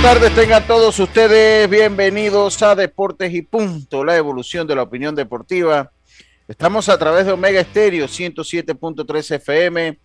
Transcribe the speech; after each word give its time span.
buenas 0.00 0.20
tardes, 0.20 0.34
tengan 0.34 0.66
todos 0.66 0.98
ustedes 1.00 1.68
bienvenidos 1.68 2.62
a 2.62 2.76
Deportes 2.76 3.34
y 3.34 3.42
Punto, 3.42 4.04
la 4.04 4.16
evolución 4.16 4.64
de 4.66 4.76
la 4.76 4.82
opinión 4.82 5.14
deportiva. 5.14 5.90
Estamos 6.46 6.88
a 6.88 6.96
través 6.96 7.26
de 7.26 7.32
Omega 7.32 7.60
Estéreo 7.60 8.06
107.3 8.06 9.34
FM, 9.34 9.98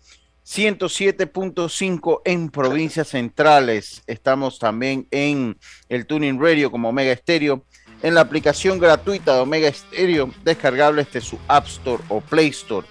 107.5 0.44 2.22
en 2.24 2.50
provincias 2.50 3.08
centrales. 3.08 4.02
Estamos 4.08 4.58
también 4.58 5.06
en 5.12 5.56
el 5.88 6.06
Tuning 6.06 6.40
Radio 6.40 6.72
como 6.72 6.88
Omega 6.88 7.12
Estéreo, 7.12 7.64
en 8.02 8.14
la 8.14 8.22
aplicación 8.22 8.80
gratuita 8.80 9.34
de 9.34 9.40
Omega 9.42 9.68
Estéreo, 9.68 10.30
descargable 10.42 11.04
desde 11.04 11.20
su 11.20 11.38
App 11.46 11.66
Store 11.66 12.02
o 12.08 12.20
Play 12.20 12.48
Store 12.48 12.86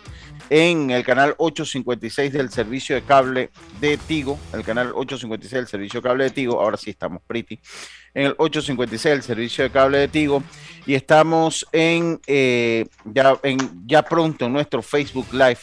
en 0.55 0.91
el 0.91 1.03
canal 1.03 1.34
856 1.39 2.31
del 2.31 2.52
servicio 2.52 2.95
de 2.95 3.02
cable 3.02 3.49
de 3.81 3.98
Tigo, 3.98 4.38
el 4.53 4.63
canal 4.63 4.91
856 4.94 5.52
del 5.52 5.67
servicio 5.67 5.99
de 5.99 6.07
cable 6.07 6.23
de 6.25 6.30
Tigo, 6.30 6.61
ahora 6.61 6.77
sí 6.77 6.91
estamos 6.91 7.23
pretty, 7.25 7.59
en 8.13 8.27
el 8.27 8.35
856 8.38 9.16
del 9.16 9.23
servicio 9.23 9.63
de 9.63 9.71
cable 9.71 9.97
de 9.97 10.08
Tigo 10.09 10.44
y 10.85 10.94
estamos 10.94 11.66
en, 11.71 12.21
eh, 12.27 12.85
ya, 13.03 13.35
en 13.41 13.58
ya 13.88 14.03
pronto 14.03 14.45
en 14.45 14.53
nuestro 14.53 14.84
Facebook 14.84 15.25
Live 15.34 15.58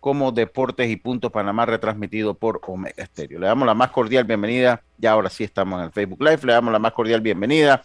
como 0.00 0.32
Deportes 0.32 0.90
y 0.90 0.96
Punto 0.96 1.30
Panamá 1.30 1.64
retransmitido 1.64 2.34
por 2.34 2.60
Omega 2.66 3.06
Stereo. 3.06 3.38
Le 3.38 3.46
damos 3.46 3.64
la 3.64 3.74
más 3.74 3.92
cordial 3.92 4.24
bienvenida, 4.24 4.82
ya 4.98 5.12
ahora 5.12 5.30
sí 5.30 5.44
estamos 5.44 5.78
en 5.78 5.84
el 5.84 5.92
Facebook 5.92 6.20
Live, 6.20 6.40
le 6.42 6.52
damos 6.52 6.72
la 6.72 6.80
más 6.80 6.94
cordial 6.94 7.20
bienvenida. 7.20 7.80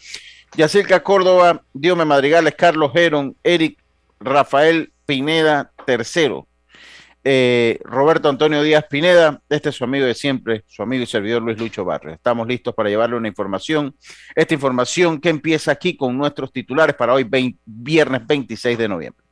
Yacirca 0.55 1.03
Córdoba, 1.03 1.61
Diome 1.71 2.03
Madrigales, 2.03 2.55
Carlos 2.55 2.93
Geron, 2.93 3.35
Eric 3.43 3.77
Rafael 4.19 4.91
Pineda 5.05 5.71
tercero. 5.87 6.46
Eh, 7.23 7.79
Roberto 7.83 8.29
Antonio 8.29 8.63
Díaz 8.63 8.85
Pineda, 8.89 9.41
este 9.49 9.69
es 9.69 9.75
su 9.75 9.83
amigo 9.83 10.05
de 10.05 10.13
siempre, 10.13 10.63
su 10.67 10.81
amigo 10.81 11.03
y 11.03 11.07
servidor 11.07 11.41
Luis 11.41 11.57
Lucho 11.57 11.83
Barrio. 11.83 12.13
Estamos 12.13 12.47
listos 12.47 12.73
para 12.73 12.89
llevarle 12.89 13.17
una 13.17 13.27
información. 13.27 13.95
Esta 14.35 14.53
información 14.53 15.19
que 15.19 15.29
empieza 15.29 15.71
aquí 15.71 15.97
con 15.97 16.17
nuestros 16.17 16.51
titulares 16.51 16.95
para 16.95 17.13
hoy, 17.13 17.27
viernes 17.65 18.25
26 18.25 18.77
de 18.77 18.87
noviembre. 18.87 19.25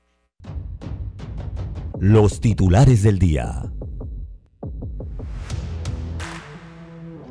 Los 1.99 2.41
titulares 2.41 3.03
del 3.03 3.19
día. 3.19 3.63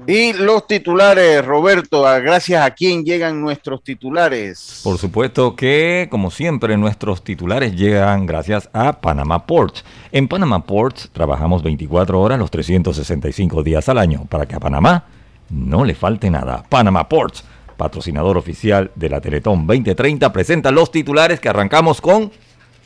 Y 0.06 0.34
los 0.34 0.66
titulares, 0.66 1.44
Roberto, 1.44 2.02
gracias 2.02 2.64
a 2.64 2.70
quién 2.72 3.04
llegan 3.04 3.40
nuestros 3.40 3.82
titulares. 3.82 4.80
Por 4.82 4.98
supuesto 4.98 5.56
que, 5.56 6.08
como 6.10 6.30
siempre, 6.30 6.76
nuestros 6.76 7.24
titulares 7.24 7.74
llegan 7.74 8.26
gracias 8.26 8.68
a 8.72 9.00
Panama 9.00 9.46
Ports. 9.46 9.84
En 10.12 10.28
Panama 10.28 10.64
Ports 10.64 11.08
trabajamos 11.12 11.62
24 11.62 12.20
horas 12.20 12.38
los 12.38 12.50
365 12.50 13.62
días 13.62 13.88
al 13.88 13.98
año 13.98 14.26
para 14.28 14.46
que 14.46 14.56
a 14.56 14.60
Panamá 14.60 15.04
no 15.48 15.84
le 15.84 15.94
falte 15.94 16.30
nada. 16.30 16.64
Panama 16.68 17.08
Ports, 17.08 17.44
patrocinador 17.76 18.36
oficial 18.36 18.90
de 18.94 19.08
la 19.08 19.20
Teletón 19.20 19.66
2030, 19.66 20.32
presenta 20.32 20.70
los 20.70 20.90
titulares 20.90 21.40
que 21.40 21.48
arrancamos 21.48 22.00
con 22.00 22.30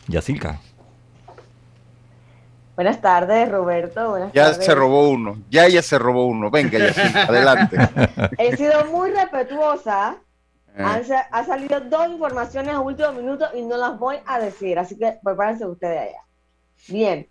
Yacilca. 0.06 0.60
Buenas 2.78 3.00
tardes, 3.00 3.50
Roberto. 3.50 4.10
Buenas 4.10 4.32
ya 4.32 4.54
se 4.54 4.72
robó 4.72 5.10
uno. 5.10 5.42
Ya 5.50 5.66
ella 5.66 5.82
se 5.82 5.98
robó 5.98 6.26
uno. 6.26 6.48
Venga, 6.48 6.78
ya 6.78 7.22
adelante. 7.28 7.76
He 8.38 8.56
sido 8.56 8.84
muy 8.84 9.10
respetuosa. 9.10 10.16
Eh. 10.76 10.84
Ha 11.32 11.44
salido 11.44 11.80
dos 11.80 12.06
informaciones 12.06 12.72
a 12.72 12.78
último 12.78 13.10
minuto 13.10 13.46
y 13.52 13.62
no 13.62 13.76
las 13.76 13.98
voy 13.98 14.18
a 14.24 14.38
decir. 14.38 14.78
Así 14.78 14.96
que 14.96 15.18
prepárense 15.24 15.66
ustedes 15.66 15.98
allá. 15.98 16.22
Bien. 16.86 17.28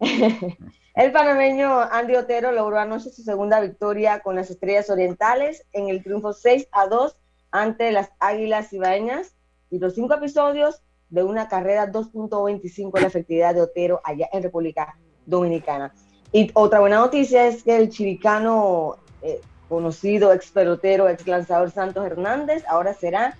El 0.94 1.12
panameño 1.12 1.80
Andy 1.80 2.16
Otero 2.16 2.52
logró 2.52 2.78
anoche 2.78 3.08
su 3.08 3.22
segunda 3.22 3.58
victoria 3.58 4.20
con 4.20 4.36
las 4.36 4.50
Estrellas 4.50 4.90
Orientales 4.90 5.64
en 5.72 5.88
el 5.88 6.02
triunfo 6.02 6.34
6 6.34 6.68
a 6.72 6.88
2 6.88 7.16
ante 7.52 7.90
las 7.90 8.10
Águilas 8.18 8.70
Ibaeñas 8.74 9.32
y 9.70 9.78
los 9.78 9.94
cinco 9.94 10.12
episodios 10.12 10.82
de 11.10 11.22
una 11.22 11.48
carrera 11.48 11.90
2.25 11.90 13.00
la 13.00 13.08
efectividad 13.08 13.54
de 13.54 13.62
Otero 13.62 14.00
allá 14.04 14.28
en 14.32 14.42
República 14.42 14.96
Dominicana. 15.26 15.92
Y 16.32 16.50
otra 16.54 16.80
buena 16.80 16.98
noticia 16.98 17.46
es 17.46 17.62
que 17.62 17.76
el 17.76 17.90
chiricano 17.90 18.96
eh, 19.22 19.40
conocido 19.68 20.32
ex 20.32 20.50
pelotero, 20.50 21.08
ex 21.08 21.26
lanzador 21.26 21.70
Santos 21.70 22.06
Hernández, 22.06 22.64
ahora 22.68 22.94
será 22.94 23.36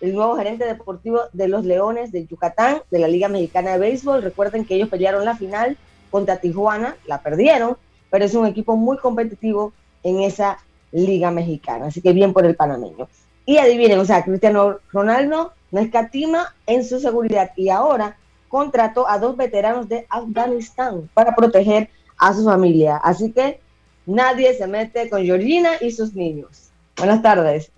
el 0.00 0.14
nuevo 0.14 0.36
gerente 0.36 0.64
deportivo 0.64 1.20
de 1.32 1.48
los 1.48 1.64
Leones 1.64 2.12
de 2.12 2.26
Yucatán, 2.26 2.82
de 2.90 2.98
la 2.98 3.08
Liga 3.08 3.28
Mexicana 3.28 3.72
de 3.72 3.78
Béisbol. 3.78 4.22
Recuerden 4.22 4.64
que 4.64 4.74
ellos 4.74 4.88
pelearon 4.88 5.24
la 5.24 5.36
final 5.36 5.76
contra 6.10 6.38
Tijuana, 6.38 6.96
la 7.06 7.22
perdieron, 7.22 7.76
pero 8.10 8.24
es 8.24 8.34
un 8.34 8.46
equipo 8.46 8.76
muy 8.76 8.98
competitivo 8.98 9.72
en 10.02 10.20
esa 10.20 10.58
Liga 10.92 11.30
Mexicana. 11.30 11.86
Así 11.86 12.00
que 12.00 12.12
bien 12.12 12.32
por 12.32 12.44
el 12.46 12.56
panameño. 12.56 13.08
Y 13.44 13.58
adivinen, 13.58 13.98
o 13.98 14.04
sea, 14.04 14.24
Cristiano 14.24 14.78
Ronaldo 14.92 15.52
no 15.76 15.82
escatima 15.82 16.54
en 16.66 16.82
su 16.86 16.98
seguridad 16.98 17.50
y 17.54 17.68
ahora 17.68 18.16
contrató 18.48 19.06
a 19.06 19.18
dos 19.18 19.36
veteranos 19.36 19.86
de 19.90 20.06
Afganistán 20.08 21.10
para 21.12 21.36
proteger 21.36 21.90
a 22.16 22.32
su 22.32 22.44
familia. 22.46 22.96
Así 22.96 23.30
que 23.30 23.60
nadie 24.06 24.54
se 24.54 24.66
mete 24.66 25.10
con 25.10 25.22
Georgina 25.22 25.72
y 25.82 25.90
sus 25.90 26.14
niños. 26.14 26.70
Buenas 26.96 27.20
tardes. 27.20 27.70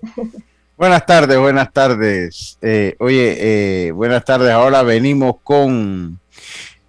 Buenas 0.77 1.07
tardes, 1.07 1.41
buenas 1.41 1.73
tardes. 1.73 2.57
Eh, 2.63 2.95
oye, 3.01 3.89
eh, 3.89 3.91
buenas 3.91 4.25
tardes. 4.25 4.53
Ahora 4.53 4.85
venimos 4.85 5.35
con... 5.43 6.21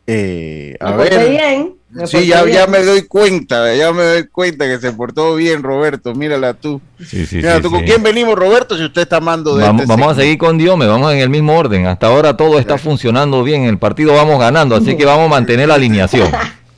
Eh, 0.06 0.78
a 0.80 0.92
ver. 0.92 1.28
Bien. 1.28 1.79
Sí, 2.06 2.28
ya, 2.28 2.48
ya 2.48 2.68
me 2.68 2.84
doy 2.84 3.02
cuenta, 3.04 3.76
ya 3.76 3.92
me 3.92 4.04
doy 4.04 4.28
cuenta 4.28 4.68
que 4.68 4.78
se 4.78 4.94
portó 4.94 5.36
bien 5.36 5.64
Roberto, 5.64 6.14
mírala 6.14 6.54
tú. 6.54 6.80
Sí, 7.04 7.26
sí, 7.26 7.38
Mira, 7.38 7.60
tú, 7.62 7.72
¿con 7.72 7.84
quién 7.84 8.04
venimos 8.04 8.36
Roberto 8.36 8.78
si 8.78 8.84
usted 8.84 9.02
está 9.02 9.18
amando 9.18 9.58
de 9.58 9.64
Vamos, 9.64 9.82
este 9.82 9.92
vamos 9.92 10.12
a 10.14 10.22
seguir 10.22 10.38
con 10.38 10.60
Dios, 10.60 10.78
me 10.78 10.86
vamos 10.86 11.12
en 11.12 11.18
el 11.18 11.30
mismo 11.30 11.58
orden. 11.58 11.88
Hasta 11.88 12.06
ahora 12.06 12.38
todo 12.38 12.60
está 12.60 12.78
funcionando 12.78 13.44
bien, 13.44 13.64
el 13.64 13.80
partido 13.80 14.14
vamos 14.14 14.40
ganando, 14.40 14.76
así 14.76 14.96
que 14.96 15.06
vamos 15.06 15.26
a 15.26 15.30
mantener 15.30 15.68
la 15.68 15.76
alineación. 15.76 16.30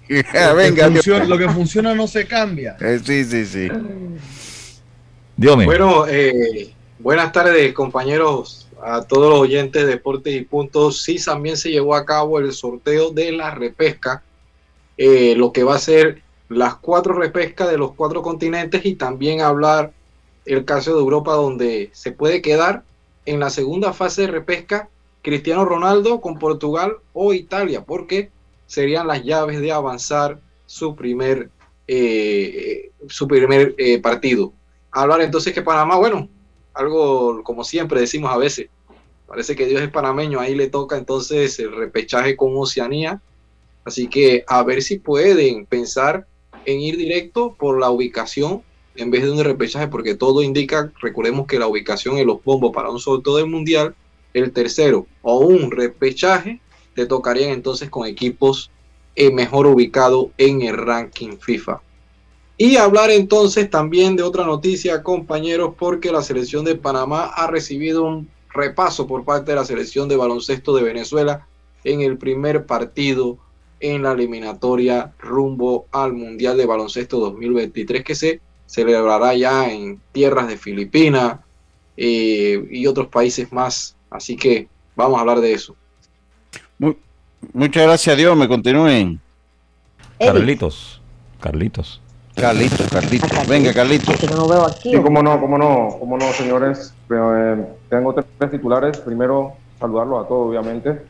Venga, 0.56 0.88
lo, 0.88 1.38
que 1.38 1.50
funciona, 1.50 1.94
no 1.94 2.08
se 2.08 2.26
cambia. 2.26 2.78
Eh, 2.80 3.00
sí, 3.04 3.26
sí, 3.26 3.46
sí. 3.46 3.70
Dios 5.36 5.56
Bueno, 5.66 6.06
eh, 6.08 6.72
buenas 7.00 7.32
tardes 7.34 7.74
compañeros 7.74 8.70
a 8.82 9.02
todos 9.02 9.30
los 9.30 9.40
oyentes 9.40 9.84
de 9.84 9.90
Deportes 9.90 10.36
y 10.36 10.42
Puntos. 10.42 11.02
Sí, 11.04 11.18
también 11.24 11.58
se 11.58 11.70
llevó 11.70 11.96
a 11.96 12.06
cabo 12.06 12.40
el 12.40 12.52
sorteo 12.54 13.12
de 13.12 13.34
la 13.34 13.52
repesca 13.52 14.24
eh, 15.04 15.34
lo 15.36 15.52
que 15.52 15.64
va 15.64 15.74
a 15.74 15.80
ser 15.80 16.22
las 16.48 16.76
cuatro 16.76 17.16
repescas 17.16 17.72
de 17.72 17.78
los 17.80 17.94
cuatro 17.94 18.22
continentes 18.22 18.86
y 18.86 18.94
también 18.94 19.42
hablar 19.42 19.94
el 20.46 20.64
caso 20.64 20.94
de 20.94 21.00
Europa 21.00 21.34
donde 21.34 21.90
se 21.92 22.12
puede 22.12 22.44
quedar 22.44 22.84
en 23.26 23.40
la 23.40 23.50
segunda 23.50 23.94
fase 23.94 24.22
de 24.22 24.28
repesca 24.28 24.90
Cristiano 25.24 25.66
Ronaldo 25.66 26.22
con 26.22 26.38
Portugal 26.38 26.98
o 27.14 27.34
Italia, 27.34 27.84
porque 27.84 28.30
serían 28.68 29.08
las 29.08 29.24
llaves 29.24 29.60
de 29.60 29.72
avanzar 29.72 30.40
su 30.68 30.96
primer, 30.96 31.50
eh, 31.88 32.92
su 33.08 33.28
primer 33.28 33.74
eh, 33.80 34.00
partido. 34.00 34.54
Hablar 34.92 35.22
entonces 35.22 35.52
que 35.52 35.64
Panamá, 35.64 35.98
bueno, 35.98 36.30
algo 36.76 37.42
como 37.42 37.64
siempre 37.64 38.02
decimos 38.02 38.32
a 38.32 38.38
veces, 38.38 38.70
parece 39.26 39.56
que 39.56 39.66
Dios 39.66 39.82
es 39.82 39.90
panameño, 39.90 40.40
ahí 40.40 40.54
le 40.54 40.70
toca 40.70 40.96
entonces 40.96 41.58
el 41.58 41.76
repechaje 41.76 42.38
con 42.38 42.56
Oceanía 42.56 43.20
Así 43.84 44.08
que 44.08 44.44
a 44.48 44.64
ver 44.64 44.82
si 44.82 45.00
pueden 45.00 45.66
pensar 45.66 46.28
en 46.66 46.80
ir 46.80 46.98
directo 46.98 47.56
por 47.58 47.80
la 47.80 47.90
ubicación 47.90 48.62
en 48.96 49.10
vez 49.10 49.24
de 49.24 49.32
un 49.32 49.44
repechaje, 49.44 49.88
porque 49.88 50.16
todo 50.16 50.44
indica, 50.44 50.92
recordemos 51.02 51.48
que 51.48 51.60
la 51.60 51.68
ubicación 51.68 52.18
en 52.18 52.28
los 52.28 52.44
bombos 52.44 52.72
para 52.74 52.90
un 52.90 53.00
sorteo 53.00 53.38
del 53.38 53.48
mundial, 53.48 53.96
el 54.34 54.52
tercero 54.52 55.08
o 55.22 55.40
un 55.40 55.72
repechaje, 55.72 56.60
te 56.94 57.06
tocarían 57.06 57.52
entonces 57.52 57.90
con 57.90 58.06
equipos 58.06 58.70
eh, 59.16 59.32
mejor 59.32 59.68
ubicados 59.68 60.28
en 60.38 60.62
el 60.62 60.78
ranking 60.78 61.38
FIFA. 61.38 61.82
Y 62.58 62.76
hablar 62.76 63.10
entonces 63.10 63.70
también 63.70 64.16
de 64.16 64.24
otra 64.24 64.46
noticia, 64.46 65.04
compañeros, 65.04 65.74
porque 65.80 66.12
la 66.12 66.22
selección 66.22 66.64
de 66.64 66.76
Panamá 66.76 67.26
ha 67.26 67.48
recibido 67.48 68.04
un 68.04 68.30
repaso 68.54 69.08
por 69.08 69.26
parte 69.26 69.52
de 69.52 69.56
la 69.56 69.66
selección 69.66 70.08
de 70.08 70.18
baloncesto 70.18 70.76
de 70.76 70.84
Venezuela 70.84 71.48
en 71.84 72.02
el 72.02 72.18
primer 72.18 72.66
partido 72.66 73.40
en 73.82 74.04
la 74.04 74.14
eliminatoria 74.14 75.12
rumbo 75.20 75.88
al 75.92 76.14
Mundial 76.14 76.56
de 76.58 76.66
Baloncesto 76.66 77.20
2023 77.20 78.04
que 78.04 78.16
se 78.16 78.40
celebrará 78.68 79.36
ya 79.36 79.70
en 79.70 80.00
tierras 80.12 80.48
de 80.48 80.58
Filipinas 80.58 81.40
eh, 81.98 82.66
y 82.72 82.88
otros 82.88 83.08
países 83.08 83.52
más. 83.52 83.96
Así 84.10 84.38
que 84.38 84.68
vamos 84.96 85.18
a 85.18 85.22
hablar 85.22 85.42
de 85.42 85.54
eso. 85.54 85.76
muchas 87.54 87.84
gracias 87.84 88.14
a 88.14 88.18
Dios, 88.18 88.38
me 88.38 88.48
continúen. 88.48 89.20
Carlitos, 90.20 91.02
Carlitos. 91.40 92.02
Carlitos, 92.36 92.88
Carlitos. 92.90 93.48
Venga, 93.48 93.74
Carlitos. 93.74 94.32
No 94.32 94.48
veo 94.48 94.66
aquí. 94.66 94.92
Sí, 94.92 95.02
cómo 95.02 95.22
no, 95.22 95.40
cómo 95.40 95.58
no, 95.58 95.98
cómo 96.00 96.18
no, 96.18 96.32
señores. 96.32 96.94
Eh, 97.10 97.66
tengo 97.90 98.14
tres 98.14 98.52
titulares. 98.52 98.98
Primero, 99.00 99.54
saludarlos 99.80 100.24
a 100.24 100.28
todos, 100.28 100.50
obviamente. 100.50 101.02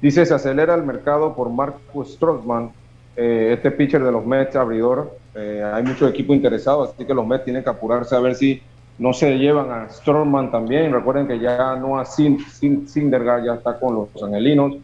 Dice, 0.00 0.24
se 0.24 0.34
acelera 0.34 0.74
el 0.74 0.84
mercado 0.84 1.34
por 1.34 1.50
Marcus 1.50 2.14
Strossman, 2.14 2.70
eh, 3.16 3.50
este 3.54 3.70
pitcher 3.70 4.02
de 4.02 4.12
los 4.12 4.24
Mets, 4.24 4.54
abridor. 4.56 5.16
Eh, 5.34 5.62
hay 5.72 5.82
muchos 5.82 6.10
equipos 6.10 6.36
interesados, 6.36 6.90
así 6.94 7.04
que 7.04 7.14
los 7.14 7.26
Mets 7.26 7.44
tienen 7.44 7.64
que 7.64 7.70
apurarse 7.70 8.14
a 8.14 8.20
ver 8.20 8.34
si 8.34 8.62
no 8.98 9.12
se 9.12 9.38
llevan 9.38 9.70
a 9.70 9.88
Storman 9.88 10.50
también. 10.50 10.92
Recuerden 10.92 11.26
que 11.26 11.38
ya 11.38 11.76
no 11.76 11.98
a 11.98 12.04
Sin, 12.04 12.38
ya 12.86 13.54
está 13.54 13.78
con 13.78 13.94
los 13.94 14.22
angelinos. 14.22 14.76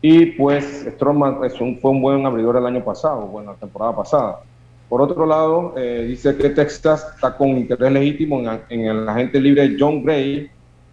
Y 0.00 0.26
pues 0.26 0.86
Storman 0.94 1.44
es 1.44 1.60
un, 1.60 1.78
fue 1.78 1.90
un 1.90 2.00
buen 2.00 2.24
abridor 2.24 2.56
el 2.56 2.66
año 2.66 2.84
pasado, 2.84 3.22
bueno, 3.26 3.52
la 3.52 3.58
temporada 3.58 3.96
pasada. 3.96 4.40
Por 4.88 5.02
otro 5.02 5.26
lado, 5.26 5.74
eh, 5.76 6.04
dice 6.08 6.36
que 6.36 6.50
Texas 6.50 7.06
está 7.14 7.36
con 7.36 7.48
interés 7.48 7.92
legítimo 7.92 8.40
en, 8.68 8.86
el 8.86 9.08
agente 9.08 9.40
libre 9.40 9.76
John 9.78 10.02
Gray, 10.02 10.50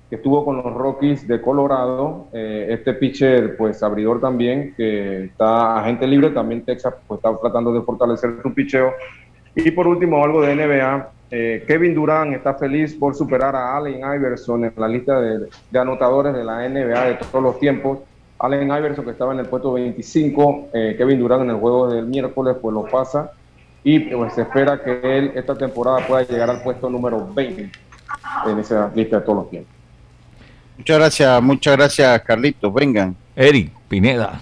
que 0.10 0.18
estuvo 0.18 0.46
con 0.46 0.58
los 0.58 0.74
Rockies 0.74 1.28
de 1.28 1.42
Colorado. 1.42 2.28
Eh, 2.34 2.68
este 2.70 2.94
pitcher, 2.94 3.58
pues 3.58 3.82
abridor 3.82 4.22
también, 4.22 4.74
que 4.76 5.26
está 5.26 5.80
agente 5.80 6.08
libre, 6.08 6.30
también 6.30 6.64
Texas 6.64 6.94
pues, 7.08 7.20
está 7.20 7.36
tratando 7.40 7.74
de 7.74 7.82
fortalecer 7.82 8.32
su 8.42 8.54
picheo. 8.54 8.94
Y 9.56 9.72
por 9.72 9.88
último, 9.88 10.24
algo 10.24 10.42
de 10.42 10.56
NBA. 10.56 11.10
Eh, 11.32 11.64
Kevin 11.68 11.96
Durant 11.96 12.34
está 12.34 12.54
feliz 12.54 12.94
por 12.94 13.16
superar 13.16 13.56
a 13.56 13.76
Allen 13.76 14.00
Iverson 14.00 14.66
en 14.66 14.74
la 14.78 14.88
lista 14.88 15.20
de, 15.20 15.48
de, 15.72 15.80
anotadores 15.80 16.34
de 16.34 16.44
la 16.44 16.68
NBA 16.70 17.06
de 17.06 17.16
todos 17.16 17.44
los 17.44 17.60
tiempos. 17.60 18.00
Allen 18.38 18.68
Iverson, 18.68 19.06
que 19.06 19.12
estaba 19.12 19.34
en 19.34 19.40
el 19.40 19.48
puesto 19.48 19.74
25, 19.74 20.68
Kevin 20.72 21.20
Durant 21.20 21.44
en 21.44 21.50
el 21.52 21.56
juego 21.56 21.90
del 21.90 22.06
miércoles, 22.06 22.58
pues 22.62 22.74
lo 22.74 22.84
pasa 22.84 23.32
y 23.86 24.00
pues 24.00 24.34
se 24.34 24.42
espera 24.42 24.82
que 24.84 25.00
él 25.04 25.32
esta 25.36 25.56
temporada 25.56 26.06
pueda 26.08 26.24
llegar 26.24 26.50
al 26.50 26.64
puesto 26.64 26.90
número 26.90 27.30
20 27.34 27.70
en 28.48 28.60
esa 28.60 28.92
lista 28.96 29.20
de 29.20 29.22
todos 29.22 29.38
los 29.38 29.50
tiempos. 29.52 29.75
Muchas 30.78 30.98
gracias, 30.98 31.42
muchas 31.42 31.78
gracias 31.78 32.22
Carlitos, 32.22 32.74
vengan. 32.74 33.16
Eric 33.36 33.72
Pineda. 33.88 34.40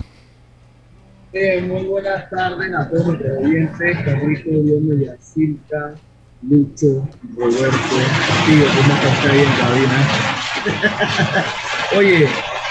Eh, 1.31 1.62
muy 1.62 1.83
buenas 1.85 2.30
tardes 2.30 2.74
a 2.74 2.89
todos 2.89 3.19
los 3.19 3.38
oyentes, 3.39 3.97
Carlitos, 4.06 4.65
Dios 4.65 5.00
Yacirca, 5.00 5.95
Lucho, 6.44 7.07
Roberto, 7.35 7.77
tío, 8.45 8.65
¿cómo 8.75 8.94
está 8.94 9.31
ahí 9.31 9.39
en 9.39 9.45
cabina? 9.56 10.07
Oye, 11.97 12.27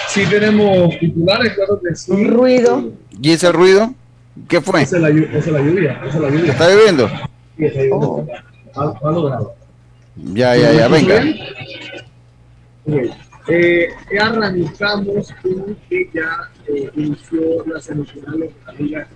sí 0.07 0.25
tenemos 0.29 0.97
titulares, 0.99 1.53
claro 1.53 1.81
que 1.81 1.95
sí. 1.95 2.11
Un 2.11 2.31
ruido. 2.31 2.91
¿Y 3.21 3.31
ese 3.31 3.51
ruido? 3.51 3.93
¿Qué 4.47 4.61
fue? 4.61 4.81
Esa 4.81 4.97
es 4.97 5.01
la, 5.01 5.09
lluvia. 5.09 5.29
Esa 5.29 5.37
es 5.37 5.51
la 6.21 6.29
lluvia. 6.29 6.51
¿Está 6.51 6.69
lloviendo? 6.69 7.09
Sí, 7.57 7.65
está 7.65 7.79
lloviendo. 7.81 7.97
Oh. 7.97 8.27
Ha, 8.75 9.11
logrado. 9.11 9.55
Ya, 10.15 10.55
ya, 10.55 10.71
ya, 10.73 10.87
venga. 10.87 11.23
Eh, 13.47 13.89
ya 14.13 14.27
arrancamos 14.27 15.33
con 15.41 15.75
que 15.89 16.09
ya 16.13 16.49
eh, 16.67 16.89
inició 16.95 17.65
la 17.65 17.81
semifinal 17.81 18.39
de 18.39 18.51
la 18.65 18.73
Liga 18.73 19.07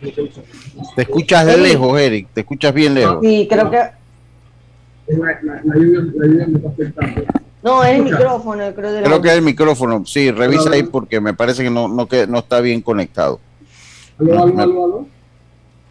Te 0.95 1.01
escuchas 1.01 1.45
de 1.45 1.57
lejos, 1.57 1.99
Eric. 1.99 2.27
Te 2.33 2.41
escuchas 2.41 2.73
bien 2.73 2.93
lejos. 2.93 3.19
Sí, 3.21 3.47
creo 3.49 3.69
que. 3.69 3.77
La, 3.77 5.39
la, 5.41 5.61
la, 5.63 5.75
lluvia, 5.75 6.01
la 6.15 6.25
lluvia 6.27 6.47
me 6.47 6.57
está 6.57 6.69
afectando. 6.69 7.23
No, 7.63 7.83
es 7.83 7.97
el 7.97 8.03
micrófono, 8.03 8.75
creo. 8.75 8.91
De 8.91 9.03
creo 9.03 9.21
que 9.21 9.27
es 9.29 9.35
el 9.35 9.41
micrófono. 9.41 10.05
Sí, 10.05 10.31
revisa 10.31 10.71
ahí 10.71 10.83
porque 10.83 11.21
me 11.21 11.33
parece 11.33 11.63
que 11.63 11.69
no, 11.69 11.87
no, 11.87 12.07
que 12.07 12.27
no 12.27 12.39
está 12.39 12.59
bien 12.59 12.81
conectado. 12.81 13.39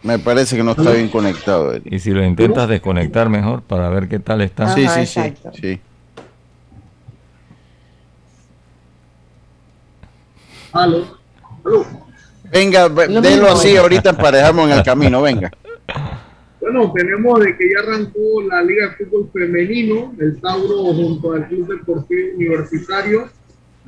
Me 0.03 0.19
parece 0.19 0.55
que 0.55 0.63
no 0.63 0.71
está 0.71 0.91
bien 0.91 1.09
conectado. 1.09 1.73
Y 1.83 1.99
si 1.99 2.11
lo 2.11 2.23
intentas 2.23 2.69
desconectar 2.69 3.29
mejor 3.29 3.63
para 3.63 3.89
ver 3.89 4.07
qué 4.07 4.19
tal 4.19 4.41
está. 4.41 4.75
sí, 4.75 4.87
sí, 4.87 5.05
sí, 5.07 5.33
sí. 5.59 5.81
Aló. 10.83 11.05
Venga, 12.51 12.87
délo 12.89 13.51
así 13.51 13.75
ahorita 13.75 14.11
emparejamos 14.11 14.69
en 14.69 14.77
el 14.77 14.83
camino, 14.83 15.21
venga. 15.21 15.51
Bueno, 16.61 16.91
tenemos 16.93 17.39
de 17.39 17.57
que 17.57 17.69
ya 17.71 17.79
arrancó 17.79 18.41
la 18.49 18.61
Liga 18.63 18.89
de 18.89 19.05
Fútbol 19.05 19.29
Femenino, 19.33 20.13
el 20.19 20.39
Tauro 20.41 20.93
junto 20.93 21.33
al 21.33 21.47
Club 21.47 21.67
Deportivo 21.67 22.35
Universitario 22.35 23.29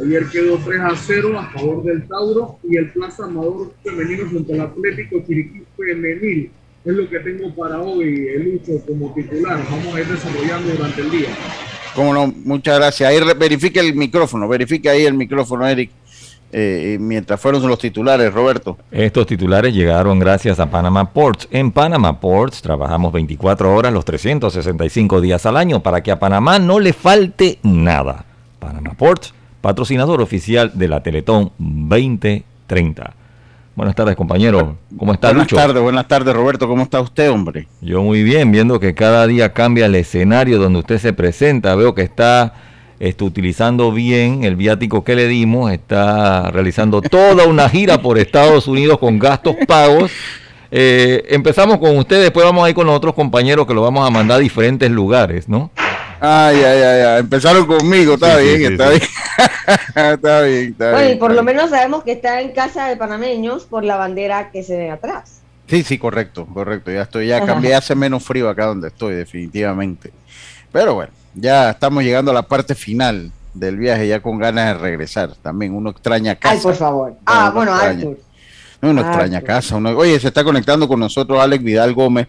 Ayer 0.01 0.25
quedó 0.29 0.57
3 0.57 0.79
a 0.79 0.95
0 0.95 1.37
a 1.37 1.51
favor 1.51 1.83
del 1.83 2.07
Tauro 2.07 2.57
y 2.63 2.77
el 2.77 2.89
Plaza 2.91 3.25
Amador 3.25 3.73
Femenino 3.83 4.29
frente 4.29 4.53
al 4.53 4.61
Atlético 4.61 5.21
Chiriquí 5.27 5.63
Femenil. 5.75 6.51
Es 6.85 6.93
lo 6.93 7.09
que 7.09 7.19
tengo 7.19 7.53
para 7.53 7.81
hoy, 7.81 8.27
el 8.29 8.43
Lucho, 8.45 8.85
como 8.87 9.13
titular. 9.13 9.59
Vamos 9.69 9.93
a 9.93 9.99
ir 9.99 10.07
desarrollando 10.07 10.71
durante 10.71 11.01
el 11.01 11.11
día. 11.11 11.27
Cómo 11.93 12.13
no, 12.13 12.27
muchas 12.27 12.77
gracias. 12.77 13.09
Ahí 13.09 13.19
verifique 13.37 13.81
el 13.81 13.93
micrófono, 13.93 14.47
verifique 14.47 14.89
ahí 14.89 15.03
el 15.03 15.15
micrófono, 15.15 15.67
Eric. 15.67 15.91
Eh, 16.51 16.97
mientras 16.99 17.39
fueron 17.39 17.67
los 17.67 17.79
titulares, 17.79 18.33
Roberto. 18.33 18.77
Estos 18.91 19.27
titulares 19.27 19.73
llegaron 19.73 20.19
gracias 20.19 20.59
a 20.59 20.69
Panama 20.69 21.11
Ports. 21.11 21.47
En 21.51 21.71
Panama 21.71 22.19
Ports 22.19 22.61
trabajamos 22.61 23.13
24 23.13 23.75
horas 23.75 23.93
los 23.93 24.05
365 24.05 25.21
días 25.21 25.45
al 25.45 25.57
año 25.57 25.81
para 25.81 26.01
que 26.01 26.11
a 26.11 26.19
Panamá 26.19 26.59
no 26.59 26.79
le 26.79 26.93
falte 26.93 27.59
nada. 27.63 28.25
Panama 28.59 28.93
Ports 28.93 29.33
patrocinador 29.61 30.21
oficial 30.21 30.71
de 30.73 30.87
la 30.87 31.03
Teletón 31.03 31.51
2030. 31.57 33.13
Buenas 33.75 33.95
tardes, 33.95 34.15
compañero. 34.15 34.77
¿Cómo 34.97 35.13
está, 35.13 35.29
Buenas 35.29 35.47
tardes, 35.47 35.81
buenas 35.81 36.07
tardes, 36.07 36.35
Roberto. 36.35 36.67
¿Cómo 36.67 36.83
está 36.83 36.99
usted, 36.99 37.31
hombre? 37.31 37.67
Yo 37.79 38.01
muy 38.01 38.23
bien, 38.23 38.51
viendo 38.51 38.79
que 38.79 38.93
cada 38.93 39.25
día 39.25 39.53
cambia 39.53 39.85
el 39.85 39.95
escenario 39.95 40.59
donde 40.59 40.79
usted 40.79 40.97
se 40.97 41.13
presenta. 41.13 41.75
Veo 41.75 41.95
que 41.95 42.01
está, 42.01 42.53
está 42.99 43.23
utilizando 43.23 43.91
bien 43.91 44.43
el 44.43 44.55
viático 44.55 45.03
que 45.03 45.15
le 45.15 45.27
dimos, 45.27 45.71
está 45.71 46.51
realizando 46.51 47.01
toda 47.01 47.45
una 47.45 47.69
gira 47.69 48.01
por 48.01 48.17
Estados 48.17 48.67
Unidos 48.67 48.99
con 48.99 49.17
gastos 49.17 49.55
pagos. 49.67 50.11
Eh, 50.71 51.25
empezamos 51.29 51.77
con 51.79 51.97
usted, 51.97 52.21
después 52.21 52.45
vamos 52.45 52.65
a 52.65 52.69
ir 52.69 52.75
con 52.75 52.85
los 52.85 52.95
otros 52.95 53.15
compañeros 53.15 53.65
que 53.65 53.73
lo 53.73 53.81
vamos 53.81 54.05
a 54.05 54.11
mandar 54.11 54.37
a 54.37 54.39
diferentes 54.39 54.91
lugares, 54.91 55.47
¿no? 55.47 55.71
Ay, 56.19 56.57
ay, 56.57 56.81
ay, 56.81 57.01
ay. 57.01 57.19
empezaron 57.21 57.65
conmigo, 57.65 58.15
está 58.15 58.37
bien, 58.37 58.61
está, 58.73 58.89
bien. 58.89 59.01
está 59.95 60.41
bien. 60.41 60.71
Está 60.71 60.91
bueno, 60.91 61.11
y 61.11 61.15
por 61.15 61.33
lo 61.33 61.41
menos 61.43 61.69
sabemos 61.69 62.03
que 62.03 62.11
está 62.11 62.41
en 62.41 62.51
casa 62.51 62.87
de 62.87 62.97
panameños 62.97 63.63
por 63.63 63.85
la 63.85 63.95
bandera 63.95 64.51
que 64.51 64.61
se 64.61 64.77
ve 64.77 64.91
atrás. 64.91 65.41
Sí, 65.67 65.83
sí, 65.83 65.97
correcto, 65.97 66.45
correcto. 66.47 66.91
Ya 66.91 67.03
estoy, 67.03 67.27
ya 67.27 67.45
cambié, 67.45 67.75
hace 67.75 67.95
menos 67.95 68.23
frío 68.23 68.49
acá 68.49 68.65
donde 68.65 68.89
estoy, 68.89 69.15
definitivamente. 69.15 70.11
Pero 70.71 70.95
bueno, 70.95 71.11
ya 71.35 71.71
estamos 71.71 72.03
llegando 72.03 72.31
a 72.31 72.33
la 72.33 72.43
parte 72.43 72.75
final 72.75 73.31
del 73.53 73.77
viaje, 73.77 74.07
ya 74.07 74.21
con 74.21 74.37
ganas 74.37 74.67
de 74.67 74.73
regresar. 74.75 75.35
También 75.41 75.73
uno 75.73 75.89
extraña 75.89 76.35
casa. 76.35 76.55
Ay, 76.55 76.61
por 76.61 76.75
favor. 76.75 77.15
ah, 77.25 77.51
bueno, 77.53 77.73
Arthur. 77.73 78.19
Uno 78.81 79.01
extraña 79.01 79.41
casa. 79.41 79.75
Uno, 79.75 79.89
oye, 79.91 80.19
se 80.19 80.27
está 80.27 80.43
conectando 80.43 80.87
con 80.87 80.99
nosotros 80.99 81.39
Alex 81.39 81.63
Vidal 81.63 81.93
Gómez, 81.93 82.27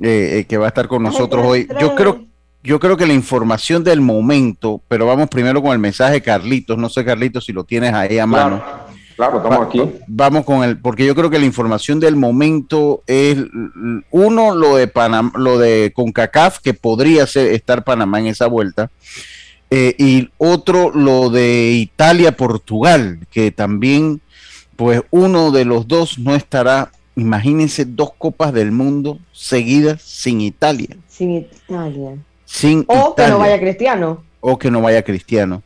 eh, 0.00 0.38
eh, 0.38 0.44
que 0.48 0.58
va 0.58 0.66
a 0.66 0.68
estar 0.68 0.88
con 0.88 1.02
nosotros 1.02 1.44
hoy. 1.46 1.68
Yo 1.80 1.94
creo 1.94 2.30
yo 2.62 2.78
creo 2.78 2.96
que 2.96 3.06
la 3.06 3.14
información 3.14 3.82
del 3.82 4.00
momento, 4.00 4.82
pero 4.86 5.06
vamos 5.06 5.28
primero 5.28 5.62
con 5.62 5.72
el 5.72 5.78
mensaje 5.78 6.14
de 6.14 6.22
Carlitos. 6.22 6.76
No 6.76 6.90
sé, 6.90 7.04
Carlitos, 7.04 7.46
si 7.46 7.52
lo 7.52 7.64
tienes 7.64 7.94
ahí 7.94 8.18
a 8.18 8.26
mano. 8.26 8.62
Claro, 8.62 8.79
estamos 9.26 9.66
aquí. 9.66 9.82
Vamos 10.06 10.44
con 10.44 10.64
el, 10.64 10.78
porque 10.78 11.06
yo 11.06 11.14
creo 11.14 11.30
que 11.30 11.38
la 11.38 11.46
información 11.46 12.00
del 12.00 12.16
momento 12.16 13.02
es 13.06 13.38
uno 14.10 14.54
lo 14.54 14.76
de 14.76 14.88
Panamá, 14.88 15.32
lo 15.36 15.58
de 15.58 15.92
CONCACAF, 15.94 16.58
que 16.60 16.74
podría 16.74 17.26
ser 17.26 17.52
estar 17.52 17.84
Panamá 17.84 18.20
en 18.20 18.26
esa 18.26 18.46
vuelta, 18.46 18.90
eh, 19.70 19.94
y 19.98 20.30
otro 20.38 20.90
lo 20.90 21.30
de 21.30 21.72
Italia-Portugal, 21.72 23.20
que 23.30 23.50
también, 23.50 24.20
pues 24.76 25.02
uno 25.10 25.50
de 25.50 25.64
los 25.64 25.88
dos 25.88 26.18
no 26.18 26.34
estará. 26.34 26.90
Imagínense 27.16 27.84
dos 27.84 28.10
copas 28.16 28.52
del 28.52 28.72
mundo 28.72 29.18
seguidas 29.32 30.00
sin 30.00 30.40
Italia. 30.40 30.96
Sin 31.08 31.32
Italia 31.32 32.16
o 32.86 33.14
que 33.14 33.28
no 33.28 33.38
vaya 33.38 33.58
cristiano. 33.58 34.24
O 34.40 34.58
que 34.58 34.70
no 34.70 34.80
vaya 34.80 35.02
cristiano. 35.02 35.62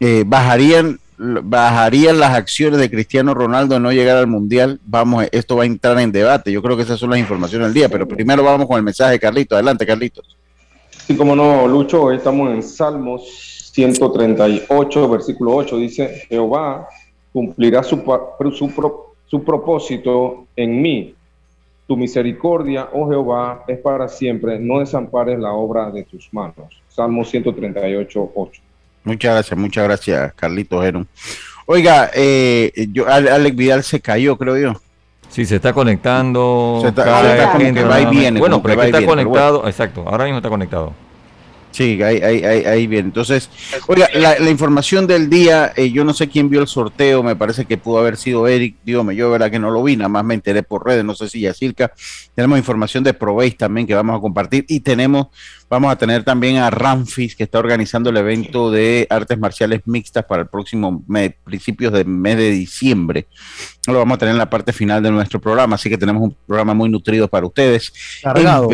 Eh, 0.00 0.24
bajarían, 0.26 0.98
bajarían 1.42 2.18
las 2.18 2.34
acciones 2.34 2.80
de 2.80 2.90
Cristiano 2.90 3.34
Ronaldo 3.34 3.78
no 3.78 3.92
llegar 3.92 4.16
al 4.16 4.26
Mundial. 4.26 4.80
Vamos, 4.84 5.26
esto 5.32 5.56
va 5.56 5.64
a 5.64 5.66
entrar 5.66 5.98
en 5.98 6.12
debate. 6.12 6.50
Yo 6.50 6.62
creo 6.62 6.76
que 6.76 6.82
esas 6.82 6.98
son 6.98 7.10
las 7.10 7.18
informaciones 7.18 7.68
del 7.68 7.74
día, 7.74 7.88
pero 7.88 8.08
primero 8.08 8.42
vamos 8.42 8.66
con 8.66 8.78
el 8.78 8.82
mensaje 8.82 9.12
de 9.12 9.20
Carlitos. 9.20 9.56
Adelante, 9.56 9.86
Carlitos. 9.86 10.36
Sí, 11.06 11.16
como 11.16 11.36
no, 11.36 11.68
Lucho, 11.68 12.04
hoy 12.04 12.16
estamos 12.16 12.50
en 12.50 12.62
Salmos 12.62 13.70
138, 13.72 15.08
versículo 15.08 15.56
8. 15.56 15.76
Dice, 15.76 16.22
Jehová 16.28 16.88
cumplirá 17.32 17.82
su, 17.82 18.02
su, 18.52 19.04
su 19.26 19.44
propósito 19.44 20.46
en 20.56 20.80
mí 20.80 21.14
tu 21.90 21.96
misericordia, 21.96 22.88
oh 22.92 23.08
Jehová, 23.08 23.64
es 23.66 23.78
para 23.80 24.06
siempre. 24.06 24.60
No 24.60 24.78
desampares 24.78 25.40
la 25.40 25.52
obra 25.52 25.90
de 25.90 26.04
tus 26.04 26.32
manos. 26.32 26.80
Salmo 26.86 27.24
138, 27.24 28.30
8. 28.32 28.62
Muchas 29.04 29.34
gracias, 29.34 29.58
muchas 29.58 29.84
gracias, 29.84 30.32
Carlito 30.34 30.82
Geron. 30.82 31.08
Oiga, 31.66 32.10
eh, 32.14 32.88
yo, 32.92 33.08
Alex 33.08 33.56
Vidal 33.56 33.82
se 33.84 34.00
cayó, 34.00 34.36
creo 34.36 34.58
yo. 34.58 34.80
Sí, 35.28 35.46
se 35.46 35.56
está 35.56 35.72
conectando. 35.72 36.80
Se 36.82 36.88
está, 36.88 37.52
conectando, 37.52 37.88
va 37.88 38.00
y 38.00 38.06
viene. 38.06 38.40
Bueno, 38.40 38.60
pero 38.62 38.82
está 38.82 39.04
conectado, 39.04 39.66
exacto, 39.66 40.04
ahora 40.06 40.24
mismo 40.24 40.38
está 40.38 40.48
conectado. 40.48 40.92
Sí, 41.70 42.02
ahí, 42.02 42.20
ahí, 42.20 42.42
ahí, 42.42 42.86
bien. 42.86 43.06
Entonces, 43.06 43.48
oiga, 43.86 44.08
la, 44.14 44.50
información 44.50 45.06
del 45.06 45.30
día, 45.30 45.72
eh, 45.76 45.90
yo 45.92 46.04
no 46.04 46.12
sé 46.12 46.28
quién 46.28 46.50
vio 46.50 46.60
el 46.60 46.66
sorteo, 46.66 47.22
me 47.22 47.36
parece 47.36 47.64
que 47.64 47.78
pudo 47.78 47.98
haber 47.98 48.16
sido 48.16 48.48
Eric, 48.48 48.76
dígame, 48.84 49.14
yo 49.14 49.30
verdad 49.30 49.50
que 49.50 49.58
no 49.60 49.70
lo 49.70 49.82
vi, 49.82 49.96
nada 49.96 50.08
más 50.08 50.24
me 50.24 50.34
enteré 50.34 50.64
por 50.64 50.84
redes, 50.84 51.04
no 51.04 51.14
sé 51.14 51.28
si 51.28 51.40
ya 51.40 51.50
Yacirca. 51.50 51.92
Tenemos 52.34 52.58
información 52.58 53.04
de 53.04 53.14
Probéis 53.14 53.56
también 53.56 53.86
que 53.86 53.94
vamos 53.94 54.18
a 54.18 54.20
compartir 54.20 54.64
y 54.68 54.80
tenemos, 54.80 55.28
vamos 55.68 55.92
a 55.92 55.96
tener 55.96 56.24
también 56.24 56.56
a 56.56 56.70
Ramfis 56.70 57.36
que 57.36 57.44
está 57.44 57.60
organizando 57.60 58.10
el 58.10 58.16
evento 58.16 58.70
de 58.70 59.06
artes 59.08 59.38
marciales 59.38 59.82
mixtas 59.86 60.24
para 60.24 60.42
el 60.42 60.48
próximo 60.48 61.04
mes, 61.06 61.34
principios 61.44 61.92
del 61.92 62.06
mes 62.06 62.36
de 62.36 62.50
diciembre. 62.50 63.28
Lo 63.86 63.98
vamos 63.98 64.16
a 64.16 64.18
tener 64.18 64.32
en 64.32 64.38
la 64.38 64.50
parte 64.50 64.72
final 64.72 65.02
de 65.02 65.10
nuestro 65.12 65.40
programa, 65.40 65.76
así 65.76 65.88
que 65.88 65.98
tenemos 65.98 66.22
un 66.22 66.36
programa 66.46 66.74
muy 66.74 66.88
nutrido 66.88 67.28
para 67.28 67.46
ustedes. 67.46 67.92
Cargado. 68.22 68.68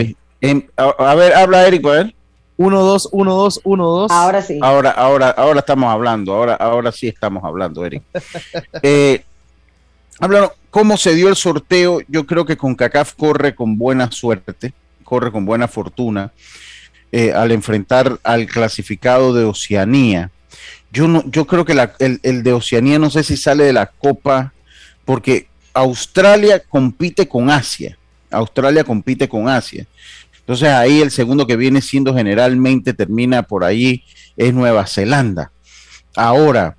a, 0.76 1.14
ver, 1.14 1.34
habla 1.34 1.66
Eric, 1.66 1.86
a 1.86 1.90
ver. 1.90 2.15
1, 2.58 2.82
2, 2.82 3.08
1, 3.12 3.34
2, 3.34 3.60
1, 3.64 3.86
2. 3.86 4.10
Ahora 4.10 4.42
sí. 4.42 4.58
Ahora, 4.62 4.90
ahora, 4.90 5.30
ahora 5.30 5.60
estamos 5.60 5.92
hablando, 5.92 6.32
ahora, 6.32 6.54
ahora 6.54 6.90
sí 6.92 7.08
estamos 7.08 7.44
hablando, 7.44 7.84
Eric. 7.84 8.02
eh, 8.82 9.25
¿cómo 10.70 10.96
se 10.96 11.14
dio 11.14 11.28
el 11.28 11.36
sorteo? 11.36 12.00
Yo 12.08 12.26
creo 12.26 12.46
que 12.46 12.56
con 12.56 12.75
CACAF 12.75 13.14
corre 13.14 13.54
con 13.54 13.76
buena 13.76 14.10
suerte, 14.10 14.72
corre 15.04 15.30
con 15.30 15.44
buena 15.44 15.68
fortuna 15.68 16.32
eh, 17.12 17.32
al 17.32 17.52
enfrentar 17.52 18.18
al 18.22 18.46
clasificado 18.46 19.34
de 19.34 19.44
Oceanía. 19.44 20.30
Yo, 20.90 21.08
no, 21.08 21.25
yo 21.26 21.46
creo 21.46 21.64
que 21.64 21.72
el, 21.98 22.20
el 22.22 22.42
de 22.42 22.52
Oceanía 22.54 22.98
no 22.98 23.10
sé 23.10 23.22
si 23.22 23.36
sale 23.36 23.64
de 23.64 23.72
la 23.75 23.86
Copa, 23.86 24.52
porque 25.04 25.48
Australia 25.75 26.60
compite 26.60 27.28
con 27.28 27.50
Asia. 27.50 27.98
Australia 28.30 28.82
compite 28.82 29.28
con 29.28 29.48
Asia. 29.48 29.86
Entonces 30.46 30.68
ahí 30.68 31.00
el 31.00 31.10
segundo 31.10 31.44
que 31.44 31.56
viene 31.56 31.82
siendo 31.82 32.14
generalmente 32.14 32.94
termina 32.94 33.42
por 33.42 33.64
ahí 33.64 34.04
es 34.36 34.54
Nueva 34.54 34.86
Zelanda. 34.86 35.50
Ahora, 36.14 36.76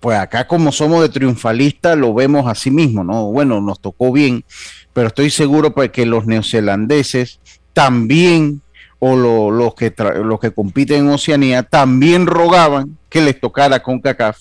pues 0.00 0.18
acá 0.18 0.46
como 0.46 0.70
somos 0.70 1.00
de 1.00 1.08
triunfalistas 1.08 1.96
lo 1.96 2.12
vemos 2.12 2.46
así 2.46 2.70
mismo, 2.70 3.02
¿no? 3.04 3.24
Bueno, 3.32 3.62
nos 3.62 3.80
tocó 3.80 4.12
bien, 4.12 4.44
pero 4.92 5.06
estoy 5.06 5.30
seguro 5.30 5.72
pues, 5.72 5.90
que 5.92 6.04
los 6.04 6.26
neozelandeses 6.26 7.40
también, 7.72 8.60
o 8.98 9.16
los, 9.16 9.74
que 9.74 9.94
los 10.22 10.38
que 10.38 10.50
compiten 10.50 11.06
en 11.06 11.08
Oceanía, 11.08 11.62
también 11.62 12.26
rogaban 12.26 12.98
que 13.08 13.22
les 13.22 13.40
tocara 13.40 13.82
con 13.82 13.98
CACAF, 13.98 14.40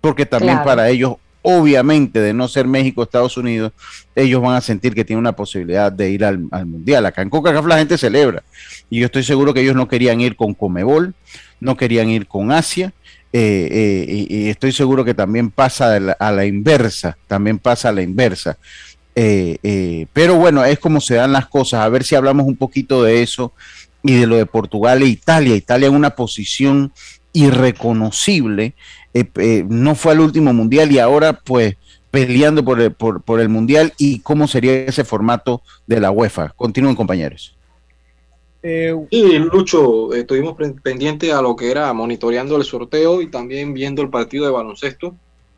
porque 0.00 0.26
también 0.26 0.64
para 0.64 0.88
ellos 0.88 1.14
obviamente 1.48 2.18
de 2.18 2.34
no 2.34 2.48
ser 2.48 2.66
México, 2.66 3.04
Estados 3.04 3.36
Unidos, 3.36 3.70
ellos 4.16 4.42
van 4.42 4.56
a 4.56 4.60
sentir 4.60 4.96
que 4.96 5.04
tienen 5.04 5.20
una 5.20 5.36
posibilidad 5.36 5.92
de 5.92 6.10
ir 6.10 6.24
al, 6.24 6.40
Mundial. 6.66 7.06
Acá 7.06 7.22
en 7.22 7.30
Coca-Cola 7.30 7.76
la 7.76 7.78
gente 7.78 7.96
celebra. 7.96 8.42
Y 8.90 8.98
yo 8.98 9.06
estoy 9.06 9.22
seguro 9.22 9.54
que 9.54 9.60
ellos 9.60 9.76
no 9.76 9.86
querían 9.86 10.20
ir 10.20 10.34
con 10.34 10.54
Comebol, 10.54 11.14
no 11.60 11.76
querían 11.76 12.10
ir 12.10 12.26
con 12.26 12.50
Asia. 12.50 12.92
Eh, 13.32 13.68
eh, 13.70 14.26
y, 14.28 14.48
estoy 14.48 14.72
seguro 14.72 15.04
que 15.04 15.14
también 15.14 15.52
pasa 15.52 15.94
a 16.18 16.32
la, 16.32 16.46
inversa, 16.46 17.16
también 17.28 17.60
pasa 17.60 17.90
a 17.90 17.92
la 17.92 18.02
inversa. 18.02 18.58
Eh, 19.14 20.06
pero 20.12 20.34
bueno, 20.34 20.64
es 20.64 20.80
como 20.80 21.00
se 21.00 21.14
dan 21.14 21.30
las 21.30 21.46
cosas. 21.46 21.82
A 21.82 21.88
ver 21.88 22.02
si 22.02 22.16
hablamos 22.16 22.44
un 22.48 22.56
poquito 22.56 23.04
de 23.04 23.22
eso 23.22 23.52
y 24.02 24.14
de 24.14 24.26
lo 24.26 24.36
de 24.36 24.46
Portugal 24.46 25.00
e 25.00 25.06
Italia. 25.06 25.54
Italia 25.54 25.86
en 25.86 25.94
una 25.94 26.10
posición 26.10 26.92
irreconocible 27.36 28.74
eh, 29.12 29.24
eh, 29.36 29.64
no 29.68 29.94
fue 29.94 30.12
al 30.12 30.20
último 30.20 30.54
mundial 30.54 30.90
y 30.90 30.98
ahora 30.98 31.34
pues 31.34 31.76
peleando 32.10 32.64
por 32.64 32.80
el, 32.80 32.92
por, 32.92 33.40
el 33.40 33.50
mundial 33.50 33.92
y 33.98 34.20
cómo 34.20 34.48
sería 34.48 34.72
ese 34.72 35.04
formato 35.04 35.60
de 35.86 36.00
la 36.00 36.10
UEFA. 36.10 36.54
Continúen 36.56 36.94
compañeros. 36.94 37.54
Eh, 38.62 38.94
y 39.10 39.38
Lucho, 39.38 40.14
estuvimos 40.14 40.56
pendientes 40.82 41.30
a 41.32 41.42
lo 41.42 41.54
que 41.54 41.70
era 41.70 41.92
monitoreando 41.92 42.56
el 42.56 42.64
sorteo 42.64 43.20
y 43.20 43.30
también 43.30 43.74
viendo 43.74 44.00
el 44.00 44.08
partido 44.08 44.46
de 44.46 44.52
baloncesto. 44.52 45.14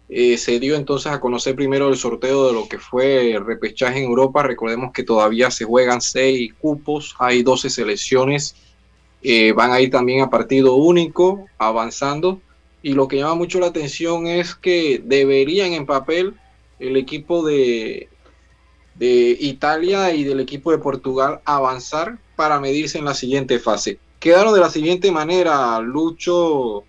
se 0.09 0.59
dio 0.59 0.75
entonces 0.75 1.13
a 1.13 1.21
conocer 1.21 1.55
primero 1.55 1.89
el 1.89 1.97
sorteo 1.97 2.49
de 2.49 2.55
lo 2.55 2.69
que 2.69 2.79
fue 2.79 3.35
el 3.35 3.47
repechaje 3.47 3.99
en 3.99 4.07
Europa. 4.07 4.43
Recordemos 4.43 4.91
que 4.93 5.05
todavía 5.05 5.49
se 5.53 5.65
juegan 5.65 6.01
seis 6.01 6.53
cupos, 6.61 7.15
hay 7.21 7.45
12 7.45 7.71
selecciones, 7.71 8.57
van 9.55 9.73
a 9.73 9.81
ir 9.81 9.91
también 9.91 10.23
a 10.23 10.31
partido 10.31 10.77
único, 10.77 11.47
avanzando 11.59 12.41
y 12.83 12.93
lo 12.93 13.09
que 13.09 13.17
llama 13.17 13.35
mucho 13.35 13.61
la 13.61 13.67
atención 13.67 14.27
es 14.27 14.55
que 14.55 15.03
deberían 15.05 15.73
en 15.73 15.87
papel 15.87 16.35
el 16.79 16.97
equipo 16.97 17.45
de, 17.45 18.09
de 18.95 19.37
Italia 19.41 20.15
y 20.15 20.25
del 20.25 20.41
equipo 20.41 20.71
de 20.71 20.79
Portugal 20.79 21.41
avanzar 21.45 22.19
para 22.37 22.61
medirse 22.61 22.99
en 22.99 23.05
la 23.05 23.15
siguiente 23.15 23.59
fase. 23.59 23.99
Quedaron 24.21 24.55
de 24.55 24.61
la 24.61 24.71
siguiente 24.71 25.11
manera, 25.11 25.81
Lucho. 25.81 26.85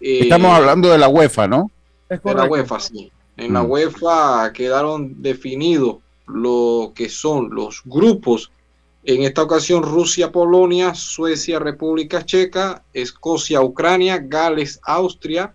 Eh, 0.00 0.20
Estamos 0.22 0.52
hablando 0.52 0.88
de 0.88 0.98
la 0.98 1.08
UEFA, 1.08 1.46
¿no? 1.46 1.70
de 2.08 2.34
la 2.34 2.44
UEFA, 2.44 2.80
sí. 2.80 3.12
En 3.36 3.52
la 3.52 3.62
mm. 3.62 3.70
UEFA 3.70 4.52
quedaron 4.54 5.20
definidos 5.22 5.98
lo 6.26 6.92
que 6.94 7.08
son 7.08 7.50
los 7.50 7.82
grupos 7.84 8.50
en 9.06 9.22
esta 9.22 9.42
ocasión, 9.42 9.84
Rusia, 9.84 10.32
Polonia, 10.32 10.94
Suecia, 10.94 11.60
República 11.60 12.26
Checa, 12.26 12.82
Escocia, 12.92 13.62
Ucrania, 13.62 14.18
Gales, 14.18 14.80
Austria 14.82 15.54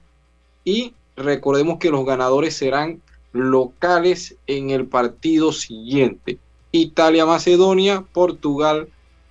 y 0.64 0.94
recordemos 1.18 1.78
que 1.78 1.90
los 1.90 2.06
ganadores 2.06 2.56
serán 2.56 3.02
locales 3.34 4.38
en 4.48 4.70
el 4.70 4.88
partido 4.88 5.52
siguiente. 5.52 6.40
Italia, 6.72 7.26
Macedonia, 7.26 8.06
Portugal 8.14 8.88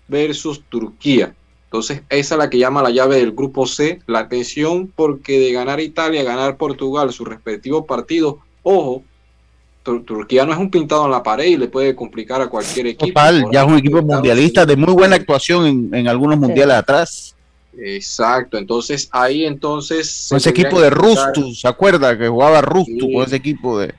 versus 0.06 0.62
Turquía. 0.68 1.34
Entonces, 1.64 2.02
esa 2.10 2.34
es 2.34 2.38
la 2.38 2.50
que 2.50 2.58
llama 2.58 2.82
la 2.82 2.90
llave 2.90 3.16
del 3.16 3.32
grupo 3.32 3.66
C, 3.66 4.00
la 4.06 4.20
atención, 4.20 4.92
porque 4.94 5.38
de 5.38 5.52
ganar 5.52 5.80
Italia, 5.80 6.24
ganar 6.24 6.58
Portugal, 6.58 7.10
sus 7.12 7.26
respectivos 7.26 7.86
partidos, 7.86 8.36
ojo, 8.62 9.02
Turquía 9.82 10.44
no 10.44 10.52
es 10.52 10.58
un 10.58 10.70
pintado 10.70 11.06
en 11.06 11.10
la 11.10 11.22
pared 11.22 11.46
y 11.46 11.56
le 11.56 11.68
puede 11.68 11.94
complicar 11.94 12.42
a 12.42 12.48
cualquier 12.48 12.88
equipo. 12.88 13.06
Total, 13.06 13.44
ya 13.50 13.62
es 13.62 13.66
un 13.66 13.78
equipo 13.78 14.02
mundialista 14.02 14.66
de 14.66 14.76
muy 14.76 14.92
buena 14.92 15.16
actuación 15.16 15.90
en, 15.94 16.08
algunos 16.08 16.38
mundiales 16.38 16.76
atrás. 16.76 17.34
Exacto, 17.76 18.58
entonces 18.58 19.08
ahí 19.10 19.46
entonces... 19.46 20.30
ese 20.32 20.50
equipo 20.50 20.80
de 20.80 20.90
Rustu, 20.90 21.54
¿se 21.54 21.66
acuerda? 21.66 22.18
Que 22.18 22.28
jugaba 22.28 22.60
Rustu 22.60 23.10
con 23.12 23.24
ese 23.24 23.36
equipo 23.36 23.78
de, 23.78 23.94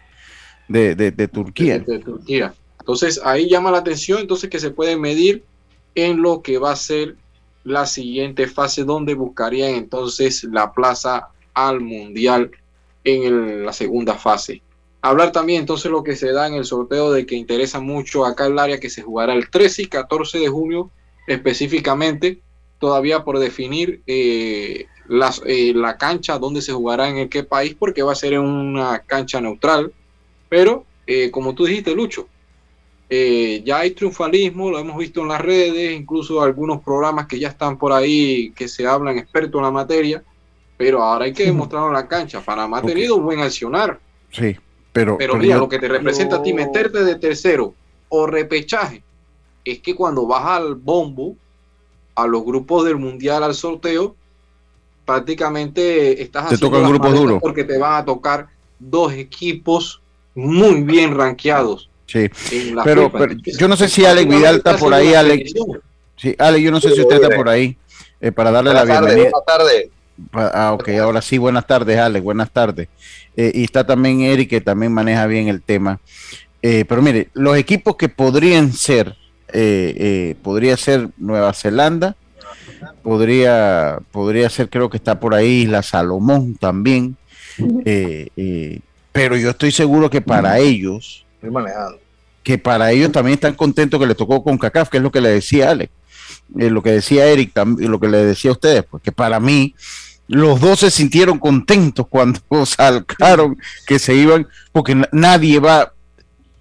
de, 0.68 1.28
Turquía. 1.28 1.80
De, 1.80 2.00
Turquía. 2.00 2.54
Entonces 2.80 3.20
ahí 3.24 3.50
llama 3.50 3.72
la 3.72 3.80
atención, 3.80 4.20
entonces 4.20 4.50
que 4.50 4.60
se 4.60 4.72
puede 4.72 4.98
medir 4.98 5.44
en 5.96 6.22
lo 6.22 6.42
que 6.42 6.58
va 6.58 6.72
a 6.72 6.76
ser 6.76 7.16
la 7.64 7.86
siguiente 7.86 8.48
fase 8.48 8.84
donde 8.84 9.14
buscarían 9.14 9.72
entonces 9.76 10.44
la 10.44 10.72
plaza 10.74 11.30
al 11.54 11.80
mundial 11.80 12.52
en 13.04 13.66
la 13.66 13.74
segunda 13.74 14.16
fase. 14.16 14.62
Hablar 15.02 15.32
también 15.32 15.62
entonces 15.62 15.92
lo 15.92 16.04
que 16.04 16.16
se 16.16 16.32
da 16.32 16.48
en 16.48 16.54
el 16.54 16.66
sorteo 16.66 17.12
de 17.12 17.26
que 17.26 17.36
interesa 17.36 17.80
mucho 17.80 18.24
acá 18.24 18.46
el 18.46 18.60
área 18.60 18.80
que 18.80 18.90
se 18.90 19.02
jugará 19.02 19.34
el 19.34 19.50
13 19.50 19.84
y 19.84 19.86
14 19.88 20.38
de 20.40 20.48
junio 20.48 20.92
específicamente, 21.28 22.40
todavía 22.80 23.24
por 23.24 23.40
definir 23.40 24.02
eh, 24.06 24.86
eh, 25.46 25.74
la 25.74 25.98
cancha 25.98 26.38
donde 26.38 26.62
se 26.62 26.74
jugará 26.74 27.10
en 27.10 27.30
qué 27.30 27.44
país, 27.44 27.76
porque 27.78 28.04
va 28.04 28.12
a 28.12 28.16
ser 28.16 28.34
en 28.34 28.42
una 28.42 29.00
cancha 29.00 29.42
neutral. 29.42 29.92
Pero, 30.50 30.86
eh, 31.08 31.32
como 31.32 31.56
tú 31.56 31.66
dijiste, 31.66 31.96
Lucho, 31.96 32.28
ya 33.10 33.80
hay 33.80 33.92
triunfalismo, 33.92 34.72
lo 34.72 34.80
hemos 34.80 34.98
visto 34.98 35.22
en 35.22 35.28
las 35.28 35.42
redes, 35.42 36.00
incluso 36.00 36.42
algunos 36.42 36.82
programas 36.82 37.28
que 37.28 37.40
ya 37.40 37.50
están 37.50 37.78
por 37.78 37.92
ahí, 37.92 38.52
que 38.52 38.70
se 38.70 38.88
hablan 38.88 39.18
expertos 39.18 39.60
en 39.60 39.64
la 39.64 39.72
materia, 39.72 40.24
pero 40.78 41.04
ahora 41.04 41.26
hay 41.26 41.34
que 41.34 41.44
demostrarlo 41.46 41.90
en 41.90 41.94
la 41.94 42.08
cancha. 42.08 42.40
Panamá 42.40 42.78
ha 42.78 42.82
tenido 42.84 43.18
un 43.18 43.26
buen 43.26 43.42
accionar. 43.42 44.00
Sí, 44.32 44.56
pero, 44.94 45.18
mira, 45.38 45.58
lo 45.58 45.70
que 45.70 45.80
te 45.80 45.88
representa 45.88 46.38
a 46.38 46.44
ti 46.44 46.54
meterte 46.54 47.04
de 47.04 47.16
tercero 47.16 47.74
o 48.10 48.28
repechaje 48.28 49.04
es 49.64 49.80
que 49.80 49.96
cuando 49.96 50.28
vas 50.28 50.46
al 50.46 50.76
bombo, 50.76 51.36
a 52.16 52.28
los 52.28 52.44
grupos 52.44 52.84
del 52.86 52.98
mundial, 52.98 53.44
al 53.44 53.54
sorteo, 53.54 54.16
prácticamente 55.06 56.22
estás 56.22 56.50
te 56.50 56.56
haciendo 56.56 56.78
toca 56.78 56.88
grupo 56.90 57.10
duro 57.10 57.40
porque 57.40 57.64
te 57.64 57.78
van 57.78 58.02
a 58.02 58.06
tocar 58.06 58.48
dos 58.80 59.14
equipos 59.14 60.02
muy 60.36 60.82
bien 60.82 61.16
rankeados. 61.16 61.90
Sí, 62.06 62.30
pero, 62.84 63.10
yo 63.58 63.68
no 63.70 63.78
sé 63.78 63.88
si 63.88 64.04
Alex 64.04 64.28
Vidal 64.30 64.58
está 64.58 64.76
por 64.76 64.94
ahí, 64.94 65.14
Alex. 65.14 65.54
Sí, 66.18 66.36
Alex, 66.38 66.64
yo 66.64 66.72
no 66.72 66.82
sé 66.82 66.92
si 66.92 67.02
usted 67.02 67.24
está 67.24 67.36
por 67.36 67.48
ahí 67.48 67.78
eh, 68.20 68.34
para 68.34 68.52
darle 68.52 68.74
la 68.74 68.84
bienvenida. 68.84 69.30
Buenas 69.32 69.46
tardes. 69.46 69.90
Ah, 70.34 70.72
ok, 70.74 70.90
ahora 71.02 71.22
sí, 71.22 71.38
buenas 71.38 71.66
tardes, 71.68 71.98
Alex, 71.98 72.24
buenas 72.24 72.52
tardes. 72.52 72.88
Eh, 73.36 73.52
y 73.56 73.64
está 73.64 73.86
también 73.86 74.22
Eric, 74.22 74.50
que 74.50 74.62
también 74.62 74.94
maneja 74.94 75.26
bien 75.28 75.48
el 75.48 75.62
tema. 75.62 76.00
Eh, 76.62 76.86
pero 76.88 77.02
mire, 77.02 77.30
los 77.34 77.58
equipos 77.58 77.96
que 77.96 78.10
podrían 78.10 78.74
ser, 78.74 79.16
eh, 79.54 80.36
podría 80.44 80.78
ser 80.78 81.10
Nueva 81.18 81.54
Zelanda, 81.54 82.16
podría, 83.04 84.00
podría 84.12 84.50
ser, 84.50 84.70
creo 84.70 84.90
que 84.90 84.98
está 84.98 85.20
por 85.20 85.34
ahí 85.34 85.66
la 85.66 85.82
Salomón 85.82 86.56
también, 86.56 87.18
pero 89.12 89.36
yo 89.38 89.50
estoy 89.50 89.72
seguro 89.72 90.10
que 90.10 90.22
para 90.22 90.60
ellos, 90.60 91.26
que 92.44 92.58
para 92.58 92.92
ellos 92.92 93.12
también 93.12 93.36
están 93.36 93.56
contentos 93.56 94.00
que 94.00 94.08
les 94.08 94.18
tocó 94.18 94.44
con 94.44 94.58
CACAF, 94.58 94.90
que 94.90 94.98
es 94.98 95.04
lo 95.04 95.12
que 95.12 95.22
le 95.22 95.30
decía 95.30 95.72
Alex 95.72 95.92
eh, 96.60 96.70
lo 96.70 96.84
que 96.84 96.92
decía 96.92 97.28
Eric 97.28 97.54
y 97.80 97.88
lo 97.88 98.00
que 98.00 98.10
le 98.10 98.26
decía 98.26 98.52
a 98.52 98.54
ustedes, 98.54 98.84
porque 98.84 99.12
para 99.12 99.40
mí 99.40 99.74
los 100.32 100.62
dos 100.62 100.80
se 100.80 100.90
sintieron 100.90 101.38
contentos 101.40 102.08
cuando 102.08 102.40
salcaron 102.66 103.58
que 103.86 104.00
se 104.00 104.16
iban, 104.16 104.48
porque 104.72 104.96
nadie 105.12 105.60
va, 105.60 105.94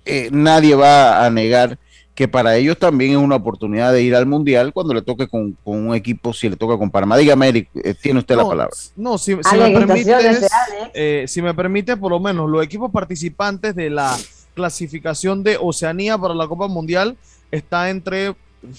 eh, 0.05 0.29
nadie 0.33 0.75
va 0.75 1.25
a 1.25 1.31
negar 1.31 1.79
que 2.17 2.27
para 2.27 2.57
ellos 2.57 2.77
también 2.77 3.13
es 3.13 3.17
una 3.17 3.37
oportunidad 3.37 3.93
de 3.93 4.03
ir 4.03 4.17
al 4.17 4.27
mundial 4.27 4.73
cuando 4.73 4.93
le 4.93 5.03
toque 5.03 5.29
con, 5.29 5.57
un 5.65 5.95
equipo, 5.95 6.35
si 6.35 6.49
le 6.49 6.57
toca 6.57 6.77
con 6.77 6.91
Panamá. 6.91 7.17
Dígame, 7.17 7.49
Eric, 7.49 7.71
eh, 7.77 7.95
tiene 7.95 8.19
usted 8.19 8.37
la 8.37 8.47
palabra. 8.47 8.77
No, 8.97 9.17
si, 9.17 9.37
me 9.37 9.43
permite, 9.43 11.29
si 11.29 11.41
me 11.41 11.55
permite, 11.55 11.97
por 11.97 12.11
lo 12.11 12.19
menos 12.19 12.51
los 12.51 12.65
equipos 12.65 12.91
participantes 12.91 13.75
de 13.77 13.89
la 13.89 14.19
clasificación 14.55 15.45
de 15.45 15.57
Oceanía 15.59 16.19
para 16.19 16.35
la 16.35 16.49
Copa 16.49 16.67
Mundial 16.67 17.17
está 17.53 17.89
entre 17.89 18.35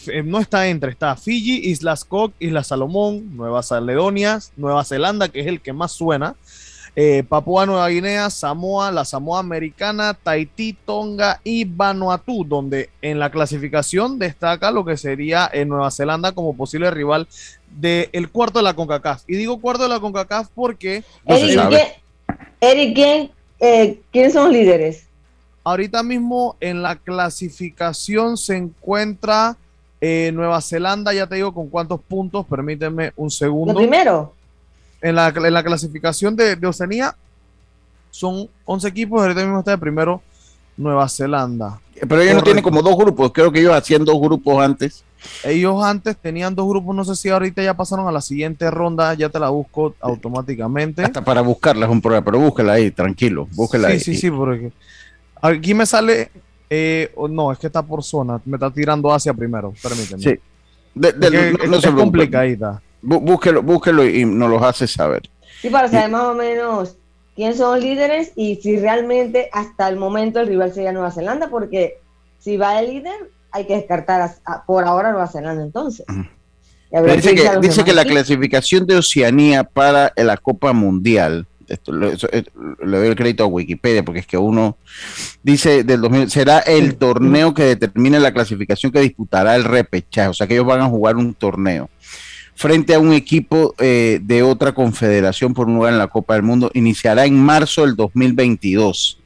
eh, 0.07 0.23
no 0.23 0.39
está 0.39 0.67
entre, 0.67 0.91
está 0.91 1.15
Fiji, 1.15 1.69
Islas 1.69 2.05
Cook, 2.05 2.33
Islas 2.39 2.67
Salomón, 2.67 3.35
Nueva 3.35 3.61
Caledonia, 3.67 4.39
Nueva 4.55 4.83
Zelanda, 4.83 5.29
que 5.29 5.39
es 5.39 5.47
el 5.47 5.61
que 5.61 5.73
más 5.73 5.91
suena, 5.91 6.35
eh, 6.95 7.23
Papua 7.27 7.65
Nueva 7.65 7.87
Guinea, 7.87 8.29
Samoa, 8.29 8.91
la 8.91 9.05
Samoa 9.05 9.39
Americana, 9.39 10.13
Tahití, 10.13 10.73
Tonga 10.85 11.39
y 11.43 11.63
Vanuatu, 11.63 12.43
donde 12.43 12.89
en 13.01 13.17
la 13.17 13.31
clasificación 13.31 14.19
destaca 14.19 14.71
lo 14.71 14.83
que 14.83 14.97
sería 14.97 15.49
en 15.51 15.69
Nueva 15.69 15.89
Zelanda 15.89 16.33
como 16.33 16.55
posible 16.55 16.91
rival 16.91 17.27
del 17.69 18.29
cuarto 18.29 18.59
de 18.59 18.63
la 18.63 18.75
CONCACAF. 18.75 19.23
Y 19.27 19.35
digo 19.35 19.61
cuarto 19.61 19.83
de 19.83 19.89
la 19.89 19.99
CONCACAF 19.99 20.49
porque... 20.53 21.03
Eric, 22.59 23.31
eh, 23.59 24.01
¿quiénes 24.11 24.33
son 24.33 24.45
los 24.45 24.53
líderes? 24.53 25.07
Ahorita 25.63 26.03
mismo 26.03 26.57
en 26.59 26.81
la 26.81 26.97
clasificación 26.97 28.35
se 28.37 28.57
encuentra 28.57 29.57
eh, 30.01 30.31
Nueva 30.33 30.59
Zelanda, 30.61 31.13
ya 31.13 31.27
te 31.27 31.35
digo 31.35 31.53
con 31.53 31.69
cuántos 31.69 32.01
puntos, 32.01 32.45
permíteme 32.47 33.13
un 33.15 33.29
segundo. 33.29 33.75
primero? 33.75 34.33
En 34.99 35.15
la, 35.15 35.27
en 35.29 35.53
la 35.53 35.63
clasificación 35.63 36.35
de, 36.35 36.57
Oceanía 36.65 37.15
son 38.09 38.49
11 38.65 38.87
equipos, 38.87 39.21
ahorita 39.21 39.41
mismo 39.41 39.59
está 39.59 39.71
de 39.71 39.77
primero 39.77 40.21
Nueva 40.75 41.07
Zelanda. 41.07 41.79
Pero 41.93 42.19
ellos 42.19 42.35
no 42.35 42.41
tienen 42.41 42.63
como 42.63 42.81
dos 42.81 42.97
grupos, 42.97 43.31
creo 43.31 43.51
que 43.51 43.59
ellos 43.59 43.75
hacían 43.75 44.03
dos 44.03 44.19
grupos 44.19 44.63
antes. 44.63 45.03
Ellos 45.43 45.83
antes 45.83 46.17
tenían 46.17 46.55
dos 46.55 46.67
grupos, 46.67 46.95
no 46.95 47.05
sé 47.05 47.15
si 47.15 47.29
ahorita 47.29 47.61
ya 47.61 47.75
pasaron 47.75 48.07
a 48.07 48.11
la 48.11 48.21
siguiente 48.21 48.71
ronda, 48.71 49.13
ya 49.13 49.29
te 49.29 49.39
la 49.39 49.49
busco 49.49 49.93
automáticamente. 50.01 51.03
Hasta 51.03 51.23
para 51.23 51.41
buscarla 51.41 51.85
es 51.85 51.91
un 51.91 52.01
problema, 52.01 52.25
pero 52.25 52.39
búsquela 52.39 52.73
ahí, 52.73 52.89
tranquilo, 52.89 53.47
búsquela 53.51 53.89
ahí. 53.89 53.99
Sí, 53.99 54.15
sí, 54.15 54.21
sí, 54.21 54.31
porque 54.31 54.71
aquí 55.41 55.75
me 55.75 55.85
sale 55.85 56.31
eh, 56.73 57.13
no, 57.29 57.51
es 57.51 57.59
que 57.59 57.67
está 57.67 57.83
por 57.83 58.01
zona. 58.01 58.39
Me 58.45 58.55
está 58.55 58.71
tirando 58.71 59.11
hacia 59.11 59.33
primero. 59.33 59.73
Permíteme. 59.83 60.21
Sí. 60.21 60.39
no, 60.95 61.75
es, 61.75 61.85
complicadita. 61.87 62.81
Búsquelo, 63.01 63.61
búsquelo 63.61 64.05
y 64.07 64.23
nos 64.23 64.49
los 64.49 64.63
hace 64.63 64.87
saber. 64.87 65.29
Sí, 65.61 65.69
para 65.69 65.89
saber 65.89 66.09
más 66.09 66.23
o 66.23 66.33
menos 66.33 66.95
quiénes 67.35 67.57
son 67.57 67.75
los 67.75 67.83
líderes 67.83 68.31
y 68.37 68.55
si 68.55 68.79
realmente 68.79 69.49
hasta 69.51 69.89
el 69.89 69.97
momento 69.97 70.39
el 70.39 70.47
rival 70.47 70.73
sería 70.73 70.93
Nueva 70.93 71.11
Zelanda, 71.11 71.49
porque 71.49 71.97
si 72.39 72.55
va 72.55 72.79
el 72.79 72.89
líder, 72.89 73.31
hay 73.51 73.67
que 73.67 73.75
descartar 73.75 74.31
por 74.65 74.85
ahora 74.85 75.11
Nueva 75.11 75.27
Zelanda 75.27 75.63
entonces. 75.63 76.05
Dice 76.89 77.35
que, 77.35 77.49
dice 77.59 77.83
que 77.83 77.93
la 77.93 78.05
clasificación 78.05 78.85
de 78.85 78.95
Oceanía 78.95 79.65
para 79.65 80.13
la 80.15 80.37
Copa 80.37 80.71
Mundial 80.71 81.47
esto, 81.71 81.91
le, 81.91 82.15
doy 82.15 83.07
el 83.07 83.15
crédito 83.15 83.43
a 83.43 83.47
Wikipedia, 83.47 84.03
porque 84.03 84.21
es 84.21 84.27
que 84.27 84.37
uno 84.37 84.77
dice 85.43 85.83
del 85.83 86.01
2000, 86.01 86.29
será 86.29 86.59
el 86.59 86.95
torneo 86.95 87.53
que 87.53 87.63
determine 87.63 88.19
la 88.19 88.33
clasificación 88.33 88.91
que 88.91 88.99
disputará 88.99 89.55
el 89.55 89.63
repechaje, 89.63 90.29
o 90.29 90.33
sea 90.33 90.47
que 90.47 90.53
ellos 90.53 90.65
van 90.65 90.81
a 90.81 90.87
jugar 90.87 91.17
un 91.17 91.33
torneo 91.33 91.89
frente 92.55 92.93
a 92.93 92.99
un 92.99 93.13
equipo 93.13 93.73
eh, 93.79 94.19
de 94.21 94.43
otra 94.43 94.73
confederación 94.73 95.53
por 95.53 95.67
un 95.67 95.75
lugar 95.75 95.93
en 95.93 95.99
la 95.99 96.07
Copa 96.07 96.35
del 96.35 96.43
Mundo. 96.43 96.69
Iniciará 96.75 97.25
en 97.25 97.39
marzo 97.39 97.81
del 97.81 97.95
2022. 97.95 99.17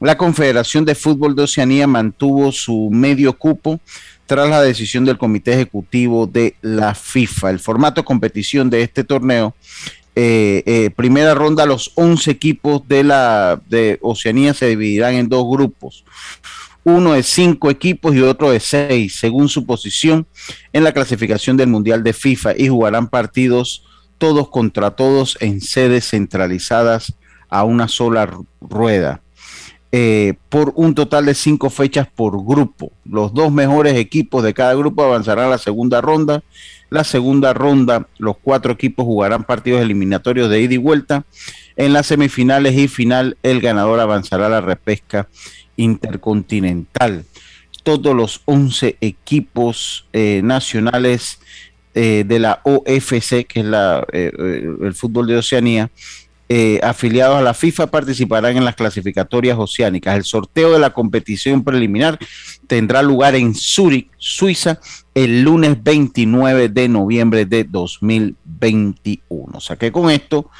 La 0.00 0.18
Confederación 0.18 0.84
de 0.84 0.94
Fútbol 0.94 1.34
de 1.34 1.44
Oceanía 1.44 1.86
mantuvo 1.86 2.52
su 2.52 2.90
medio 2.92 3.32
cupo 3.32 3.80
tras 4.26 4.50
la 4.50 4.60
decisión 4.60 5.06
del 5.06 5.16
Comité 5.16 5.54
Ejecutivo 5.54 6.26
de 6.26 6.56
la 6.60 6.94
FIFA. 6.94 7.50
El 7.50 7.58
formato 7.58 8.02
de 8.02 8.04
competición 8.04 8.68
de 8.68 8.82
este 8.82 9.04
torneo 9.04 9.54
eh, 10.16 10.62
eh, 10.66 10.90
primera 10.94 11.34
ronda, 11.34 11.66
los 11.66 11.92
11 11.94 12.30
equipos 12.30 12.86
de 12.86 13.02
la 13.02 13.60
de 13.68 13.98
Oceanía 14.00 14.54
se 14.54 14.68
dividirán 14.68 15.14
en 15.14 15.28
dos 15.28 15.44
grupos. 15.48 16.04
Uno 16.84 17.14
de 17.14 17.22
cinco 17.22 17.70
equipos 17.70 18.14
y 18.14 18.20
otro 18.20 18.50
de 18.50 18.60
seis, 18.60 19.16
según 19.16 19.48
su 19.48 19.64
posición 19.64 20.26
en 20.72 20.84
la 20.84 20.92
clasificación 20.92 21.56
del 21.56 21.68
Mundial 21.68 22.04
de 22.04 22.12
FIFA, 22.12 22.52
y 22.56 22.68
jugarán 22.68 23.08
partidos 23.08 23.84
todos 24.18 24.50
contra 24.50 24.92
todos 24.92 25.36
en 25.40 25.60
sedes 25.60 26.10
centralizadas 26.10 27.14
a 27.48 27.64
una 27.64 27.88
sola 27.88 28.30
rueda. 28.60 29.22
Eh, 29.96 30.34
por 30.48 30.72
un 30.74 30.94
total 30.94 31.26
de 31.26 31.34
cinco 31.34 31.70
fechas 31.70 32.08
por 32.12 32.44
grupo. 32.44 32.90
Los 33.04 33.32
dos 33.32 33.52
mejores 33.52 33.94
equipos 33.94 34.42
de 34.42 34.52
cada 34.52 34.74
grupo 34.74 35.04
avanzarán 35.04 35.46
a 35.46 35.50
la 35.50 35.58
segunda 35.58 36.00
ronda 36.00 36.42
la 36.94 37.02
segunda 37.02 37.52
ronda, 37.52 38.06
los 38.18 38.36
cuatro 38.36 38.72
equipos 38.72 39.04
jugarán 39.04 39.42
partidos 39.42 39.82
eliminatorios 39.82 40.48
de 40.48 40.60
ida 40.60 40.74
y 40.74 40.76
vuelta. 40.76 41.24
En 41.74 41.92
las 41.92 42.06
semifinales 42.06 42.76
y 42.76 42.86
final, 42.86 43.36
el 43.42 43.60
ganador 43.60 43.98
avanzará 43.98 44.46
a 44.46 44.50
la 44.50 44.60
repesca 44.60 45.28
intercontinental. 45.76 47.24
Todos 47.82 48.14
los 48.14 48.42
11 48.44 48.98
equipos 49.00 50.06
eh, 50.12 50.40
nacionales 50.44 51.40
eh, 51.94 52.22
de 52.24 52.38
la 52.38 52.60
OFC, 52.62 53.44
que 53.44 53.60
es 53.60 53.66
la, 53.66 54.06
eh, 54.12 54.30
el 54.80 54.94
fútbol 54.94 55.26
de 55.26 55.38
Oceanía, 55.38 55.90
afiliados 56.82 57.36
a 57.36 57.42
la 57.42 57.54
FIFA 57.54 57.88
participarán 57.88 58.56
en 58.56 58.64
las 58.64 58.74
clasificatorias 58.74 59.58
oceánicas. 59.58 60.16
El 60.16 60.24
sorteo 60.24 60.72
de 60.72 60.78
la 60.78 60.90
competición 60.90 61.64
preliminar 61.64 62.18
tendrá 62.66 63.02
lugar 63.02 63.34
en 63.34 63.54
Zúrich, 63.54 64.10
Suiza, 64.18 64.78
el 65.14 65.42
lunes 65.42 65.82
29 65.82 66.68
de 66.68 66.88
noviembre 66.88 67.46
de 67.46 67.64
2021. 67.64 69.52
O 69.52 69.60
sea 69.60 69.76
que 69.76 69.90
con 69.90 70.10
esto 70.10 70.50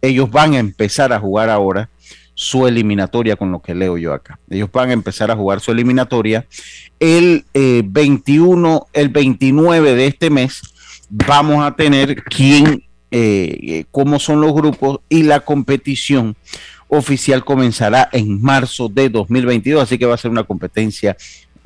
ellos 0.00 0.30
van 0.30 0.54
a 0.54 0.58
empezar 0.58 1.12
a 1.12 1.20
jugar 1.20 1.48
ahora 1.48 1.88
su 2.34 2.66
eliminatoria 2.66 3.36
con 3.36 3.52
lo 3.52 3.60
que 3.60 3.74
leo 3.74 3.96
yo 3.96 4.12
acá. 4.12 4.38
Ellos 4.48 4.70
van 4.72 4.90
a 4.90 4.94
empezar 4.94 5.30
a 5.30 5.36
jugar 5.36 5.60
su 5.60 5.70
eliminatoria 5.70 6.46
el 6.98 7.44
21, 7.54 8.86
eh, 8.92 9.00
el 9.00 9.08
29 9.10 9.94
de 9.94 10.06
este 10.06 10.30
mes. 10.30 10.62
Vamos 11.08 11.64
a 11.64 11.76
tener 11.76 12.22
quién, 12.24 12.84
eh, 13.14 13.58
eh, 13.62 13.84
cómo 13.90 14.18
son 14.18 14.40
los 14.40 14.54
grupos 14.54 15.00
y 15.10 15.22
la 15.24 15.40
competición 15.40 16.34
oficial 16.88 17.44
comenzará 17.44 18.08
en 18.10 18.40
marzo 18.40 18.88
de 18.88 19.10
2022, 19.10 19.82
así 19.82 19.98
que 19.98 20.06
va 20.06 20.14
a 20.14 20.16
ser 20.16 20.30
una 20.30 20.44
competencia 20.44 21.14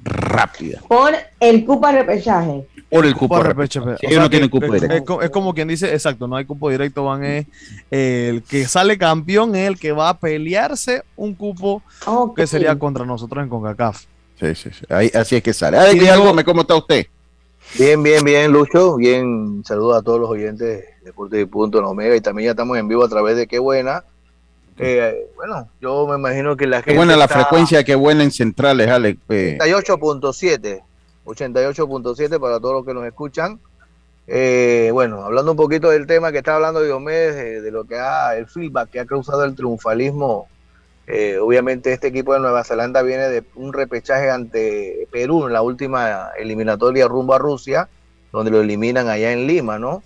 rápida. 0.03 0.81
Por 0.89 1.15
el 1.39 1.65
cupo 1.65 1.89
repechaje. 1.89 2.67
Por 2.91 3.07
el 3.07 3.15
cupo 3.15 3.41
repechaje. 3.41 3.95
ellos 4.03 4.21
no 4.21 4.29
tienen 4.29 4.49
cupo 4.49 4.73
directo. 4.73 5.23
Es, 5.23 5.31
como 5.31 5.55
quien 5.55 5.69
dice, 5.69 5.93
exacto, 5.93 6.27
no 6.27 6.35
hay 6.35 6.47
cupo 6.47 6.69
directo, 6.69 7.05
van 7.05 7.23
es 7.23 7.47
el 7.93 8.43
que 8.43 8.67
sale 8.67 8.99
campeón 8.99 9.55
es 9.55 9.69
el 9.69 9.79
que 9.79 9.93
va 9.93 10.09
a 10.09 10.19
pelearse 10.19 11.05
un 11.15 11.35
cupo 11.35 11.81
que 12.35 12.49
sería 12.49 12.77
contra 12.77 13.07
nosotros 13.07 13.45
en 13.45 13.49
CONCACAF. 13.49 14.03
Sí, 14.41 14.55
sí, 14.57 14.71
sí. 14.73 14.85
así 15.17 15.37
es 15.37 15.43
que 15.45 15.53
sale. 15.53 15.79
¿cómo 16.45 16.63
está 16.63 16.75
usted? 16.75 17.07
Bien, 17.75 18.03
bien, 18.03 18.25
bien, 18.25 18.53
Lucho. 18.53 18.97
Bien, 18.97 19.63
saludos 19.65 19.99
a 19.99 20.03
todos 20.03 20.21
los 20.21 20.31
oyentes 20.31 20.67
de 20.67 20.85
Deportes 21.05 21.43
y 21.43 21.45
Punto 21.45 21.79
en 21.79 21.85
Omega. 21.85 22.17
Y 22.17 22.21
también 22.21 22.47
ya 22.47 22.51
estamos 22.53 22.79
en 22.79 22.89
vivo 22.89 23.05
a 23.05 23.09
través 23.09 23.37
de 23.37 23.47
Qué 23.47 23.59
Buena 23.59 24.05
eh, 24.79 25.31
bueno, 25.37 25.69
yo 25.81 26.07
me 26.07 26.17
imagino 26.17 26.57
que 26.57 26.67
la 26.67 26.79
gente. 26.79 26.91
Qué 26.93 26.97
buena 26.97 27.17
la 27.17 27.29
frecuencia, 27.29 27.83
qué 27.83 27.95
buena 27.95 28.25
en 28.25 28.31
centrales, 28.31 28.89
Alex. 28.89 29.21
88.7. 29.29 30.67
Eh. 30.67 30.83
88.7 31.25 32.39
para 32.39 32.61
todos 32.61 32.75
los 32.75 32.87
que 32.87 32.95
nos 32.95 33.05
escuchan. 33.07 33.59
Eh, 34.27 34.91
bueno, 34.93 35.23
hablando 35.25 35.53
un 35.53 35.57
poquito 35.57 35.91
del 35.91 36.07
tema 36.07 36.31
que 36.31 36.39
está 36.39 36.57
hablando 36.57 36.83
Diomedes, 36.83 37.63
de, 37.63 37.71
lo 37.71 37.85
que 37.85 37.97
ha, 37.97 38.37
el 38.37 38.47
feedback 38.47 38.91
que 38.91 39.01
ha 39.01 39.07
causado 39.07 39.45
el 39.45 39.55
triunfalismo. 39.55 40.49
Obviamente, 41.41 41.93
este 41.93 42.09
equipo 42.09 42.35
de 42.35 42.41
Nueva 42.41 42.65
Zelanda 42.65 43.03
viene 43.03 43.29
de 43.29 43.45
un 43.55 43.73
repechaje 43.73 44.31
ante 44.31 45.09
Perú 45.13 45.47
en 45.47 45.53
la 45.53 45.63
última 45.63 46.31
eliminatoria 46.39 47.07
rumbo 47.07 47.35
a 47.35 47.39
Rusia, 47.39 47.89
donde 48.33 48.51
lo 48.51 48.61
eliminan 48.61 49.09
allá 49.09 49.33
en 49.33 49.47
Lima, 49.47 49.79
¿no? 49.79 50.03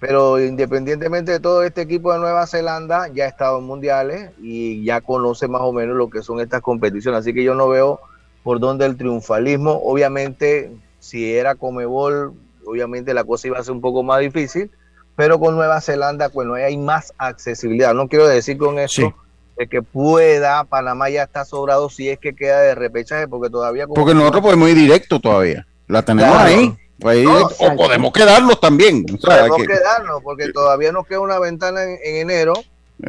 Pero 0.00 0.40
independientemente 0.40 1.30
de 1.30 1.40
todo, 1.40 1.62
este 1.62 1.82
equipo 1.82 2.10
de 2.12 2.20
Nueva 2.20 2.46
Zelanda 2.46 3.08
ya 3.08 3.24
ha 3.24 3.28
estado 3.28 3.58
en 3.58 3.64
mundiales 3.64 4.30
y 4.40 4.82
ya 4.82 5.02
conoce 5.02 5.46
más 5.46 5.60
o 5.60 5.74
menos 5.74 5.94
lo 5.94 6.08
que 6.08 6.22
son 6.22 6.40
estas 6.40 6.62
competiciones. 6.62 7.20
Así 7.20 7.34
que 7.34 7.44
yo 7.44 7.54
no 7.54 7.68
veo 7.68 8.00
por 8.42 8.60
dónde 8.60 8.86
el 8.86 8.96
triunfalismo. 8.96 9.72
Obviamente, 9.84 10.72
si 11.00 11.34
era 11.34 11.54
Comebol, 11.54 12.32
obviamente 12.64 13.12
la 13.12 13.24
cosa 13.24 13.48
iba 13.48 13.58
a 13.58 13.62
ser 13.62 13.72
un 13.72 13.82
poco 13.82 14.02
más 14.02 14.20
difícil. 14.20 14.70
Pero 15.16 15.38
con 15.38 15.54
Nueva 15.54 15.82
Zelanda, 15.82 16.28
bueno, 16.28 16.54
hay 16.54 16.78
más 16.78 17.12
accesibilidad. 17.18 17.92
No 17.92 18.08
quiero 18.08 18.26
decir 18.26 18.56
con 18.56 18.78
eso 18.78 19.14
de 19.60 19.68
que 19.68 19.82
pueda, 19.82 20.64
Panamá 20.64 21.10
ya 21.10 21.24
está 21.24 21.44
sobrado 21.44 21.90
si 21.90 22.08
es 22.08 22.18
que 22.18 22.34
queda 22.34 22.62
de 22.62 22.74
repechaje, 22.74 23.28
porque 23.28 23.50
todavía... 23.50 23.86
Porque 23.86 24.14
nosotros 24.14 24.40
podemos 24.42 24.70
ir 24.70 24.76
directo 24.76 25.20
todavía. 25.20 25.66
La 25.86 26.02
tenemos 26.02 26.34
ahí 26.34 26.74
o 27.02 27.76
podemos 27.76 28.10
quedarnos 28.10 28.58
también. 28.58 29.04
podemos 29.04 29.58
quedarnos 29.58 30.22
porque 30.22 30.50
todavía 30.50 30.92
nos 30.92 31.06
queda 31.06 31.20
una 31.20 31.38
ventana 31.38 31.82
en, 31.84 32.16
enero 32.16 32.54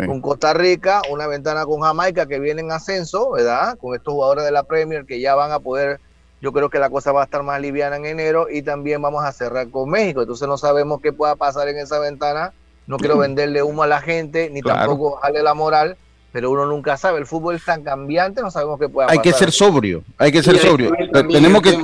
con 0.06 0.20
Costa 0.20 0.54
Rica, 0.54 1.02
una 1.10 1.26
ventana 1.26 1.66
con 1.66 1.80
Jamaica 1.80 2.26
que 2.26 2.40
viene 2.40 2.60
en 2.62 2.72
ascenso, 2.74 3.32
¿verdad? 3.32 3.78
Con 3.78 3.96
estos 3.96 4.14
jugadores 4.14 4.44
de 4.44 4.52
la 4.52 4.64
Premier 4.64 5.06
que 5.06 5.22
ya 5.22 5.36
van 5.36 5.54
a 5.54 5.60
poder, 5.60 6.02
yo 6.42 6.52
creo 6.52 6.70
que 6.70 6.80
la 6.80 6.90
cosa 6.90 7.14
va 7.14 7.22
a 7.22 7.26
estar 7.26 7.44
más 7.44 7.62
liviana 7.62 7.96
en 7.96 8.06
enero 8.06 8.48
y 8.52 8.62
también 8.62 9.02
vamos 9.02 9.24
a 9.24 9.32
cerrar 9.32 9.70
con 9.70 9.90
México. 9.90 10.22
Entonces 10.22 10.50
no 10.50 10.58
sabemos 10.58 11.00
qué 11.02 11.14
pueda 11.14 11.38
pasar 11.38 11.70
en 11.70 11.78
esa 11.78 11.98
ventana. 12.00 12.52
No 12.88 12.98
quiero 12.98 13.18
venderle 13.20 13.64
humo 13.64 13.84
a 13.84 13.88
la 13.88 14.02
gente, 14.02 14.50
ni 14.50 14.62
tampoco 14.62 15.16
bajarle 15.16 15.44
la 15.44 15.54
moral, 15.54 15.96
pero 16.32 16.52
uno 16.52 16.66
nunca 16.66 16.98
sabe. 16.98 17.20
El 17.20 17.26
fútbol 17.26 17.56
es 17.56 17.66
tan 17.66 17.84
cambiante, 17.84 18.42
no 18.42 18.52
sabemos 18.52 18.80
qué 18.80 18.90
pueda 18.90 19.08
hay 19.08 19.18
pasar. 19.18 19.26
Hay 19.26 19.32
que 19.32 19.38
ser 19.38 19.52
sobrio, 19.52 20.04
hay 20.18 20.32
que 20.32 20.44
ser 20.44 20.58
sobrio. 20.58 20.92
Tenemos 21.30 21.62
que... 21.62 21.78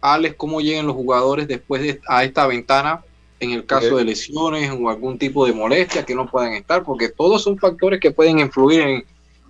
Alex, 0.00 0.36
cómo 0.36 0.60
llegan 0.60 0.86
los 0.86 0.94
jugadores 0.94 1.48
después 1.48 1.82
de 1.82 2.00
a 2.06 2.22
esta 2.22 2.46
ventana 2.46 3.02
en 3.40 3.50
el 3.50 3.66
caso 3.66 3.96
de 3.96 4.04
lesiones 4.04 4.70
o 4.70 4.88
algún 4.88 5.18
tipo 5.18 5.46
de 5.46 5.52
molestia 5.52 6.04
que 6.04 6.14
no 6.14 6.26
puedan 6.26 6.52
estar, 6.52 6.82
porque 6.84 7.08
todos 7.08 7.42
son 7.42 7.58
factores 7.58 8.00
que 8.00 8.10
pueden 8.10 8.38
influir 8.38 9.04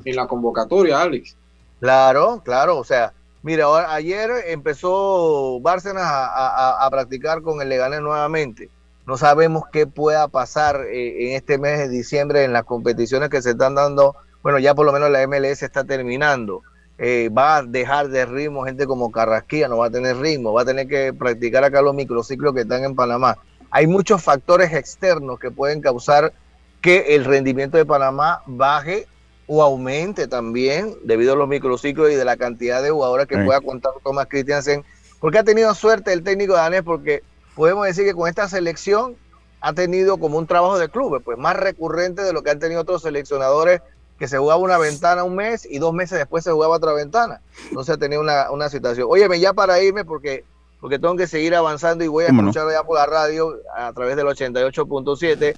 en, 0.04 0.16
la 0.16 0.26
convocatoria, 0.26 1.00
Alex. 1.00 1.36
Claro, 1.80 2.42
claro, 2.44 2.78
o 2.78 2.84
sea, 2.84 3.12
mira, 3.42 3.66
ayer 3.92 4.30
empezó 4.48 5.60
Bárcenas 5.60 6.04
a, 6.04 6.88
practicar 6.90 7.42
con 7.42 7.60
el 7.60 7.68
Leganés 7.68 8.00
nuevamente. 8.00 8.70
No 9.06 9.16
sabemos 9.16 9.64
qué 9.72 9.86
pueda 9.86 10.26
pasar 10.28 10.82
eh, 10.90 11.28
en 11.28 11.36
este 11.36 11.58
mes 11.58 11.78
de 11.78 11.88
diciembre 11.88 12.42
en 12.42 12.52
las 12.52 12.64
competiciones 12.64 13.28
que 13.28 13.40
se 13.40 13.50
están 13.50 13.76
dando. 13.76 14.16
Bueno, 14.42 14.58
ya 14.58 14.74
por 14.74 14.84
lo 14.84 14.92
menos 14.92 15.10
la 15.10 15.24
MLS 15.28 15.62
está 15.62 15.84
terminando. 15.84 16.62
Eh, 16.98 17.28
va 17.28 17.58
a 17.58 17.62
dejar 17.62 18.08
de 18.08 18.26
ritmo 18.26 18.64
gente 18.64 18.86
como 18.86 19.12
Carrasquilla, 19.12 19.68
no 19.68 19.78
va 19.78 19.86
a 19.86 19.90
tener 19.90 20.16
ritmo, 20.16 20.52
va 20.52 20.62
a 20.62 20.64
tener 20.64 20.88
que 20.88 21.12
practicar 21.12 21.62
acá 21.62 21.82
los 21.82 21.94
microciclos 21.94 22.52
que 22.52 22.62
están 22.62 22.82
en 22.84 22.96
Panamá. 22.96 23.38
Hay 23.70 23.86
muchos 23.86 24.22
factores 24.22 24.72
externos 24.72 25.38
que 25.38 25.50
pueden 25.50 25.80
causar 25.80 26.32
que 26.80 27.14
el 27.14 27.24
rendimiento 27.26 27.76
de 27.76 27.84
Panamá 27.84 28.42
baje 28.46 29.06
o 29.46 29.62
aumente 29.62 30.26
también 30.26 30.94
debido 31.04 31.34
a 31.34 31.36
los 31.36 31.48
microciclos 31.48 32.10
y 32.10 32.14
de 32.14 32.24
la 32.24 32.36
cantidad 32.36 32.82
de 32.82 32.90
jugadores 32.90 33.26
que 33.26 33.38
pueda 33.38 33.60
contar 33.60 33.92
Thomas 34.02 34.26
Christiansen, 34.28 34.84
porque 35.20 35.38
ha 35.38 35.44
tenido 35.44 35.72
suerte 35.74 36.12
el 36.12 36.22
técnico 36.22 36.54
danés, 36.54 36.82
porque 36.82 37.22
podemos 37.56 37.86
decir 37.86 38.04
que 38.04 38.14
con 38.14 38.28
esta 38.28 38.48
selección 38.48 39.16
ha 39.60 39.72
tenido 39.72 40.18
como 40.18 40.38
un 40.38 40.46
trabajo 40.46 40.78
de 40.78 40.88
clubes, 40.88 41.22
pues 41.24 41.38
más 41.38 41.56
recurrente 41.56 42.22
de 42.22 42.32
lo 42.32 42.42
que 42.42 42.50
han 42.50 42.60
tenido 42.60 42.82
otros 42.82 43.02
seleccionadores 43.02 43.80
que 44.18 44.28
se 44.28 44.38
jugaba 44.38 44.60
una 44.60 44.78
ventana 44.78 45.24
un 45.24 45.34
mes 45.34 45.66
y 45.68 45.78
dos 45.78 45.92
meses 45.92 46.18
después 46.18 46.44
se 46.44 46.52
jugaba 46.52 46.76
otra 46.76 46.92
ventana. 46.92 47.40
Entonces 47.68 47.94
ha 47.94 47.98
tenido 47.98 48.20
una, 48.20 48.50
una 48.50 48.68
situación. 48.68 49.08
Óyeme, 49.10 49.40
ya 49.40 49.52
para 49.52 49.80
irme, 49.80 50.04
porque, 50.04 50.44
porque 50.80 50.98
tengo 50.98 51.16
que 51.16 51.26
seguir 51.26 51.54
avanzando 51.54 52.04
y 52.04 52.08
voy 52.08 52.24
a 52.24 52.28
escuchar 52.28 52.70
ya 52.70 52.82
por 52.84 52.96
la 52.96 53.06
radio 53.06 53.56
a 53.74 53.92
través 53.92 54.16
del 54.16 54.26
88.7, 54.26 55.54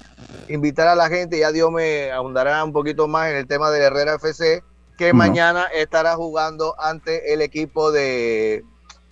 invitar 0.49 0.89
a 0.89 0.95
la 0.95 1.09
gente, 1.09 1.39
ya 1.39 1.53
Dios 1.53 1.71
me 1.71 2.11
ahondará 2.11 2.65
un 2.65 2.73
poquito 2.73 3.07
más 3.07 3.31
en 3.31 3.37
el 3.37 3.47
tema 3.47 3.71
del 3.71 3.83
Herrera 3.83 4.15
FC, 4.15 4.63
que 4.97 5.13
mañana 5.13 5.67
estará 5.67 6.17
jugando 6.17 6.75
ante 6.81 7.33
el 7.33 7.43
equipo 7.43 7.93
de, 7.93 8.65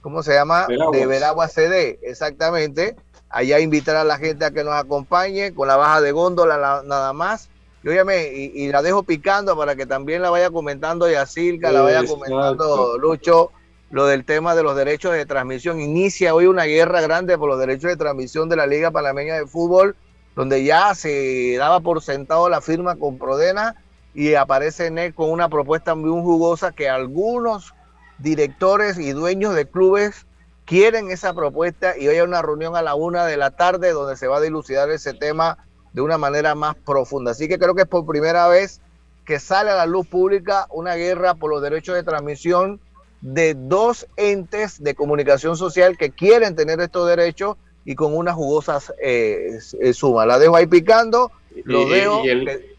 ¿cómo 0.06 0.22
se 0.22 0.34
llama? 0.34 0.68
De 0.92 1.04
Veragua 1.04 1.48
CD, 1.48 1.98
exactamente. 2.00 2.94
Allá 3.28 3.58
invitar 3.58 3.96
a 3.96 4.04
la 4.04 4.18
gente 4.18 4.44
a 4.44 4.52
que 4.52 4.62
nos 4.62 4.74
acompañe 4.74 5.52
con 5.52 5.66
la 5.66 5.76
baja 5.76 6.00
de 6.00 6.12
góndola 6.12 6.84
nada 6.86 7.12
más 7.12 7.48
y, 7.82 8.52
y, 8.54 8.68
la 8.68 8.82
dejo 8.82 9.02
picando 9.02 9.56
para 9.56 9.74
que 9.74 9.84
también 9.84 10.22
la 10.22 10.30
vaya 10.30 10.50
comentando 10.50 11.10
Yacirca, 11.10 11.72
la 11.72 11.80
vaya 11.80 12.06
comentando 12.06 12.96
Lucho, 12.98 13.50
lo 13.90 14.06
del 14.06 14.24
tema 14.24 14.54
de 14.54 14.62
los 14.62 14.76
derechos 14.76 15.12
de 15.12 15.26
transmisión. 15.26 15.80
Inicia 15.80 16.36
hoy 16.36 16.46
una 16.46 16.66
guerra 16.66 17.00
grande 17.00 17.36
por 17.36 17.48
los 17.48 17.58
derechos 17.58 17.90
de 17.90 17.96
transmisión 17.96 18.48
de 18.48 18.54
la 18.54 18.68
Liga 18.68 18.92
Panameña 18.92 19.34
de 19.34 19.46
Fútbol, 19.48 19.96
donde 20.36 20.62
ya 20.62 20.94
se 20.94 21.56
daba 21.58 21.80
por 21.80 22.00
sentado 22.00 22.48
la 22.48 22.60
firma 22.60 22.94
con 22.94 23.18
Prodena 23.18 23.74
y 24.14 24.34
aparece 24.34 24.88
NEC 24.92 25.16
con 25.16 25.32
una 25.32 25.48
propuesta 25.48 25.96
muy 25.96 26.22
jugosa 26.22 26.70
que 26.70 26.88
algunos 26.88 27.74
directores 28.18 28.98
y 28.98 29.12
dueños 29.12 29.54
de 29.54 29.68
clubes 29.68 30.26
quieren 30.64 31.10
esa 31.10 31.32
propuesta 31.32 31.96
y 31.96 32.08
hoy 32.08 32.16
hay 32.16 32.22
una 32.22 32.42
reunión 32.42 32.76
a 32.76 32.82
la 32.82 32.94
una 32.94 33.24
de 33.24 33.36
la 33.36 33.52
tarde 33.52 33.92
donde 33.92 34.16
se 34.16 34.26
va 34.26 34.38
a 34.38 34.40
dilucidar 34.40 34.90
ese 34.90 35.14
tema 35.14 35.58
de 35.92 36.02
una 36.02 36.18
manera 36.18 36.54
más 36.54 36.74
profunda. 36.74 37.30
Así 37.30 37.48
que 37.48 37.58
creo 37.58 37.74
que 37.74 37.82
es 37.82 37.88
por 37.88 38.04
primera 38.04 38.48
vez 38.48 38.80
que 39.24 39.40
sale 39.40 39.70
a 39.70 39.76
la 39.76 39.86
luz 39.86 40.06
pública 40.06 40.66
una 40.70 40.94
guerra 40.94 41.34
por 41.34 41.50
los 41.50 41.62
derechos 41.62 41.94
de 41.94 42.02
transmisión 42.02 42.80
de 43.20 43.54
dos 43.54 44.06
entes 44.16 44.82
de 44.82 44.94
comunicación 44.94 45.56
social 45.56 45.96
que 45.96 46.10
quieren 46.10 46.54
tener 46.54 46.80
estos 46.80 47.08
derechos 47.08 47.56
y 47.84 47.94
con 47.94 48.16
unas 48.16 48.34
jugosas 48.34 48.92
eh, 49.02 49.58
eh 49.80 49.92
sumas. 49.92 50.26
La 50.26 50.38
dejo 50.38 50.56
ahí 50.56 50.66
picando, 50.66 51.32
lo 51.64 51.88
veo. 51.88 52.22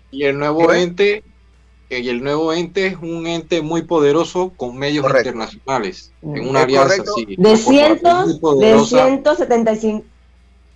Y 0.10 0.24
el, 0.24 0.38
nuevo 0.38 0.72
ente 0.74 1.24
y 1.90 2.10
el 2.10 2.24
nuevo 2.24 2.52
ente 2.52 2.88
es 2.88 2.98
un 3.02 3.28
ente 3.28 3.62
muy 3.62 3.84
poderoso 3.84 4.52
con 4.58 4.78
medios 4.78 5.06
internacionales, 5.06 6.12
en 6.22 6.50
una 6.50 6.64
alianza 6.64 7.02
así. 7.02 7.36
De, 7.38 7.56
cientos, 7.56 8.42
de 8.60 8.80
175 8.80 10.06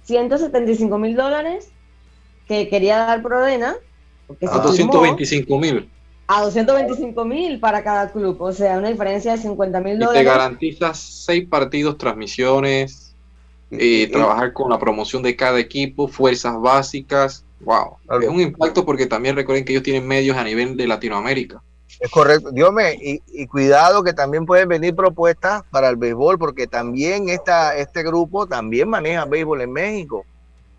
175 0.03 0.97
mil 0.97 1.15
dólares 1.15 1.69
que 2.47 2.67
quería 2.67 2.97
dar 2.97 3.21
Prodena. 3.21 3.75
A 4.49 4.59
225 4.59 5.59
mil. 5.59 5.89
A 6.27 6.41
225 6.41 7.25
mil 7.25 7.59
para 7.59 7.83
cada 7.83 8.11
club, 8.11 8.41
o 8.41 8.51
sea, 8.53 8.77
una 8.77 8.89
diferencia 8.89 9.33
de 9.33 9.37
50 9.39 9.79
mil 9.81 9.99
dólares. 9.99 10.21
Y 10.21 10.23
te 10.23 10.29
garantizas 10.29 10.97
seis 10.99 11.47
partidos, 11.47 11.97
transmisiones, 11.97 13.15
y, 13.69 14.07
trabajar 14.07 14.53
con 14.53 14.69
la 14.69 14.79
promoción 14.79 15.23
de 15.23 15.35
cada 15.35 15.59
equipo, 15.59 16.07
fuerzas 16.07 16.59
básicas. 16.59 17.45
Wow, 17.63 17.97
es 18.21 18.27
un 18.27 18.39
impacto 18.39 18.85
porque 18.85 19.05
también 19.05 19.35
recuerden 19.35 19.65
que 19.65 19.73
ellos 19.73 19.83
tienen 19.83 20.07
medios 20.07 20.35
a 20.37 20.43
nivel 20.43 20.75
de 20.75 20.87
Latinoamérica. 20.87 21.61
Es 21.99 22.09
correcto. 22.09 22.51
Dios 22.51 22.73
me, 22.73 22.93
y, 22.93 23.21
y, 23.27 23.45
cuidado 23.45 24.03
que 24.03 24.13
también 24.13 24.45
pueden 24.45 24.67
venir 24.67 24.95
propuestas 24.95 25.63
para 25.69 25.89
el 25.89 25.97
béisbol, 25.97 26.39
porque 26.39 26.65
también 26.65 27.29
esta, 27.29 27.75
este 27.75 28.01
grupo 28.01 28.47
también 28.47 28.89
maneja 28.89 29.25
béisbol 29.25 29.61
en 29.61 29.71
México. 29.71 30.25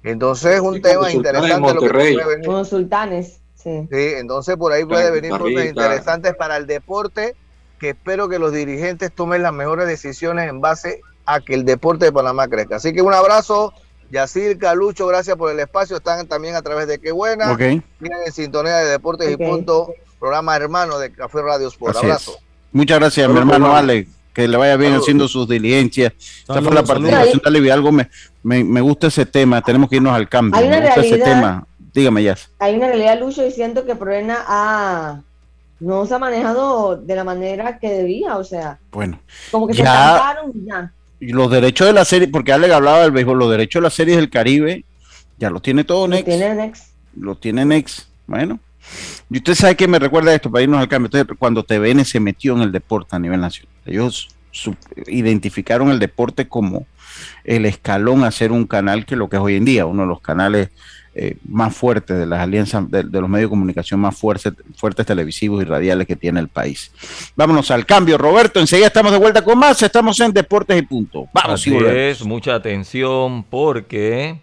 Entonces 0.02 0.56
es 0.56 0.60
un 0.60 0.82
tema 0.82 1.12
interesante 1.12 1.74
lo 1.74 1.80
que 1.80 1.90
puede 1.90 2.26
venir. 2.26 2.46
Con 2.46 2.64
sultanes, 2.64 3.40
sí. 3.54 3.86
Sí, 3.90 4.12
entonces 4.16 4.56
por 4.56 4.72
ahí 4.72 4.84
puede 4.84 5.10
venir 5.12 5.30
cosas 5.30 5.66
interesantes 5.66 6.34
para 6.34 6.56
el 6.56 6.66
deporte, 6.66 7.36
que 7.78 7.90
espero 7.90 8.28
que 8.28 8.40
los 8.40 8.52
dirigentes 8.52 9.12
tomen 9.12 9.42
las 9.42 9.52
mejores 9.52 9.86
decisiones 9.86 10.48
en 10.48 10.60
base 10.60 11.00
a 11.24 11.40
que 11.40 11.54
el 11.54 11.64
deporte 11.64 12.06
de 12.06 12.12
Panamá 12.12 12.48
crezca. 12.48 12.76
Así 12.76 12.92
que 12.92 13.02
un 13.02 13.14
abrazo, 13.14 13.72
Yacir, 14.12 14.58
Calucho, 14.58 15.06
gracias 15.06 15.36
por 15.38 15.50
el 15.50 15.58
espacio. 15.58 15.96
Están 15.96 16.26
también 16.28 16.54
a 16.54 16.60
través 16.60 16.86
de 16.86 16.98
Qué 16.98 17.12
Buena. 17.12 17.50
Okay. 17.50 17.82
en 18.00 18.32
sintonía 18.32 18.76
de 18.76 18.90
Deportes 18.90 19.32
y 19.32 19.38
Punto, 19.38 19.94
programa 20.20 20.54
hermano 20.54 20.98
de 20.98 21.10
Café 21.10 21.40
Radio 21.40 21.68
Sport. 21.68 21.96
Abrazo. 21.96 22.38
Muchas 22.72 22.98
gracias, 22.98 23.28
mi 23.30 23.38
hermano 23.38 23.74
Ale 23.74 24.06
que 24.34 24.48
le 24.48 24.56
vaya 24.56 24.76
bien 24.76 24.94
haciendo 24.94 25.28
sus 25.28 25.48
diligencias. 25.48 26.12
Esta 26.40 26.62
fue 26.62 26.74
la 26.74 26.82
participación 26.82 27.40
de 27.62 27.72
Algo 27.72 27.92
me, 27.92 28.08
me, 28.42 28.80
gusta 28.80 29.08
ese 29.08 29.26
tema. 29.26 29.60
Tenemos 29.60 29.90
que 29.90 29.96
irnos 29.96 30.14
al 30.14 30.28
cambio. 30.28 30.58
Hay 30.58 30.68
una 30.68 30.78
me 30.78 30.86
gusta 30.86 31.00
realidad, 31.00 31.18
ese 31.18 31.34
tema. 31.34 31.66
Dígame, 31.92 32.22
ya. 32.22 32.36
Hay 32.58 32.76
una 32.76 32.86
realidad, 32.86 33.20
Lucho, 33.20 33.42
diciendo 33.42 33.84
que 33.84 33.94
Provena 33.94 34.38
ha, 34.46 35.20
no 35.80 36.06
se 36.06 36.14
ha 36.14 36.18
manejado 36.18 36.96
de 36.96 37.14
la 37.14 37.24
manera 37.24 37.78
que 37.78 37.90
debía. 37.90 38.38
O 38.38 38.44
sea, 38.44 38.78
bueno, 38.90 39.20
como 39.50 39.66
que 39.66 39.74
ya, 39.74 40.34
se 40.50 40.60
ya. 40.66 40.92
Y 41.22 41.28
los 41.28 41.52
derechos 41.52 41.86
de 41.86 41.92
la 41.92 42.04
serie, 42.04 42.26
porque 42.26 42.52
Ale 42.52 42.74
hablaba 42.74 43.02
del 43.02 43.12
béisbol, 43.12 43.38
los 43.38 43.50
derechos 43.52 43.80
de 43.80 43.84
las 43.84 43.94
series 43.94 44.16
del 44.16 44.28
Caribe, 44.28 44.84
ya 45.38 45.50
los 45.50 45.62
tiene 45.62 45.84
todo 45.84 46.08
Next. 46.08 46.26
Lo 46.26 46.34
tiene 46.34 46.54
Next. 46.56 46.86
Lo 47.16 47.36
tiene 47.36 47.64
Next. 47.64 48.06
Bueno. 48.26 48.58
Y 49.30 49.36
usted 49.36 49.54
sabe 49.54 49.76
que 49.76 49.86
me 49.86 50.00
recuerda 50.00 50.34
esto 50.34 50.50
para 50.50 50.64
irnos 50.64 50.80
al 50.80 50.88
cambio. 50.88 51.10
cuando 51.38 51.62
TVN 51.62 52.04
se 52.04 52.18
metió 52.18 52.56
en 52.56 52.62
el 52.62 52.72
deporte 52.72 53.14
a 53.14 53.20
nivel 53.20 53.40
nacional, 53.40 53.72
ellos 53.86 54.30
identificaron 55.06 55.92
el 55.92 56.00
deporte 56.00 56.48
como 56.48 56.88
el 57.44 57.66
escalón 57.66 58.24
a 58.24 58.32
ser 58.32 58.50
un 58.50 58.66
canal 58.66 59.06
que 59.06 59.14
lo 59.14 59.28
que 59.28 59.36
es 59.36 59.42
hoy 59.42 59.54
en 59.54 59.64
día, 59.64 59.86
uno 59.86 60.02
de 60.02 60.08
los 60.08 60.20
canales 60.20 60.70
eh, 61.14 61.36
más 61.46 61.76
fuertes 61.76 62.18
de 62.18 62.24
las 62.24 62.40
alianzas, 62.40 62.90
de, 62.90 63.02
los 63.04 63.28
medios 63.28 63.48
de 63.48 63.50
comunicación 63.50 64.00
más 64.00 64.16
fuertes, 64.16 64.52
fuertes 64.76 65.04
televisivos 65.04 65.62
y 65.62 65.66
radiales 65.66 66.06
que 66.06 66.16
tiene 66.16 66.40
el 66.40 66.48
país. 66.48 66.90
Vámonos 67.36 67.70
al 67.70 67.84
cambio, 67.84 68.16
Roberto. 68.16 68.60
Enseguida 68.60 68.86
estamos 68.86 69.12
de 69.12 69.18
vuelta 69.18 69.44
con 69.44 69.58
más. 69.58 69.82
Estamos 69.82 70.18
en 70.20 70.32
Deportes 70.32 70.78
y 70.78 70.82
Punto. 70.82 71.28
Vamos, 71.34 71.60
Así 71.60 71.76
es, 71.76 72.24
mucha 72.24 72.54
atención 72.54 73.44
porque 73.44 74.40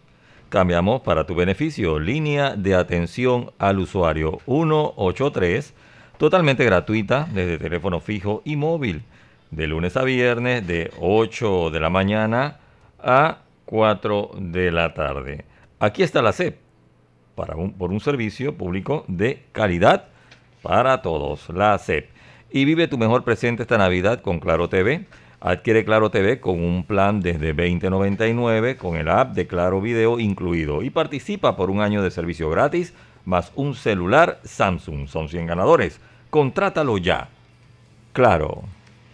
cambiamos 0.50 1.02
para 1.02 1.26
tu 1.26 1.34
beneficio. 1.34 2.00
Línea 2.00 2.56
de 2.56 2.76
atención 2.76 3.52
al 3.58 3.80
usuario 3.80 4.40
183, 4.46 5.74
totalmente 6.18 6.66
gratuita 6.66 7.28
desde 7.34 7.58
teléfono 7.58 8.00
fijo 8.00 8.44
y 8.46 8.56
móvil 8.58 9.04
de 9.50 9.66
lunes 9.66 9.98
a 9.98 10.04
viernes 10.04 10.68
de 10.68 10.92
8 11.00 11.72
de 11.72 11.80
la 11.80 11.90
mañana 11.90 12.58
a 13.02 13.40
4 13.66 14.32
de 14.38 14.72
la 14.72 14.94
tarde. 14.94 15.46
Aquí 15.82 16.04
está 16.04 16.22
la 16.22 16.34
CEP, 16.34 16.58
para 17.36 17.56
un, 17.56 17.72
por 17.72 17.92
un 17.92 18.02
servicio 18.02 18.58
público 18.58 19.06
de 19.08 19.44
calidad 19.54 20.10
para 20.62 21.02
todos, 21.02 21.48
la 21.50 21.78
CEP. 21.78 22.10
Y 22.52 22.66
vive 22.66 22.90
tu 22.90 22.98
mejor 22.98 23.24
presente 23.24 23.62
esta 23.62 23.78
Navidad 23.78 24.22
con 24.22 24.42
Claro 24.42 24.68
TV. 24.68 25.06
Adquiere 25.40 25.86
Claro 25.86 26.12
TV 26.12 26.42
con 26.42 26.62
un 26.62 26.84
plan 26.84 27.22
desde 27.22 27.54
2099 27.54 28.76
con 28.76 28.98
el 28.98 29.08
app 29.08 29.34
de 29.34 29.48
Claro 29.48 29.80
Video 29.80 30.20
incluido 30.20 30.84
y 30.84 30.90
participa 30.90 31.56
por 31.56 31.70
un 31.70 31.80
año 31.80 32.04
de 32.04 32.12
servicio 32.12 32.50
gratis 32.50 32.94
más 33.24 33.54
un 33.56 33.74
celular 33.74 34.42
Samsung. 34.44 35.08
Son 35.08 35.30
100 35.30 35.46
ganadores. 35.46 36.02
Contrátalo 36.30 36.98
ya. 36.98 37.30
Claro. 38.12 38.64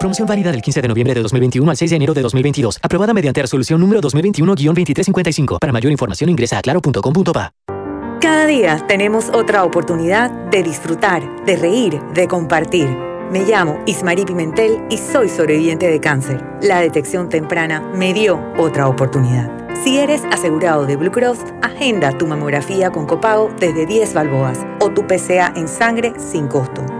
Promoción 0.00 0.26
válida 0.26 0.50
del 0.50 0.62
15 0.62 0.80
de 0.80 0.88
noviembre 0.88 1.14
de 1.14 1.20
2021 1.20 1.70
al 1.70 1.76
6 1.76 1.90
de 1.90 1.96
enero 1.96 2.14
de 2.14 2.22
2022. 2.22 2.78
Aprobada 2.82 3.12
mediante 3.12 3.42
resolución 3.42 3.78
número 3.78 4.00
2021-2355. 4.00 5.58
Para 5.58 5.74
mayor 5.74 5.92
información 5.92 6.30
ingresa 6.30 6.56
a 6.56 6.62
claro.com.pa. 6.62 7.52
Cada 8.18 8.46
día 8.46 8.82
tenemos 8.88 9.28
otra 9.28 9.62
oportunidad 9.62 10.30
de 10.50 10.62
disfrutar, 10.62 11.44
de 11.44 11.56
reír, 11.56 12.00
de 12.14 12.26
compartir. 12.26 12.88
Me 13.30 13.44
llamo 13.44 13.78
Ismarí 13.84 14.24
Pimentel 14.24 14.78
y 14.88 14.96
soy 14.96 15.28
sobreviviente 15.28 15.86
de 15.88 16.00
cáncer. 16.00 16.42
La 16.62 16.80
detección 16.80 17.28
temprana 17.28 17.80
me 17.94 18.14
dio 18.14 18.40
otra 18.56 18.88
oportunidad. 18.88 19.50
Si 19.84 19.98
eres 19.98 20.22
asegurado 20.32 20.86
de 20.86 20.96
Blue 20.96 21.12
Cross, 21.12 21.40
agenda 21.60 22.16
tu 22.16 22.26
mamografía 22.26 22.90
con 22.90 23.04
copago 23.04 23.50
desde 23.60 23.84
10 23.84 24.14
balboas 24.14 24.60
o 24.80 24.90
tu 24.90 25.06
PCA 25.06 25.52
en 25.56 25.68
sangre 25.68 26.14
sin 26.18 26.48
costo. 26.48 26.99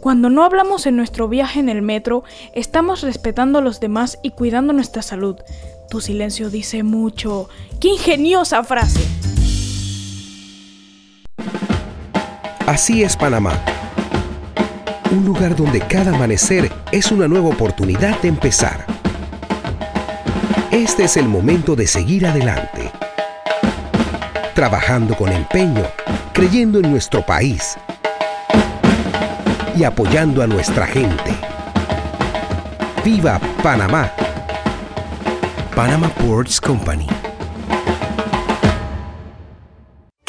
Cuando 0.00 0.30
no 0.30 0.44
hablamos 0.44 0.86
en 0.86 0.96
nuestro 0.96 1.28
viaje 1.28 1.60
en 1.60 1.68
el 1.68 1.82
metro, 1.82 2.24
estamos 2.54 3.02
respetando 3.02 3.58
a 3.58 3.62
los 3.62 3.80
demás 3.80 4.18
y 4.22 4.30
cuidando 4.30 4.72
nuestra 4.72 5.02
salud. 5.02 5.36
Tu 5.90 6.00
silencio 6.00 6.48
dice 6.48 6.82
mucho. 6.82 7.50
¡Qué 7.80 7.88
ingeniosa 7.88 8.64
frase! 8.64 9.06
Así 12.66 13.02
es 13.02 13.14
Panamá. 13.14 13.62
Un 15.10 15.26
lugar 15.26 15.54
donde 15.54 15.80
cada 15.80 16.14
amanecer 16.14 16.72
es 16.92 17.12
una 17.12 17.28
nueva 17.28 17.48
oportunidad 17.48 18.18
de 18.22 18.28
empezar. 18.28 18.86
Este 20.70 21.04
es 21.04 21.18
el 21.18 21.28
momento 21.28 21.76
de 21.76 21.86
seguir 21.86 22.26
adelante. 22.26 22.90
Trabajando 24.54 25.14
con 25.14 25.30
empeño, 25.30 25.84
creyendo 26.32 26.78
en 26.78 26.90
nuestro 26.90 27.26
país 27.26 27.76
y 29.76 29.84
apoyando 29.84 30.42
a 30.42 30.46
nuestra 30.46 30.86
gente. 30.86 31.34
¡Viva 33.04 33.40
Panamá! 33.62 34.10
Panama 35.74 36.08
Ports 36.08 36.60
Company. 36.60 37.06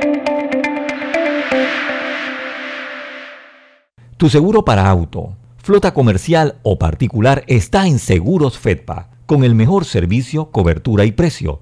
Tu 4.17 4.29
seguro 4.29 4.63
para 4.65 4.89
auto, 4.89 5.35
flota 5.57 5.93
comercial 5.93 6.55
o 6.63 6.79
particular 6.79 7.43
está 7.47 7.85
en 7.85 7.99
Seguros 7.99 8.57
Fedpa, 8.57 9.09
con 9.27 9.43
el 9.43 9.53
mejor 9.53 9.85
servicio, 9.85 10.49
cobertura 10.49 11.05
y 11.05 11.11
precio. 11.11 11.61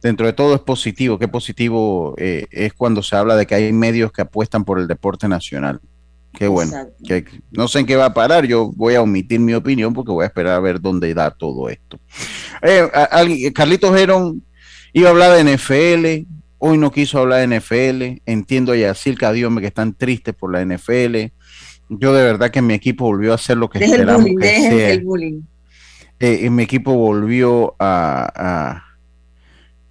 dentro 0.03 0.25
de 0.25 0.33
todo 0.33 0.53
es 0.53 0.61
positivo. 0.61 1.17
Qué 1.17 1.27
positivo 1.27 2.13
eh, 2.17 2.45
es 2.51 2.73
cuando 2.73 3.01
se 3.01 3.15
habla 3.15 3.35
de 3.35 3.47
que 3.47 3.55
hay 3.55 3.71
medios 3.71 4.11
que 4.11 4.21
apuestan 4.21 4.65
por 4.65 4.77
el 4.77 4.87
deporte 4.87 5.27
nacional. 5.27 5.79
Qué 6.33 6.47
bueno. 6.47 6.73
no 7.51 7.67
sé 7.67 7.79
en 7.79 7.85
qué 7.85 7.95
va 7.95 8.05
a 8.05 8.13
parar. 8.13 8.45
Yo 8.45 8.71
voy 8.75 8.95
a 8.95 9.01
omitir 9.01 9.39
mi 9.39 9.53
opinión 9.53 9.93
porque 9.93 10.11
voy 10.11 10.23
a 10.23 10.27
esperar 10.27 10.55
a 10.55 10.59
ver 10.59 10.81
dónde 10.81 11.13
da 11.13 11.31
todo 11.31 11.69
esto. 11.69 11.99
Eh, 12.61 12.89
Carlitos 13.53 13.95
Gerón 13.95 14.43
iba 14.93 15.07
a 15.07 15.11
hablar 15.11 15.31
de 15.31 15.55
NFL. 15.55 16.27
Hoy 16.57 16.77
no 16.77 16.91
quiso 16.91 17.19
hablar 17.19 17.47
de 17.47 17.59
NFL. 17.59 18.21
Entiendo 18.25 18.73
a 18.73 18.75
Yacirca, 18.75 19.31
Dios 19.31 19.57
que 19.59 19.67
están 19.67 19.93
tristes 19.93 20.33
por 20.33 20.51
la 20.51 20.65
NFL. 20.65 21.31
Yo 21.89 22.13
de 22.13 22.23
verdad 22.23 22.49
que 22.49 22.61
mi 22.61 22.73
equipo 22.73 23.05
volvió 23.05 23.31
a 23.31 23.35
hacer 23.35 23.57
lo 23.57 23.69
que 23.69 23.83
esperamos 23.83 24.25
que 24.25 24.47
sea. 24.47 24.89
El 24.89 25.03
bullying. 25.03 25.41
Eh, 26.19 26.49
mi 26.49 26.63
equipo 26.63 26.93
volvió 26.93 27.75
a 27.79 28.92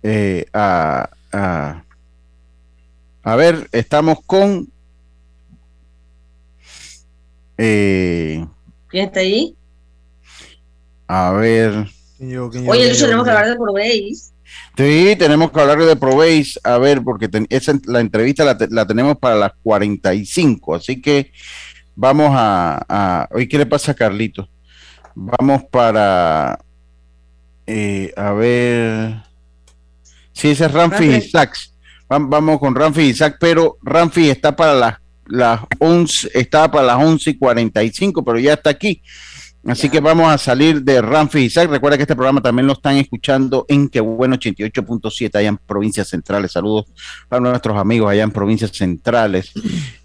eh, 0.02 0.46
a, 0.52 1.10
a, 3.22 3.36
ver, 3.36 3.68
estamos 3.72 4.18
con. 4.26 4.68
Eh, 7.56 8.44
¿Quién 8.88 9.06
está 9.06 9.20
ahí? 9.20 9.56
A 11.06 11.32
ver. 11.32 11.86
Oye, 12.20 12.88
Lucho, 12.88 13.04
tenemos 13.04 13.24
que 13.24 13.30
hablar 13.30 13.48
de 13.48 13.56
Probéis. 13.56 14.32
Sí, 14.76 15.16
tenemos 15.18 15.50
que 15.50 15.60
hablar 15.60 15.82
de 15.82 15.96
Probéis. 15.96 16.58
A 16.62 16.78
ver, 16.78 17.02
porque 17.02 17.28
esa, 17.50 17.74
la 17.86 18.00
entrevista 18.00 18.44
la, 18.44 18.56
la, 18.70 18.86
tenemos 18.86 19.18
para 19.18 19.36
las 19.36 19.52
45. 19.62 20.74
Así 20.74 21.00
que 21.00 21.32
vamos 21.94 22.30
a. 22.32 22.84
a 22.88 23.28
hoy, 23.32 23.48
¿qué 23.48 23.58
le 23.58 23.66
pasa 23.66 23.92
a 23.92 23.94
Carlito? 23.94 24.48
Vamos 25.14 25.64
para. 25.64 26.58
Eh, 27.66 28.12
a 28.16 28.32
ver. 28.32 29.31
Sí, 30.32 30.48
ese 30.48 30.66
es 30.66 30.72
Ramfi 30.72 31.04
Isaac. 31.04 31.56
Vamos 32.08 32.58
con 32.58 32.74
Ramfi 32.74 33.02
Isaac, 33.02 33.36
pero 33.40 33.78
Ramfi 33.82 34.28
está 34.28 34.54
para 34.54 34.74
las, 34.74 34.96
las 35.26 35.60
11, 35.78 36.30
estaba 36.34 36.70
para 36.70 36.86
las 36.88 36.96
11 36.96 37.30
y 37.30 37.38
45, 37.38 38.24
pero 38.24 38.38
ya 38.38 38.54
está 38.54 38.70
aquí. 38.70 39.02
Así 39.64 39.88
que 39.88 40.00
vamos 40.00 40.28
a 40.28 40.38
salir 40.38 40.82
de 40.82 41.00
Ramfi 41.00 41.44
Isaac. 41.44 41.70
Recuerda 41.70 41.96
que 41.96 42.02
este 42.02 42.16
programa 42.16 42.40
también 42.40 42.66
lo 42.66 42.72
están 42.72 42.96
escuchando 42.96 43.64
en 43.68 43.88
Que 43.88 44.00
Bueno 44.00 44.36
88.7 44.36 45.36
allá 45.36 45.48
en 45.48 45.56
provincias 45.56 46.08
centrales. 46.08 46.50
Saludos 46.50 46.86
para 47.28 47.40
nuestros 47.40 47.78
amigos 47.78 48.10
allá 48.10 48.24
en 48.24 48.32
provincias 48.32 48.72
centrales. 48.72 49.52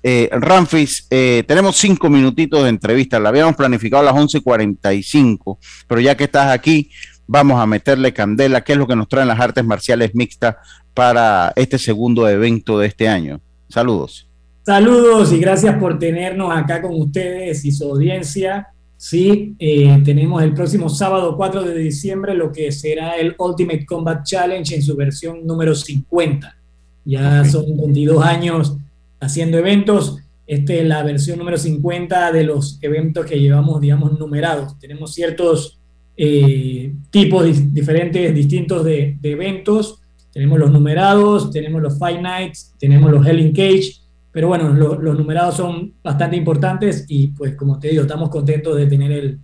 Eh, 0.04 0.30
Ramfis, 0.32 1.08
eh, 1.10 1.44
tenemos 1.48 1.76
cinco 1.76 2.08
minutitos 2.08 2.64
de 2.64 2.70
entrevista. 2.70 3.20
La 3.20 3.30
habíamos 3.30 3.56
planificado 3.56 4.08
a 4.08 4.14
las 4.14 4.16
11.45, 4.16 5.58
pero 5.88 6.02
ya 6.02 6.16
que 6.16 6.26
estás 6.26 6.52
aquí, 6.52 6.92
vamos 7.28 7.60
a 7.60 7.66
meterle 7.66 8.14
candela, 8.14 8.62
qué 8.62 8.72
es 8.74 8.78
lo 8.78 8.88
que 8.88 8.96
nos 8.96 9.08
traen 9.08 9.28
las 9.28 9.40
artes 9.40 9.64
marciales 9.64 10.16
mixtas 10.16 10.56
para 10.94 11.54
este 11.56 11.78
segundo 11.78 12.28
evento 12.28 12.80
de 12.80 12.88
este 12.88 13.08
año. 13.08 13.40
Saludos. 13.70 14.28
Saludos 14.66 15.32
y 15.32 15.40
gracias 15.40 15.76
por 15.78 16.00
tenernos 16.00 16.52
acá 16.56 16.82
con 16.82 17.00
ustedes 17.00 17.64
y 17.64 17.72
su 17.72 17.86
audiencia. 17.86 18.68
Sí, 18.98 19.56
eh, 19.60 20.02
tenemos 20.04 20.42
el 20.42 20.54
próximo 20.54 20.90
sábado 20.90 21.38
4 21.38 21.64
de 21.64 21.78
diciembre 21.78 22.34
lo 22.34 22.52
que 22.52 22.72
será 22.72 23.16
el 23.16 23.36
Ultimate 23.38 23.86
Combat 23.86 24.26
Challenge 24.26 24.76
en 24.76 24.82
su 24.82 24.96
versión 24.96 25.46
número 25.46 25.76
50. 25.76 26.58
Ya 27.06 27.46
son 27.46 27.66
22 27.78 28.26
años 28.26 28.76
haciendo 29.20 29.58
eventos. 29.58 30.18
Esta 30.48 30.74
es 30.74 30.86
la 30.86 31.04
versión 31.04 31.38
número 31.38 31.58
50 31.58 32.32
de 32.32 32.44
los 32.44 32.80
eventos 32.82 33.26
que 33.26 33.40
llevamos, 33.40 33.80
digamos, 33.80 34.18
numerados. 34.18 34.80
Tenemos 34.80 35.14
ciertos 35.14 35.77
eh, 36.20 36.94
tipos 37.12 37.74
diferentes, 37.74 38.34
distintos 38.34 38.84
de, 38.84 39.18
eventos. 39.22 40.02
Tenemos 40.34 40.58
los 40.60 40.72
numerados, 40.72 41.52
tenemos 41.52 41.82
los 41.82 41.98
Fight 41.98 42.20
Nights, 42.20 42.74
tenemos 42.80 43.12
los 43.12 43.26
Hell 43.26 43.40
in 43.40 43.54
Cage, 43.54 43.94
pero 44.32 44.48
bueno, 44.48 44.74
los 44.74 45.18
numerados 45.18 45.56
son 45.56 45.94
bastante 46.04 46.36
importantes 46.36 47.06
y 47.08 47.28
pues 47.28 47.56
como 47.56 47.80
te 47.80 47.90
digo, 47.90 48.02
estamos 48.02 48.30
contentos 48.30 48.76
de 48.76 48.88
tener 48.88 49.12
el, 49.12 49.40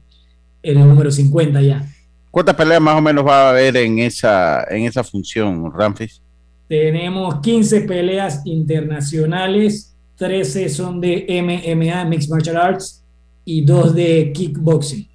el 0.61 0.79
número 0.79 1.09
50 1.09 1.61
ya. 1.61 1.87
¿Cuántas 2.29 2.55
peleas 2.55 2.81
más 2.81 2.97
o 2.97 3.01
menos 3.01 3.25
va 3.25 3.47
a 3.47 3.49
haber 3.51 3.77
en 3.77 3.99
esa, 3.99 4.65
en 4.69 4.85
esa 4.85 5.03
función, 5.03 5.71
Ramfis? 5.71 6.21
Tenemos 6.67 7.39
15 7.41 7.81
peleas 7.81 8.41
internacionales, 8.45 9.95
13 10.15 10.69
son 10.69 11.01
de 11.01 11.25
MMA, 11.29 12.05
Mixed 12.05 12.29
Martial 12.29 12.57
Arts, 12.57 13.03
y 13.45 13.63
2 13.63 13.93
de 13.93 14.31
kickboxing 14.33 15.12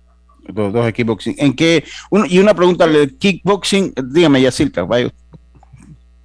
los 0.54 0.72
dos 0.72 0.92
kickboxing. 0.92 1.37
¿En 1.38 1.54
qué? 1.54 1.84
y 2.28 2.38
una 2.38 2.54
pregunta 2.54 2.87
de 2.87 3.14
kickboxing, 3.16 3.94
dígame, 4.11 4.42
Yacirca, 4.42 4.82
vaya. 4.82 5.12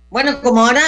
Bueno, 0.09 0.41
como 0.41 0.65
ahora 0.65 0.83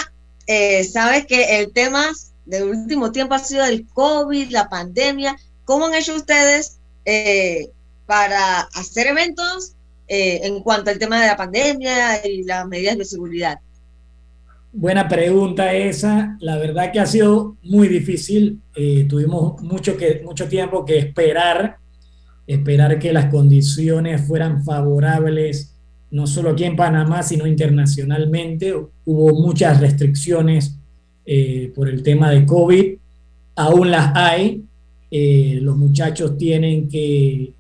eh, 0.48 0.84
sabes 0.84 1.26
que 1.26 1.60
el 1.60 1.74
tema 1.74 2.06
del 2.46 2.64
último 2.64 3.12
tiempo 3.12 3.34
ha 3.34 3.40
sido 3.40 3.66
el 3.66 3.88
COVID, 3.88 4.50
la 4.52 4.70
pandemia, 4.70 5.36
¿cómo 5.64 5.88
han 5.88 5.96
hecho 5.96 6.16
ustedes 6.16 6.80
eh, 7.06 7.70
para 8.06 8.62
hacer 8.76 9.08
eventos 9.08 9.74
eh, 10.08 10.42
en 10.44 10.62
cuanto 10.62 10.92
al 10.92 11.00
tema 11.00 11.20
de 11.20 11.28
la 11.28 11.38
pandemia 11.38 12.26
y 12.26 12.44
las 12.44 12.68
medidas 12.68 12.98
de 12.98 13.06
seguridad? 13.06 13.60
Buena 14.72 15.08
pregunta 15.08 15.74
esa. 15.74 16.38
La 16.42 16.58
verdad 16.58 16.92
que 16.92 17.00
ha 17.00 17.06
sido 17.06 17.56
muy 17.64 17.88
difícil. 17.88 18.62
tuvimos 19.10 19.62
mucho, 19.62 19.96
que, 19.96 20.22
mucho 20.24 20.50
tiempo 20.50 20.84
que 20.84 20.98
esperar 20.98 21.78
esperar 22.48 23.00
que 23.00 23.14
las 23.14 23.26
condiciones 23.26 24.22
fueran 24.22 24.64
favorables, 24.64 25.76
no 26.12 26.28
solo 26.28 26.52
aquí 26.52 26.64
en 26.64 26.76
Panamá, 26.76 27.24
sino 27.24 27.48
internacionalmente. 27.48 28.74
Hubo 29.06 29.42
muchas 29.42 29.80
restricciones 29.80 30.78
eh, 31.26 31.72
por 31.76 31.90
el 31.90 32.04
tema 32.04 32.30
de 32.30 32.46
COVID, 32.46 32.98
aún 33.56 33.92
las 33.92 34.16
hay. 34.16 34.64
Eh, 35.10 35.60
los 35.62 35.78
muchachos 35.78 36.38
tienen 36.38 36.88
que, 36.88 37.54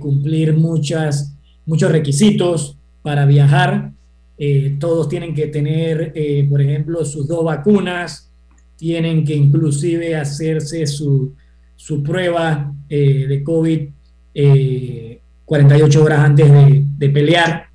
cumplir 0.00 0.54
muchas, 0.54 1.36
muchos 1.66 1.92
requisitos 1.92 2.76
para 3.02 3.26
viajar. 3.26 3.92
Eh, 4.38 4.76
todos 4.80 5.08
tienen 5.08 5.34
que 5.34 5.46
tener, 5.48 6.14
por 6.48 6.60
ejemplo, 6.60 7.04
sus 7.04 7.28
dos 7.28 7.44
vacunas, 7.44 8.30
tienen 8.76 9.24
que 9.24 9.36
inclusive 9.36 10.16
hacerse 10.16 10.86
su, 10.86 11.34
su 11.76 12.02
prueba 12.02 12.74
de 12.88 13.42
COVID 13.44 13.88
48 14.32 15.98
eh, 15.98 16.02
horas 16.02 16.18
antes 16.20 16.50
de, 16.98 17.08
pelear. 17.08 17.66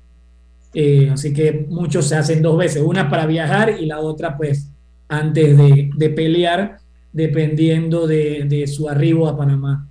Eh, 0.74 1.10
así 1.12 1.32
que 1.32 1.66
muchos 1.68 2.06
se 2.08 2.16
hacen 2.16 2.42
dos 2.42 2.56
veces, 2.58 2.82
una 2.82 3.08
para 3.08 3.26
viajar 3.26 3.76
y 3.80 3.86
la 3.86 4.00
otra 4.00 4.36
pues 4.36 4.70
antes 5.08 5.56
de, 5.56 6.10
pelear, 6.10 6.78
dependiendo 7.12 8.06
de, 8.06 8.64
su 8.66 8.88
arribo 8.88 9.28
a 9.28 9.36
Panamá. 9.36 9.88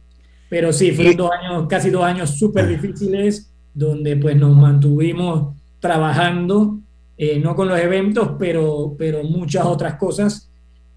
Pero 0.49 0.72
sí, 0.72 0.91
fueron 0.91 1.18
dos 1.18 1.32
años, 1.32 1.66
casi 1.68 1.89
dos 1.89 2.03
años 2.03 2.38
súper 2.38 2.68
difíciles, 2.68 3.51
donde 3.74 4.16
pues 4.16 4.36
nos 4.36 4.55
mantuvimos 4.55 5.55
trabajando, 5.80 6.80
eh, 7.18 7.39
no 7.39 7.55
con 7.55 7.68
los 7.68 7.80
eventos, 7.80 8.32
pero, 8.38 8.95
pero 8.97 9.24
muchas 9.24 9.66
otras 9.66 9.95
cosas. 9.95 10.49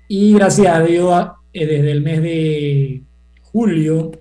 Y 0.07 0.35
gracias 0.35 0.75
a 0.75 0.81
Dios, 0.83 1.29
desde 1.53 1.91
el 1.91 2.03
mes 2.03 2.23
de 2.23 3.03
julio 3.43 4.13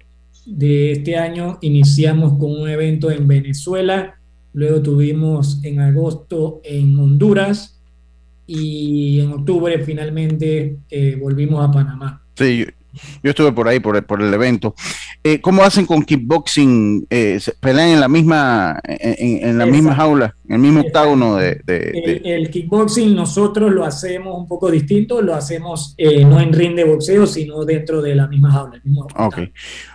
de 0.47 0.93
este 0.93 1.17
año 1.17 1.57
iniciamos 1.61 2.39
con 2.39 2.51
un 2.51 2.69
evento 2.69 3.11
en 3.11 3.27
Venezuela, 3.27 4.17
luego 4.53 4.81
tuvimos 4.81 5.63
en 5.63 5.81
agosto 5.81 6.61
en 6.63 6.97
Honduras 6.97 7.81
y 8.47 9.19
en 9.19 9.33
octubre 9.33 9.77
finalmente 9.83 10.77
eh, 10.89 11.17
volvimos 11.19 11.67
a 11.67 11.71
Panamá. 11.71 12.23
Sí, 12.35 12.65
yo, 13.21 13.29
estuve 13.29 13.51
por 13.51 13.67
ahí 13.67 13.79
por 13.81 13.97
el, 13.97 14.03
por 14.03 14.21
el 14.21 14.33
evento. 14.33 14.73
Eh, 15.23 15.41
¿Cómo 15.41 15.63
hacen 15.63 15.85
con 15.85 16.03
kickboxing? 16.03 17.07
Eh, 17.09 17.39
¿Pelean 17.59 17.89
en 17.89 17.99
la 17.99 18.07
misma, 18.07 18.79
en, 18.85 19.57
la 19.57 19.65
misma 19.65 19.95
jaula, 19.95 20.35
en 20.36 20.36
el 20.47 20.59
mismo 20.59 20.79
octágono 20.81 21.35
de, 21.35 21.61
El, 22.23 22.49
kickboxing 22.49 23.13
nosotros 23.13 23.71
lo 23.71 23.83
hacemos 23.83 24.37
un 24.37 24.47
poco 24.47 24.71
distinto, 24.71 25.21
lo 25.21 25.35
hacemos 25.35 25.93
eh, 25.97 26.23
no 26.23 26.39
en 26.39 26.53
ring 26.53 26.75
de 26.75 26.85
boxeo, 26.85 27.27
sino 27.27 27.65
dentro 27.65 28.01
de 28.01 28.15
la 28.15 28.27
misma 28.27 28.51
jaula. 28.51 28.81
ok, 29.15 29.39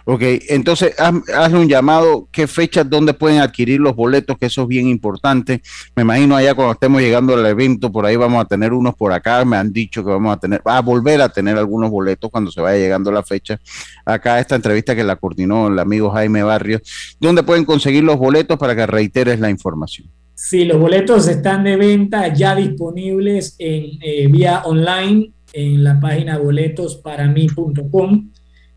ok. 0.05 0.23
Entonces, 0.51 0.95
hazle 0.99 1.59
un 1.59 1.69
llamado, 1.69 2.29
¿qué 2.31 2.47
fechas, 2.47 2.89
dónde 2.89 3.15
pueden 3.15 3.41
adquirir 3.41 3.81
los 3.81 3.97
boletos? 3.97 4.37
Que 4.37 4.47
eso 4.47 4.63
es 4.63 4.69
bien 4.69 4.89
importante. 4.89 5.63
Me 5.97 6.03
imagino 6.03 6.37
allá 6.37 6.55
cuando 6.55 6.73
estemos 6.75 7.01
llegando 7.01 7.35
al 7.35 7.47
evento, 7.47 7.91
por 7.91 8.05
ahí 8.05 8.17
vamos 8.17 8.45
a 8.45 8.47
tener 8.47 8.75
unos 8.75 8.95
por 8.95 9.13
acá, 9.13 9.45
me 9.47 9.57
han 9.57 9.73
dicho 9.73 10.05
que 10.05 10.11
vamos 10.11 10.37
a 10.37 10.39
tener, 10.39 10.61
va 10.67 10.77
a 10.77 10.83
volver 10.83 11.23
a 11.23 11.31
tener 11.31 11.57
algunos 11.57 11.91
boletos 11.91 12.31
cuando 12.31 12.51
se 12.51 12.61
vaya 12.61 12.79
llegando 12.79 13.11
la 13.11 13.23
fecha. 13.23 13.59
Acá 14.05 14.39
esta 14.39 14.55
entrevista 14.55 14.95
que 14.95 15.05
la 15.05 15.17
coordinó 15.17 15.69
el 15.69 15.79
amigo 15.79 16.11
Jaime 16.11 16.43
Barrios, 16.43 17.17
¿dónde 17.19 17.43
pueden 17.43 17.65
conseguir 17.65 18.05
los 18.05 18.19
boletos 18.19 18.59
para 18.59 18.77
que 18.77 18.87
reiteres 18.87 19.41
la 19.41 19.49
información? 19.49 20.11
Sí, 20.35 20.65
los 20.65 20.79
boletos 20.79 21.29
están 21.29 21.65
de 21.65 21.77
venta 21.77 22.33
ya 22.33 22.55
disponibles 22.55 23.55
en 23.59 23.99
eh, 24.01 24.27
vía 24.29 24.63
online 24.65 25.31
en 25.53 25.85
la 25.85 26.01
página 26.01 26.39
boletosparamí.com. 26.39 28.31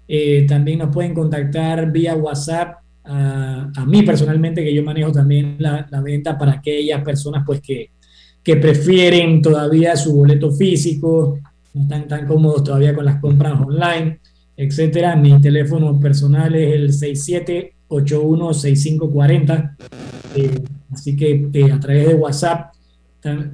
Eh, 0.08 0.46
también 0.48 0.80
nos 0.80 0.94
pueden 0.94 1.14
contactar 1.14 1.92
vía 1.92 2.16
WhatsApp 2.16 2.78
a, 3.04 3.86
mí 3.86 4.02
personalmente, 4.04 4.64
que 4.64 4.74
yo 4.74 4.84
manejo 4.84 5.12
también 5.12 5.58
la, 5.60 5.88
venta 6.04 6.38
para 6.38 6.54
aquellas 6.54 7.04
personas 7.04 7.44
pues 7.46 7.62
que, 7.62 7.92
que 8.44 8.56
prefieren 8.56 9.42
todavía 9.42 9.96
su 9.96 10.16
boleto 10.16 10.52
físico, 10.52 11.40
no 11.74 11.82
están 11.84 12.08
tan 12.08 12.26
cómodos 12.26 12.64
todavía 12.64 12.96
con 12.96 13.06
las 13.06 13.20
compras 13.20 13.60
online 13.60 14.20
etcétera. 14.58 15.16
Mi 15.16 15.40
teléfono 15.42 16.00
personal 16.00 16.54
es 16.56 16.74
el 16.74 16.92
67816540. 17.90 19.76
Eh, 20.36 20.64
así 20.92 21.16
que 21.16 21.50
eh, 21.54 21.72
a 21.72 21.80
través 21.80 22.08
de 22.08 22.14
WhatsApp 22.16 22.74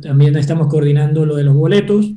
también 0.01 0.35
estamos 0.35 0.67
coordinando 0.67 1.25
lo 1.25 1.35
de 1.35 1.43
los 1.43 1.55
boletos. 1.55 2.11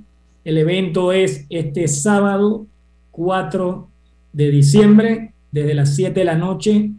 El 0.45 0.59
evento 0.59 1.12
es 1.12 1.47
este 1.49 1.87
sábado 1.87 2.67
4 3.12 3.89
de 4.33 4.51
diciembre, 4.51 5.33
desde 5.53 5.75
las 5.75 5.95
7 5.95 6.19
de 6.19 6.25
la 6.25 6.35
noche, 6.35 6.91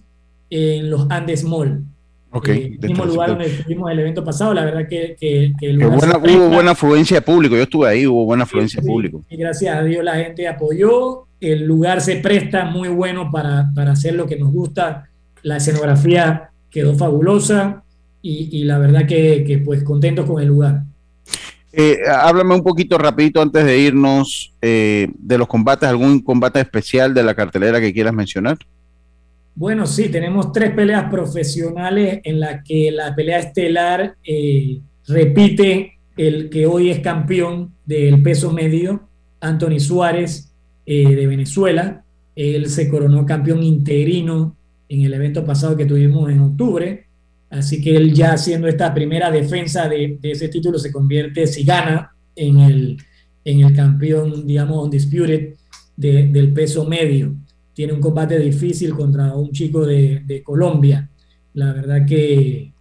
en 0.50 0.90
los 0.90 1.08
Andes 1.10 1.44
Mall. 1.44 1.84
Ok. 2.32 2.50
Eh, 2.50 2.78
el 2.82 2.90
mismo 2.90 3.06
lugar 3.06 3.30
donde 3.30 3.50
tuvimos 3.50 3.92
el 3.92 4.00
evento 4.00 4.24
pasado, 4.24 4.54
la 4.54 4.66
verdad 4.66 4.88
que, 4.90 5.16
que, 5.20 5.54
hubo 5.78 6.50
buena 6.50 6.72
afluencia 6.72 7.18
de 7.18 7.22
público, 7.22 7.56
yo 7.56 7.64
estuve 7.64 7.90
ahí, 7.90 8.08
hubo 8.08 8.26
buena 8.26 8.44
afluencia 8.44 8.82
de 8.82 8.88
público. 8.88 9.24
Y 9.30 9.38
gracias 9.38 9.76
a 9.76 9.84
Dios 9.84 10.04
la 10.04 10.16
gente 10.16 10.48
apoyó, 10.48 11.28
el 11.40 11.66
lugar 11.66 12.02
se 12.02 12.18
presta 12.18 12.66
muy 12.66 12.90
bueno 12.90 13.30
para, 13.32 13.72
para 13.74 13.92
hacer 13.92 14.16
lo 14.16 14.26
que 14.26 14.38
nos 14.38 14.52
gusta, 14.52 15.10
la 15.44 15.58
escenografía 15.58 16.50
quedó 16.70 16.96
fabulosa 16.96 17.85
y, 18.26 18.50
y 18.60 18.64
la 18.64 18.80
verdad 18.80 19.06
que, 19.06 19.44
que, 19.46 19.60
pues 19.60 19.84
contentos 19.84 20.26
con 20.26 20.42
el 20.42 20.48
lugar. 20.48 20.82
Eh, 21.72 22.00
háblame 22.10 22.56
un 22.56 22.64
poquito 22.64 22.98
rapidito 22.98 23.40
antes 23.40 23.64
de 23.64 23.78
irnos 23.78 24.52
eh, 24.64 25.10
de 25.20 25.38
los 25.38 25.48
combates, 25.48 25.88
algún 25.88 26.22
combate 26.22 26.60
especial 26.60 27.14
de 27.14 27.22
la 27.22 27.36
cartelera 27.36 27.80
que 27.80 27.94
quieras 27.94 28.14
mencionar. 28.14 28.58
Bueno, 29.54 29.86
sí, 29.86 30.10
tenemos 30.10 30.52
tres 30.52 30.72
peleas 30.72 31.10
profesionales 31.12 32.20
en 32.24 32.40
las 32.40 32.64
que 32.64 32.92
la 32.92 33.14
pelea 33.14 33.40
estelar 33.40 34.16
eh, 34.24 34.80
repite 35.08 36.00
el 36.18 36.50
que 36.50 36.66
hoy 36.66 36.90
es 36.90 37.02
campeón 37.02 37.74
del 37.86 38.24
peso 38.24 38.52
medio, 38.52 39.08
Anthony 39.40 39.80
Suárez 39.80 40.52
eh, 40.88 41.16
de 41.16 41.28
Venezuela. 41.28 42.04
Él 42.36 42.70
se 42.70 42.90
coronó 42.90 43.24
campeón 43.26 43.62
interino 43.62 44.56
en 44.90 45.04
el 45.04 45.14
evento 45.14 45.46
pasado 45.46 45.78
que 45.78 45.86
tuvimos 45.86 46.32
en 46.32 46.40
octubre. 46.40 47.05
Así 47.50 47.82
que 47.82 47.96
él 47.96 48.14
ya 48.14 48.34
haciendo 48.34 48.68
esta 48.68 48.94
primera 48.94 49.32
defensa 49.32 49.88
de, 49.88 50.20
ese 50.24 50.50
título 50.50 50.78
se 50.80 50.92
convierte, 50.92 51.48
si 51.48 51.64
gana, 51.64 52.12
en 52.36 52.60
el, 52.60 52.98
en 53.46 53.62
el 53.62 53.74
campeón, 53.74 54.46
digamos, 54.46 54.84
undisputed 54.84 55.54
del 55.96 56.52
peso 56.52 56.84
medio 56.86 57.36
tiene 57.76 57.92
un 57.92 58.00
combate 58.00 58.40
difícil 58.40 58.96
contra 58.96 59.36
un 59.36 59.52
chico 59.52 59.86
de, 59.86 60.42
Colombia. 60.44 61.10
La 61.54 61.74
verdad 61.74 62.06
que, 62.06 62.72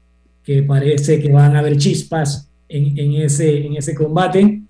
parece 0.67 1.21
que 1.21 1.33
van 1.33 1.57
a 1.57 1.59
haber 1.59 1.77
chispas 1.77 2.49
en, 2.69 3.15
ese, 3.15 3.67
en 3.67 3.77
ese 3.77 3.95
combate. 3.95 4.63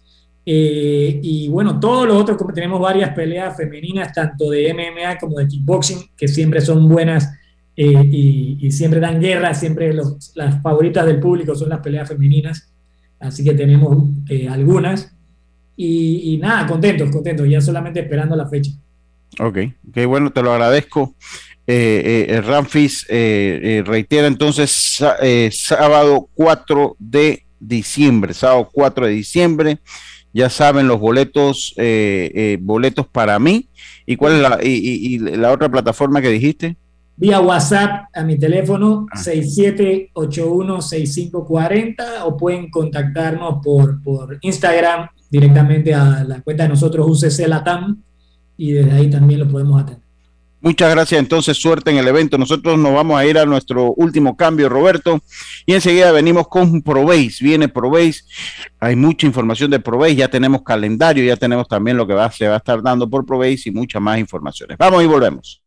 Eh, 0.46 1.20
y 1.22 1.48
bueno, 1.48 1.78
todos 1.78 2.08
los 2.08 2.16
otros, 2.16 2.38
tenemos 2.54 2.80
varias 2.80 3.14
peleas 3.14 3.54
femeninas, 3.54 4.14
tanto 4.14 4.48
de 4.50 4.72
MMA 4.72 5.18
como 5.18 5.38
de 5.38 5.46
kickboxing, 5.46 5.98
que 6.16 6.26
siempre 6.26 6.62
son 6.62 6.88
buenas 6.88 7.28
eh, 7.76 8.56
y, 8.60 8.70
siempre 8.70 9.00
dan 9.00 9.20
guerra, 9.20 9.54
siempre 9.54 9.92
las 9.92 10.62
favoritas 10.62 11.06
del 11.06 11.20
público 11.20 11.54
son 11.54 11.68
las 11.68 11.80
peleas 11.80 12.08
femeninas, 12.08 12.72
así 13.20 13.44
que 13.44 13.54
tenemos 13.54 14.10
eh, 14.28 14.48
algunas. 14.48 15.12
Y, 15.76 16.34
y, 16.34 16.36
nada, 16.38 16.66
contentos, 16.66 17.10
contentos, 17.10 17.48
ya 17.48 17.60
solamente 17.60 18.00
esperando 18.00 18.36
la 18.36 18.48
fecha. 18.48 18.70
Ok, 19.40 19.58
ok, 19.88 20.06
bueno, 20.06 20.30
te 20.30 20.42
lo 20.42 20.52
agradezco. 20.52 21.14
Eh, 21.66 22.26
eh, 22.28 22.40
Ramfis 22.42 23.06
eh, 23.08 23.82
reitera 23.86 24.26
entonces 24.26 25.00
sábado 25.52 26.28
4 26.34 26.96
de 26.98 27.46
diciembre, 27.58 28.34
sábado 28.34 28.68
4 28.70 29.06
de 29.06 29.12
diciembre, 29.12 29.78
ya 30.34 30.50
saben 30.50 30.88
los 30.88 31.00
boletos, 31.00 31.74
boletos 32.60 33.06
para 33.06 33.38
mí. 33.38 33.68
¿Y 34.06 34.16
cuál 34.16 34.34
es 34.34 34.40
la, 34.40 34.58
y, 34.62 35.18
la 35.18 35.52
otra 35.52 35.70
plataforma 35.70 36.20
que 36.20 36.28
dijiste? 36.28 36.76
Vía 37.16 37.40
WhatsApp 37.40 38.06
a 38.12 38.24
mi 38.24 38.36
teléfono 38.36 39.06
67816540 39.14 41.94
ah. 42.00 42.24
o 42.24 42.36
pueden 42.36 42.68
contactarnos 42.70 43.60
por, 43.62 44.02
por 44.02 44.36
Instagram 44.40 45.06
directamente 45.30 45.94
a 45.94 46.24
la 46.24 46.42
cuenta 46.42 46.64
de 46.64 46.70
nosotros 46.70 47.06
UCC 47.08 47.46
Latam 47.46 48.02
y 48.56 48.72
desde 48.72 48.90
ahí 48.92 49.08
también 49.10 49.38
lo 49.40 49.48
podemos 49.48 49.80
atender. 49.80 50.02
Muchas 50.60 50.90
gracias, 50.90 51.20
entonces 51.20 51.56
suerte 51.58 51.90
en 51.90 51.96
el 51.98 52.08
evento. 52.08 52.38
Nosotros 52.38 52.78
nos 52.78 52.94
vamos 52.94 53.18
a 53.18 53.26
ir 53.26 53.36
a 53.36 53.44
nuestro 53.44 53.92
último 53.98 54.34
cambio, 54.34 54.70
Roberto, 54.70 55.20
y 55.66 55.74
enseguida 55.74 56.10
venimos 56.10 56.48
con 56.48 56.80
Probase. 56.80 57.44
Viene 57.44 57.68
Probase, 57.68 58.22
hay 58.80 58.96
mucha 58.96 59.26
información 59.26 59.70
de 59.70 59.78
Probase, 59.78 60.16
ya 60.16 60.28
tenemos 60.28 60.62
calendario, 60.62 61.22
ya 61.22 61.36
tenemos 61.36 61.68
también 61.68 61.98
lo 61.98 62.06
que 62.06 62.14
va, 62.14 62.32
se 62.32 62.48
va 62.48 62.54
a 62.54 62.56
estar 62.56 62.82
dando 62.82 63.10
por 63.10 63.26
Probase 63.26 63.68
y 63.68 63.72
muchas 63.72 64.00
más 64.00 64.18
informaciones. 64.18 64.78
Vamos 64.78 65.04
y 65.04 65.06
volvemos. 65.06 65.63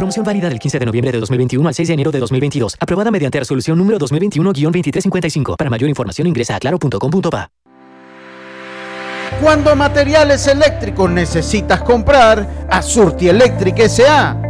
Promoción 0.00 0.24
válida 0.24 0.48
del 0.48 0.58
15 0.58 0.78
de 0.78 0.86
noviembre 0.86 1.12
de 1.12 1.20
2021 1.20 1.68
al 1.68 1.74
6 1.74 1.88
de 1.88 1.92
enero 1.92 2.10
de 2.10 2.20
2022. 2.20 2.74
Aprobada 2.80 3.10
mediante 3.10 3.38
resolución 3.38 3.76
número 3.76 3.98
2021-2355. 3.98 5.58
Para 5.58 5.68
mayor 5.68 5.90
información 5.90 6.26
ingresa 6.26 6.56
a 6.56 6.58
claro.com.pa. 6.58 7.50
Cuando 9.42 9.76
materiales 9.76 10.46
eléctricos 10.46 11.10
necesitas 11.10 11.82
comprar, 11.82 12.66
a 12.70 12.80
Surti 12.80 13.28
Electric 13.28 13.78
S.A. 13.80 14.49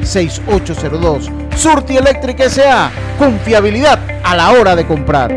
6492-6802. 0.01 1.55
Surti 1.55 1.97
Electric 1.97 2.39
S.A. 2.39 2.91
Confiabilidad 3.17 3.99
a 4.23 4.35
la 4.35 4.51
hora 4.51 4.75
de 4.75 4.85
comprar. 4.85 5.31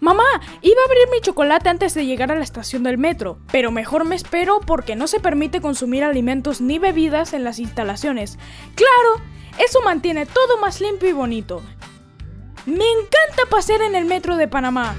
Mamá, 0.00 0.24
iba 0.62 0.80
a 0.80 0.84
abrir 0.86 1.08
mi 1.12 1.20
chocolate 1.20 1.68
antes 1.68 1.92
de 1.92 2.06
llegar 2.06 2.32
a 2.32 2.34
la 2.34 2.42
estación 2.42 2.82
del 2.82 2.96
metro, 2.96 3.40
pero 3.52 3.70
mejor 3.70 4.06
me 4.06 4.14
espero 4.14 4.60
porque 4.60 4.96
no 4.96 5.06
se 5.06 5.20
permite 5.20 5.60
consumir 5.60 6.02
alimentos 6.02 6.62
ni 6.62 6.78
bebidas 6.78 7.34
en 7.34 7.44
las 7.44 7.58
instalaciones. 7.58 8.38
Claro, 8.74 9.22
eso 9.58 9.80
mantiene 9.82 10.24
todo 10.24 10.56
más 10.60 10.80
limpio 10.80 11.10
y 11.10 11.12
bonito. 11.12 11.62
Me 12.64 12.84
encanta 12.90 13.44
pasear 13.50 13.82
en 13.82 13.94
el 13.96 14.04
metro 14.04 14.36
de 14.36 14.48
Panamá. 14.48 14.94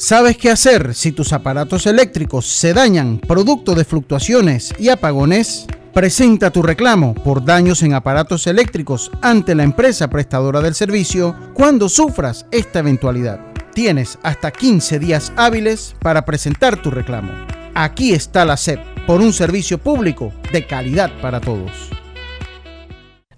¿Sabes 0.00 0.38
qué 0.38 0.50
hacer 0.50 0.94
si 0.94 1.12
tus 1.12 1.34
aparatos 1.34 1.86
eléctricos 1.86 2.46
se 2.46 2.72
dañan 2.72 3.18
producto 3.18 3.74
de 3.74 3.84
fluctuaciones 3.84 4.72
y 4.78 4.88
apagones? 4.88 5.66
Presenta 5.92 6.50
tu 6.50 6.62
reclamo 6.62 7.12
por 7.12 7.44
daños 7.44 7.82
en 7.82 7.92
aparatos 7.92 8.46
eléctricos 8.46 9.10
ante 9.20 9.54
la 9.54 9.62
empresa 9.62 10.08
prestadora 10.08 10.62
del 10.62 10.74
servicio 10.74 11.36
cuando 11.52 11.90
sufras 11.90 12.46
esta 12.50 12.78
eventualidad. 12.78 13.40
Tienes 13.74 14.18
hasta 14.22 14.50
15 14.50 14.98
días 15.00 15.34
hábiles 15.36 15.94
para 16.00 16.24
presentar 16.24 16.80
tu 16.80 16.90
reclamo. 16.90 17.32
Aquí 17.74 18.14
está 18.14 18.46
la 18.46 18.56
SEP 18.56 18.80
por 19.06 19.20
un 19.20 19.34
servicio 19.34 19.76
público 19.76 20.32
de 20.50 20.66
calidad 20.66 21.10
para 21.20 21.42
todos. 21.42 21.90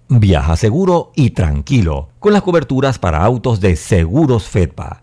Viaja 0.07 0.55
seguro 0.55 1.11
y 1.13 1.31
tranquilo 1.31 2.07
con 2.19 2.31
las 2.31 2.41
coberturas 2.41 2.99
para 2.99 3.21
autos 3.21 3.59
de 3.59 3.75
Seguros 3.75 4.45
Fedpa 4.45 5.02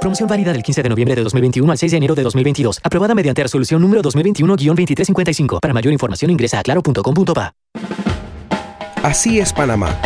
Promoción 0.00 0.28
válida 0.28 0.52
del 0.52 0.62
15 0.62 0.82
de 0.82 0.88
noviembre 0.88 1.14
de 1.16 1.22
2021 1.22 1.72
al 1.72 1.78
6 1.78 1.92
de 1.92 1.96
enero 1.98 2.14
de 2.14 2.22
2022. 2.22 2.80
Aprobada 2.82 3.14
mediante 3.14 3.42
resolución 3.42 3.80
número 3.82 4.02
2021-2355. 4.02 5.60
Para 5.60 5.74
mayor 5.74 5.92
información 5.92 6.30
ingresa 6.30 6.60
a 6.60 6.62
claro.com.pa. 6.62 7.54
Así 9.02 9.38
es 9.38 9.52
Panamá. 9.52 9.96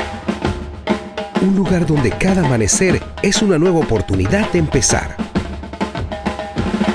Un 1.43 1.57
lugar 1.57 1.86
donde 1.86 2.11
cada 2.11 2.45
amanecer 2.45 3.01
es 3.22 3.41
una 3.41 3.59
nueva 3.59 3.78
oportunidad 3.78 4.51
de 4.53 4.59
empezar. 4.59 5.16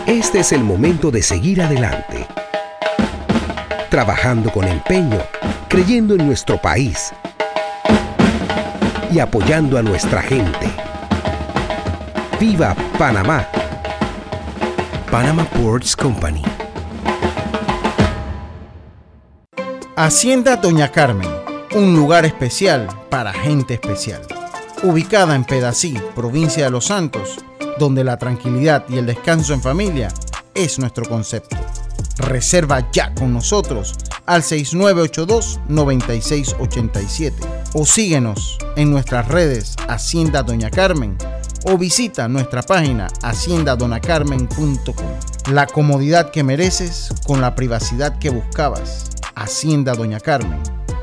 Este 0.06 0.40
es 0.40 0.52
el 0.52 0.64
momento 0.64 1.10
de 1.10 1.24
seguir 1.24 1.62
adelante. 1.62 2.28
Trabajando 3.90 4.52
con 4.52 4.68
empeño, 4.68 5.20
creyendo 5.68 6.14
en 6.14 6.28
nuestro 6.28 6.62
país 6.62 7.12
y 9.12 9.20
apoyando 9.20 9.78
a 9.78 9.82
nuestra 9.82 10.22
gente. 10.22 10.68
¡Viva 12.40 12.74
Panamá! 12.98 13.46
Panama 15.10 15.46
Ports 15.46 15.96
Company. 15.96 16.44
Hacienda 19.96 20.58
Doña 20.58 20.92
Carmen, 20.92 21.30
un 21.76 21.96
lugar 21.96 22.26
especial 22.26 22.90
para 23.10 23.32
gente 23.32 23.76
especial. 23.76 24.22
Ubicada 24.84 25.34
en 25.34 25.46
Pedací, 25.46 25.98
provincia 26.14 26.66
de 26.66 26.72
Los 26.72 26.88
Santos, 26.88 27.38
donde 27.80 28.04
la 28.04 28.18
tranquilidad 28.18 28.84
y 28.90 28.98
el 28.98 29.06
descanso 29.06 29.54
en 29.54 29.62
familia 29.62 30.10
es 30.54 30.78
nuestro 30.78 31.06
concepto. 31.06 31.56
Reserva 32.18 32.92
ya 32.92 33.14
con 33.14 33.32
nosotros 33.32 33.96
al 34.26 34.42
6982-9687 34.42 37.34
o 37.74 37.86
síguenos 37.86 38.58
en 38.76 38.92
nuestras 38.92 39.30
redes 39.30 39.78
Hacienda 39.88 40.44
Doña 40.44 40.70
Carmen 40.70 41.18
o 41.66 41.78
visita 41.78 42.28
nuestra 42.28 42.62
página 42.62 43.08
haciendadonacarmen.com. 43.24 45.08
La 45.52 45.66
comodidad 45.68 46.32
que 46.32 46.44
mereces 46.44 47.14
con 47.26 47.40
la 47.42 47.56
privacidad 47.56 48.20
que 48.20 48.30
buscabas. 48.30 49.10
Hacienda 49.36 49.94
Doña 49.94 50.20
Carmen, 50.20 50.60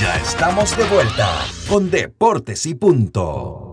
Ya 0.00 0.16
estamos 0.16 0.76
de 0.76 0.84
vuelta 0.84 1.28
con 1.68 1.90
Deportes 1.90 2.66
y 2.66 2.74
Punto. 2.74 3.72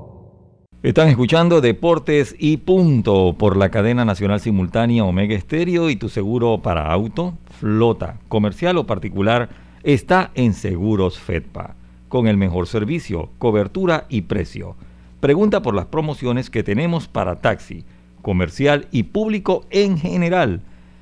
Están 0.82 1.10
escuchando 1.10 1.60
Deportes 1.60 2.34
y 2.40 2.56
Punto 2.58 3.36
por 3.38 3.58
la 3.58 3.70
cadena 3.70 4.06
nacional 4.06 4.40
simultánea 4.40 5.04
Omega 5.04 5.36
Estéreo 5.36 5.90
y 5.90 5.98
tu 5.98 6.08
seguro 6.08 6.62
para 6.62 6.90
auto, 6.92 7.34
flota, 7.60 8.18
comercial 8.30 8.78
o 8.78 8.88
particular 8.88 9.50
está 9.84 10.32
en 10.34 10.54
Seguros 10.54 11.20
Fedpa, 11.20 11.76
con 12.08 12.28
el 12.28 12.38
mejor 12.38 12.68
servicio, 12.68 13.30
cobertura 13.38 14.06
y 14.10 14.22
precio. 14.22 14.76
Pregunta 15.20 15.62
por 15.62 15.76
las 15.76 15.88
promociones 15.88 16.50
que 16.50 16.64
tenemos 16.64 17.08
para 17.08 17.42
taxi, 17.42 17.84
comercial 18.22 18.88
y 18.92 19.04
público 19.04 19.66
en 19.70 19.98
general. 19.98 20.62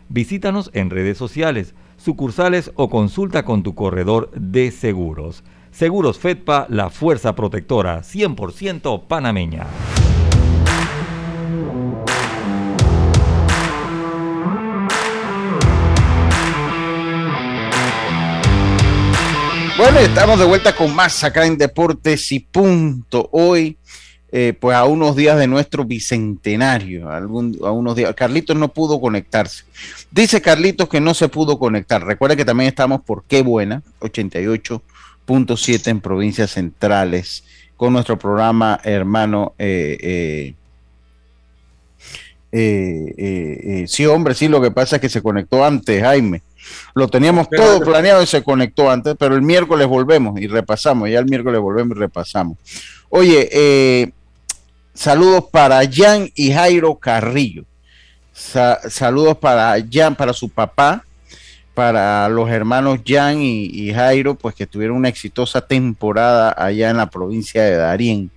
Visítanos 0.09 0.71
en 0.73 0.89
redes 0.89 1.17
sociales, 1.17 1.75
sucursales 1.97 2.71
o 2.75 2.89
consulta 2.89 3.45
con 3.45 3.61
tu 3.61 3.75
corredor 3.75 4.31
de 4.31 4.71
seguros. 4.71 5.43
Seguros 5.71 6.17
Fedpa, 6.17 6.65
la 6.69 6.89
fuerza 6.89 7.35
protectora 7.35 8.01
100% 8.01 9.03
panameña. 9.07 9.67
Bueno, 19.77 19.99
estamos 19.99 20.39
de 20.39 20.45
vuelta 20.45 20.75
con 20.75 20.95
más 20.95 21.23
acá 21.23 21.45
en 21.45 21.55
Deportes 21.55 22.31
y 22.31 22.39
Punto. 22.39 23.29
Hoy, 23.31 23.77
eh, 24.31 24.55
pues 24.59 24.75
a 24.75 24.85
unos 24.85 25.15
días 25.15 25.37
de 25.37 25.45
nuestro 25.45 25.85
bicentenario, 25.85 27.11
a, 27.11 27.19
unos 27.19 27.95
días. 27.95 28.15
Carlitos 28.15 28.55
no 28.57 28.69
pudo 28.69 28.99
conectarse. 28.99 29.65
Dice 30.09 30.41
Carlitos 30.41 30.89
que 30.89 30.99
no 30.99 31.13
se 31.13 31.29
pudo 31.29 31.59
conectar. 31.59 32.03
Recuerda 32.03 32.35
que 32.35 32.43
también 32.43 32.69
estamos 32.69 33.01
por 33.01 33.23
Qué 33.25 33.43
Buena, 33.43 33.83
88.7 33.99 35.87
en 35.91 36.01
provincias 36.01 36.49
centrales, 36.49 37.43
con 37.75 37.93
nuestro 37.93 38.17
programa 38.17 38.79
hermano. 38.83 39.53
Eh, 39.59 40.55
eh, 42.51 43.85
sí, 43.87 44.07
hombre, 44.07 44.33
sí, 44.33 44.47
lo 44.47 44.59
que 44.59 44.71
pasa 44.71 44.95
es 44.95 45.01
que 45.03 45.09
se 45.09 45.21
conectó 45.21 45.63
antes, 45.63 46.01
Jaime. 46.01 46.41
Lo 46.93 47.07
teníamos 47.07 47.47
todo 47.49 47.79
planeado 47.81 48.23
y 48.23 48.27
se 48.27 48.43
conectó 48.43 48.89
antes, 48.89 49.15
pero 49.19 49.35
el 49.35 49.41
miércoles 49.41 49.87
volvemos 49.87 50.39
y 50.39 50.47
repasamos. 50.47 51.09
Ya 51.09 51.19
el 51.19 51.25
miércoles 51.25 51.61
volvemos 51.61 51.95
y 51.95 51.99
repasamos. 51.99 52.57
Oye, 53.09 53.49
eh, 53.51 54.11
saludos 54.93 55.45
para 55.51 55.81
Jan 55.89 56.29
y 56.35 56.51
Jairo 56.51 56.95
Carrillo. 56.95 57.65
saludos 58.33 59.37
para 59.37 59.75
Jan, 59.91 60.15
para 60.15 60.33
su 60.33 60.49
papá, 60.49 61.05
para 61.73 62.27
los 62.29 62.49
hermanos 62.49 62.99
Jan 63.05 63.37
y, 63.41 63.93
Jairo, 63.93 64.35
pues 64.35 64.55
que 64.55 64.65
tuvieron 64.65 64.97
una 64.97 65.09
exitosa 65.09 65.61
temporada 65.61 66.53
allá 66.57 66.89
en 66.89 66.97
la 66.97 67.09
provincia 67.09 67.63
de 67.63 67.75
Darién 67.75 68.31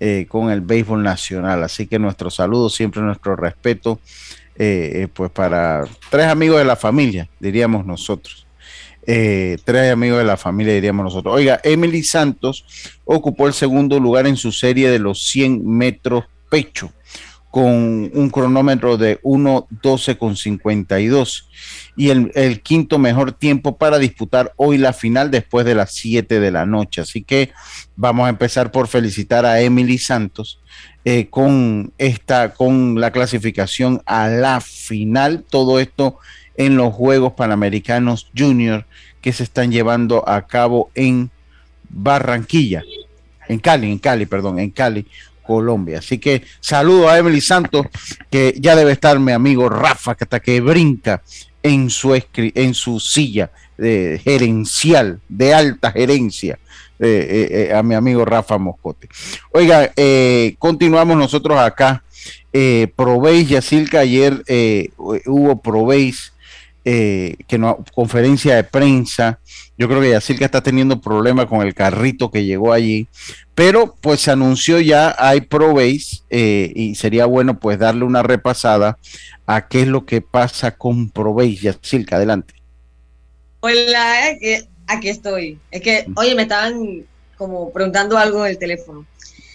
eh, 0.00 0.26
con 0.28 0.50
el 0.50 0.62
béisbol 0.62 1.02
nacional. 1.02 1.62
Así 1.62 1.86
que 1.86 1.98
nuestro 1.98 2.30
saludo, 2.30 2.70
siempre 2.70 3.02
nuestro 3.02 3.36
respeto 3.36 4.00
eh, 4.60 5.02
eh, 5.02 5.08
pues 5.12 5.30
para 5.30 5.84
tres 6.10 6.26
amigos 6.26 6.58
de 6.58 6.64
la 6.64 6.74
familia, 6.74 7.28
diríamos 7.38 7.86
nosotros. 7.86 8.44
Eh, 9.06 9.56
tres 9.64 9.92
amigos 9.92 10.18
de 10.18 10.24
la 10.24 10.36
familia, 10.36 10.74
diríamos 10.74 11.04
nosotros. 11.04 11.34
Oiga, 11.34 11.60
Emily 11.62 12.02
Santos 12.02 12.64
ocupó 13.04 13.46
el 13.46 13.54
segundo 13.54 14.00
lugar 14.00 14.26
en 14.26 14.36
su 14.36 14.50
serie 14.50 14.90
de 14.90 14.98
los 14.98 15.22
100 15.28 15.64
metros 15.64 16.24
pecho, 16.50 16.92
con 17.50 18.10
un 18.12 18.28
cronómetro 18.30 18.98
de 18.98 19.20
1.12.52 19.22 21.44
y 21.96 22.10
el, 22.10 22.30
el, 22.34 22.60
quinto 22.60 22.98
mejor 22.98 23.32
tiempo 23.32 23.78
para 23.78 23.98
disputar 23.98 24.52
hoy 24.56 24.76
la 24.78 24.92
final 24.92 25.30
después 25.30 25.64
de 25.64 25.74
las 25.74 25.92
7 25.92 26.40
de 26.40 26.50
la 26.50 26.66
noche. 26.66 27.00
Así 27.00 27.22
que 27.22 27.52
vamos 27.96 28.26
a 28.26 28.30
empezar 28.30 28.70
por 28.70 28.86
felicitar 28.86 29.46
a 29.46 29.62
Emily 29.62 29.96
Santos 29.98 30.60
eh, 31.04 31.28
con 31.30 31.92
esta, 31.96 32.52
con 32.52 33.00
la 33.00 33.12
clasificación 33.12 34.02
a 34.04 34.28
la 34.28 34.60
final. 34.60 35.42
Todo 35.48 35.80
esto 35.80 36.18
en 36.56 36.76
los 36.76 36.92
Juegos 36.92 37.32
Panamericanos 37.32 38.30
Junior 38.36 38.84
que 39.22 39.32
se 39.32 39.42
están 39.42 39.72
llevando 39.72 40.28
a 40.28 40.46
cabo 40.46 40.90
en 40.94 41.30
Barranquilla, 41.88 42.82
en 43.48 43.58
Cali, 43.58 43.90
en 43.90 43.98
Cali, 43.98 44.26
perdón, 44.26 44.58
en 44.58 44.70
Cali, 44.70 45.06
Colombia. 45.48 45.98
Así 46.00 46.18
que 46.18 46.42
saludo 46.60 47.08
a 47.08 47.18
Emily 47.18 47.40
Santos, 47.40 47.86
que 48.30 48.54
ya 48.58 48.76
debe 48.76 48.92
estar 48.92 49.18
mi 49.18 49.32
amigo 49.32 49.70
Rafa, 49.70 50.14
que 50.14 50.24
hasta 50.24 50.40
que 50.40 50.60
brinca 50.60 51.22
en 51.62 51.88
su, 51.88 52.14
en 52.34 52.74
su 52.74 53.00
silla 53.00 53.50
gerencial, 53.78 55.20
de 55.28 55.54
alta 55.54 55.90
gerencia. 55.90 56.58
Eh, 57.00 57.68
eh, 57.70 57.74
a 57.74 57.80
mi 57.84 57.94
amigo 57.94 58.24
Rafa 58.24 58.58
Moscote. 58.58 59.08
Oiga, 59.52 59.92
eh, 59.94 60.56
continuamos 60.58 61.16
nosotros 61.16 61.56
acá. 61.56 62.02
Eh, 62.52 62.88
Probéis, 62.96 63.48
Yacilca, 63.48 64.00
ayer 64.00 64.42
hubo 64.96 65.62
Probéis, 66.84 67.36
que 67.46 67.58
no, 67.58 67.84
conferencia 67.94 68.56
de 68.56 68.64
prensa. 68.64 69.38
Yo 69.76 69.88
creo 69.88 70.00
que 70.00 70.10
Yacilca 70.10 70.44
está 70.44 70.62
teniendo 70.62 71.00
problemas 71.00 71.46
con 71.46 71.66
el 71.66 71.74
carrito 71.74 72.30
que 72.30 72.44
llegó 72.44 72.72
allí, 72.72 73.08
pero 73.54 73.94
pues 74.00 74.20
se 74.22 74.30
anunció 74.30 74.80
ya, 74.80 75.14
hay 75.18 75.42
Probéis, 75.42 76.24
y 76.30 76.94
sería 76.94 77.26
bueno 77.26 77.58
pues 77.58 77.78
darle 77.78 78.04
una 78.04 78.22
repasada 78.22 78.98
a 79.46 79.68
qué 79.68 79.82
es 79.82 79.88
lo 79.88 80.04
que 80.06 80.20
pasa 80.20 80.76
con 80.76 81.10
Probéis. 81.10 81.60
Yacilca, 81.60 82.16
adelante. 82.16 82.54
Hola, 83.60 84.36
aquí 84.86 85.08
estoy. 85.08 85.58
Es 85.70 85.82
que, 85.82 86.06
oye, 86.16 86.34
me 86.34 86.42
estaban 86.42 87.04
como 87.36 87.72
preguntando 87.72 88.18
algo 88.18 88.44
en 88.44 88.52
el 88.52 88.58
teléfono. 88.58 89.06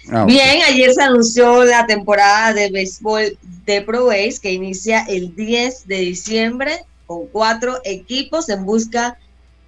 Ah, 0.09 0.26
Bien, 0.26 0.61
ayer 0.67 0.93
se 0.93 1.01
anunció 1.01 1.63
la 1.63 1.86
temporada 1.86 2.53
de 2.53 2.69
béisbol 2.69 3.38
de 3.65 3.82
Pro 3.82 4.07
Base 4.07 4.39
que 4.41 4.51
inicia 4.51 5.05
el 5.07 5.34
10 5.36 5.88
de 5.88 5.97
diciembre 5.97 6.86
con 7.05 7.27
cuatro 7.27 7.79
equipos 7.83 8.49
en 8.49 8.65
busca 8.65 9.17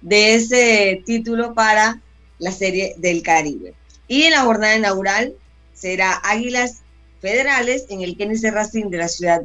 de 0.00 0.34
ese 0.34 1.02
título 1.04 1.54
para 1.54 2.00
la 2.38 2.52
Serie 2.52 2.94
del 2.98 3.22
Caribe. 3.22 3.74
Y 4.08 4.22
en 4.22 4.32
la 4.32 4.42
jornada 4.42 4.76
inaugural 4.76 5.34
será 5.74 6.20
Águilas 6.24 6.82
Federales 7.20 7.86
en 7.88 8.02
el 8.02 8.16
Kennedy 8.16 8.50
Racing 8.50 8.90
de 8.90 8.98
la 8.98 9.08
ciudad 9.08 9.42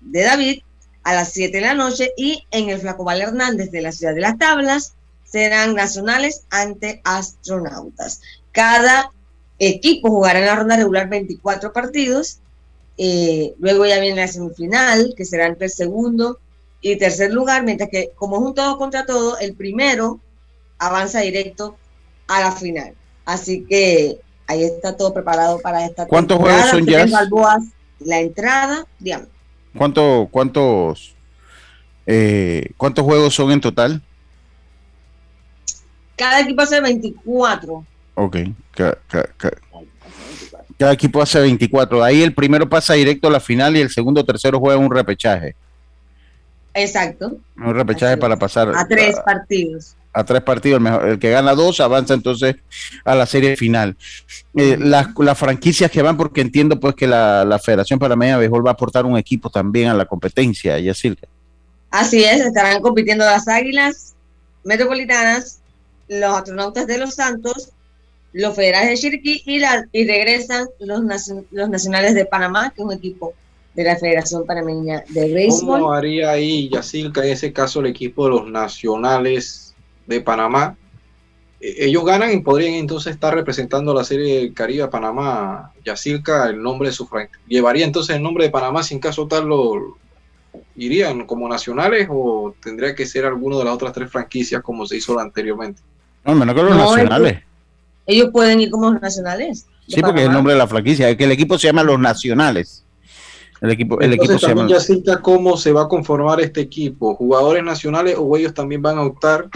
de 0.00 0.22
David 0.22 0.62
a 1.02 1.14
las 1.14 1.32
7 1.32 1.56
de 1.56 1.62
la 1.62 1.74
noche 1.74 2.12
y 2.16 2.46
en 2.50 2.68
el 2.68 2.80
Flacobal 2.80 3.20
Hernández 3.20 3.70
de 3.70 3.82
la 3.82 3.92
ciudad 3.92 4.14
de 4.14 4.20
Las 4.20 4.38
Tablas 4.38 4.94
serán 5.24 5.74
nacionales 5.74 6.42
ante 6.50 7.00
astronautas. 7.04 8.20
Cada 8.52 9.10
equipo 9.58 10.10
jugará 10.10 10.40
en 10.40 10.46
la 10.46 10.56
ronda 10.56 10.76
regular 10.76 11.08
24 11.08 11.72
partidos. 11.72 12.38
Eh, 12.98 13.54
luego 13.58 13.86
ya 13.86 13.98
viene 13.98 14.20
la 14.20 14.28
semifinal, 14.28 15.14
que 15.16 15.24
será 15.24 15.46
entre 15.46 15.66
el 15.66 15.72
segundo 15.72 16.38
y 16.82 16.96
tercer 16.96 17.32
lugar, 17.32 17.62
mientras 17.62 17.88
que 17.88 18.10
como 18.16 18.36
es 18.36 18.42
un 18.42 18.54
todo 18.54 18.76
contra 18.76 19.06
todo, 19.06 19.38
el 19.38 19.54
primero 19.54 20.20
avanza 20.78 21.20
directo 21.20 21.76
a 22.26 22.40
la 22.40 22.52
final. 22.52 22.94
Así 23.24 23.64
que 23.64 24.18
ahí 24.48 24.64
está 24.64 24.96
todo 24.96 25.14
preparado 25.14 25.60
para 25.60 25.86
esta 25.86 26.06
¿Cuántos 26.06 26.38
juegos 26.38 26.70
son 26.70 26.84
ya? 26.84 27.06
la 28.00 28.18
entrada, 28.18 28.84
digamos. 28.98 29.28
¿Cuánto, 29.76 30.28
cuántos, 30.30 31.14
eh, 32.06 32.70
¿Cuántos 32.76 33.04
juegos 33.04 33.34
son 33.34 33.52
en 33.52 33.60
total? 33.60 34.02
Cada 36.16 36.40
equipo 36.40 36.62
hace 36.62 36.80
24. 36.80 37.86
Ok. 38.14 38.36
Cada, 40.76 40.92
equipo 40.92 41.22
hace 41.22 41.40
24. 41.40 42.02
Ahí 42.02 42.22
el 42.22 42.34
primero 42.34 42.68
pasa 42.68 42.94
directo 42.94 43.28
a 43.28 43.30
la 43.30 43.40
final 43.40 43.76
y 43.76 43.80
el 43.80 43.90
segundo 43.90 44.20
o 44.20 44.24
tercero 44.24 44.58
juega 44.58 44.78
un 44.78 44.90
repechaje. 44.90 45.54
Exacto. 46.74 47.36
Un 47.56 47.74
repechaje 47.74 48.16
para 48.16 48.36
pasar. 48.36 48.72
A 48.74 48.86
tres 48.86 49.16
partidos. 49.24 49.96
A 50.12 50.24
tres 50.24 50.42
partidos. 50.42 50.78
El, 50.78 50.82
mejor, 50.82 51.08
el, 51.08 51.18
que 51.18 51.30
gana 51.30 51.54
dos 51.54 51.80
avanza 51.80 52.14
entonces 52.14 52.56
a 53.04 53.14
la 53.14 53.26
serie 53.26 53.56
final. 53.56 53.96
Eh, 54.56 54.76
las, 54.78 55.08
las, 55.18 55.38
franquicias 55.38 55.90
que 55.90 56.02
van, 56.02 56.16
porque 56.16 56.40
entiendo 56.40 56.78
pues 56.80 56.94
que 56.94 57.06
la, 57.06 57.44
la 57.44 57.58
Federación 57.58 57.98
Panameña 57.98 58.34
de 58.34 58.40
Béisbol 58.40 58.66
va 58.66 58.70
a 58.70 58.74
aportar 58.74 59.04
un 59.04 59.16
equipo 59.18 59.50
también 59.50 59.88
a 59.88 59.94
la 59.94 60.06
competencia. 60.06 60.76
Así 61.90 62.24
es, 62.24 62.40
estarán 62.40 62.80
compitiendo 62.80 63.24
las 63.24 63.48
Águilas 63.48 64.14
Metropolitanas, 64.64 65.60
los 66.08 66.34
astronautas 66.36 66.86
de 66.86 66.98
los 66.98 67.14
Santos, 67.14 67.70
los 68.32 68.54
federales 68.56 68.90
de 68.90 68.96
Chiriquí 68.96 69.42
y, 69.44 69.58
la, 69.58 69.86
y 69.92 70.06
regresan 70.06 70.68
los, 70.78 71.02
los 71.50 71.68
nacionales 71.68 72.14
de 72.14 72.24
Panamá, 72.24 72.70
que 72.70 72.80
es 72.80 72.86
un 72.86 72.92
equipo 72.92 73.34
de 73.74 73.84
la 73.84 73.96
Federación 73.96 74.44
Panameña 74.44 75.04
de 75.08 75.32
Béisbol. 75.32 75.80
¿Cómo 75.80 75.92
haría 75.92 76.30
ahí, 76.30 76.68
Yacilca, 76.68 77.24
en 77.24 77.32
ese 77.32 77.52
caso 77.52 77.80
el 77.80 77.86
equipo 77.86 78.24
de 78.24 78.30
los 78.30 78.50
nacionales 78.50 79.74
de 80.06 80.20
Panamá? 80.20 80.76
E, 81.60 81.86
ellos 81.86 82.04
ganan 82.04 82.32
y 82.32 82.40
podrían 82.40 82.74
entonces 82.74 83.14
estar 83.14 83.34
representando 83.34 83.94
la 83.94 84.04
Serie 84.04 84.40
del 84.40 84.54
Caribe 84.54 84.82
a 84.82 84.90
Panamá, 84.90 85.72
Yacilca, 85.84 86.48
el 86.48 86.62
nombre 86.62 86.88
de 86.88 86.94
su 86.94 87.06
franquicia. 87.06 87.42
¿Llevaría 87.48 87.86
entonces 87.86 88.16
el 88.16 88.22
nombre 88.22 88.44
de 88.44 88.50
Panamá 88.50 88.82
sin 88.82 88.98
caso 88.98 89.26
tal 89.26 89.46
lo 89.46 89.96
irían 90.76 91.26
como 91.26 91.48
nacionales 91.48 92.08
o 92.10 92.54
tendría 92.62 92.94
que 92.94 93.06
ser 93.06 93.24
alguno 93.24 93.58
de 93.58 93.64
las 93.64 93.74
otras 93.74 93.92
tres 93.92 94.10
franquicias 94.10 94.62
como 94.62 94.86
se 94.86 94.98
hizo 94.98 95.18
anteriormente? 95.18 95.80
No, 96.24 96.34
menos 96.34 96.54
que 96.54 96.62
los 96.62 96.76
nacionales. 96.76 97.42
Ellos, 98.04 98.30
pueden 98.32 98.60
ir 98.60 98.70
como 98.70 98.92
nacionales. 98.92 99.66
Sí, 99.86 100.00
porque 100.00 100.22
es 100.22 100.26
el 100.26 100.32
nombre 100.32 100.52
de 100.54 100.58
la 100.58 100.66
franquicia. 100.66 101.08
Es 101.08 101.16
que 101.16 101.24
el 101.24 101.32
equipo 101.32 101.58
se 101.58 101.68
llama 101.68 101.82
Los 101.82 101.98
Nacionales. 101.98 102.84
El 103.62 103.70
equipo, 103.70 104.00
el 104.00 104.12
equipo 104.12 104.38
se 104.38 104.48
llama... 104.48 104.66
ya 104.68 104.80
cita 104.80 105.22
cómo 105.22 105.56
se 105.56 105.72
va 105.72 105.82
a 105.82 105.88
conformar 105.88 106.40
este 106.40 106.60
equipo. 106.60 107.14
¿Jugadores 107.14 107.62
nacionales 107.62 108.16
o 108.18 108.36
ellos 108.36 108.52
también 108.52 108.82
van 108.82 108.98
a 108.98 109.02
optar 109.02 109.48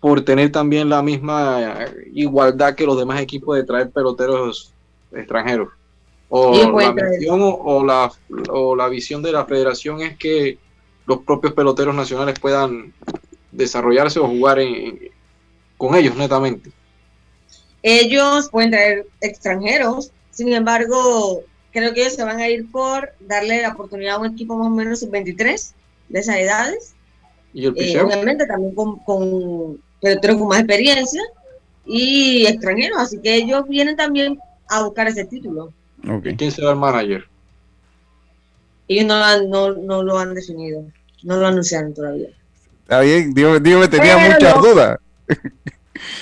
por 0.00 0.24
tener 0.24 0.50
también 0.50 0.88
la 0.88 1.02
misma 1.02 1.86
igualdad 2.12 2.74
que 2.74 2.84
los 2.84 2.98
demás 2.98 3.20
equipos 3.20 3.56
de 3.56 3.62
traer 3.62 3.90
peloteros 3.90 4.72
extranjeros? 5.12 5.68
O 6.28 6.52
la, 6.80 6.94
o, 7.62 7.84
la, 7.84 8.12
o 8.48 8.74
la 8.74 8.88
visión 8.88 9.22
de 9.22 9.30
la 9.30 9.44
federación 9.44 10.00
es 10.00 10.18
que 10.18 10.58
los 11.06 11.20
propios 11.20 11.52
peloteros 11.52 11.94
nacionales 11.94 12.40
puedan 12.40 12.92
desarrollarse 13.52 14.18
o 14.18 14.26
jugar 14.26 14.58
en, 14.58 14.98
con 15.76 15.94
ellos 15.94 16.16
netamente. 16.16 16.72
Ellos 17.82 18.48
pueden 18.50 18.70
traer 18.70 19.06
extranjeros, 19.20 20.10
sin 20.30 20.52
embargo, 20.52 21.42
creo 21.72 21.92
que 21.92 22.02
ellos 22.02 22.14
se 22.14 22.24
van 22.24 22.38
a 22.38 22.48
ir 22.48 22.70
por 22.70 23.12
darle 23.20 23.62
la 23.62 23.70
oportunidad 23.70 24.16
a 24.16 24.18
un 24.18 24.32
equipo 24.32 24.56
más 24.56 24.68
o 24.68 24.70
menos 24.70 25.08
23 25.08 25.74
de 26.08 26.18
esas 26.18 26.36
edades. 26.36 26.94
¿Y 27.54 27.66
el 27.66 27.74
eh, 27.76 28.00
obviamente 28.00 28.46
también 28.46 28.74
con, 28.74 28.98
con 29.00 29.78
con 30.02 30.48
más 30.48 30.58
experiencia 30.58 31.22
y 31.86 32.46
extranjeros, 32.46 32.98
así 32.98 33.18
que 33.18 33.34
ellos 33.36 33.68
vienen 33.68 33.96
también 33.96 34.38
a 34.68 34.82
buscar 34.82 35.06
ese 35.08 35.24
título. 35.24 35.72
¿Y 36.24 36.34
quién 36.34 36.50
será 36.50 36.70
el 36.70 36.76
manager? 36.76 37.24
Ellos 38.88 39.06
no, 39.06 39.42
no, 39.42 39.72
no 39.74 40.02
lo 40.02 40.18
han 40.18 40.34
definido, 40.34 40.84
no 41.22 41.36
lo 41.36 41.46
anunciaron 41.46 41.94
todavía. 41.94 42.28
Está 42.82 43.00
bien, 43.00 43.32
digo, 43.32 43.52
me 43.52 43.88
tenía 43.88 44.18
muchas 44.18 44.60
dudas. 44.60 44.98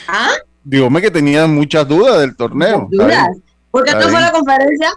¿Ah? 0.09 0.31
Dígame 0.63 1.01
que 1.01 1.11
tenía 1.11 1.47
muchas 1.47 1.89
dudas 1.89 2.21
del 2.21 2.37
torneo. 2.37 2.87
¿Dudas? 2.91 3.29
¿Por 3.71 3.85
qué 3.85 3.95
no 3.95 4.03
fue 4.03 4.21
la 4.21 4.31
conferencia? 4.31 4.93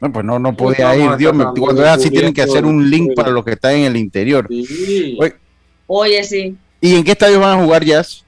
No, 0.00 0.12
pues 0.12 0.24
no, 0.24 0.38
no 0.38 0.56
podía 0.56 0.96
ir. 0.96 1.16
Dios 1.16 1.34
me, 1.34 1.44
cuando 1.58 1.82
es 1.82 1.88
así 1.88 2.10
tienen 2.10 2.32
que 2.32 2.42
hacer 2.42 2.64
un 2.64 2.88
link 2.88 3.14
para 3.14 3.30
los 3.30 3.44
que 3.44 3.52
están 3.52 3.74
en 3.74 3.84
el 3.84 3.96
interior. 3.96 4.48
Oye, 5.86 6.24
sí. 6.24 6.56
¿Y 6.80 6.94
en 6.94 7.04
qué 7.04 7.12
estadio 7.12 7.40
van 7.40 7.58
a 7.58 7.62
jugar 7.62 7.84
Jazz? 7.84 8.24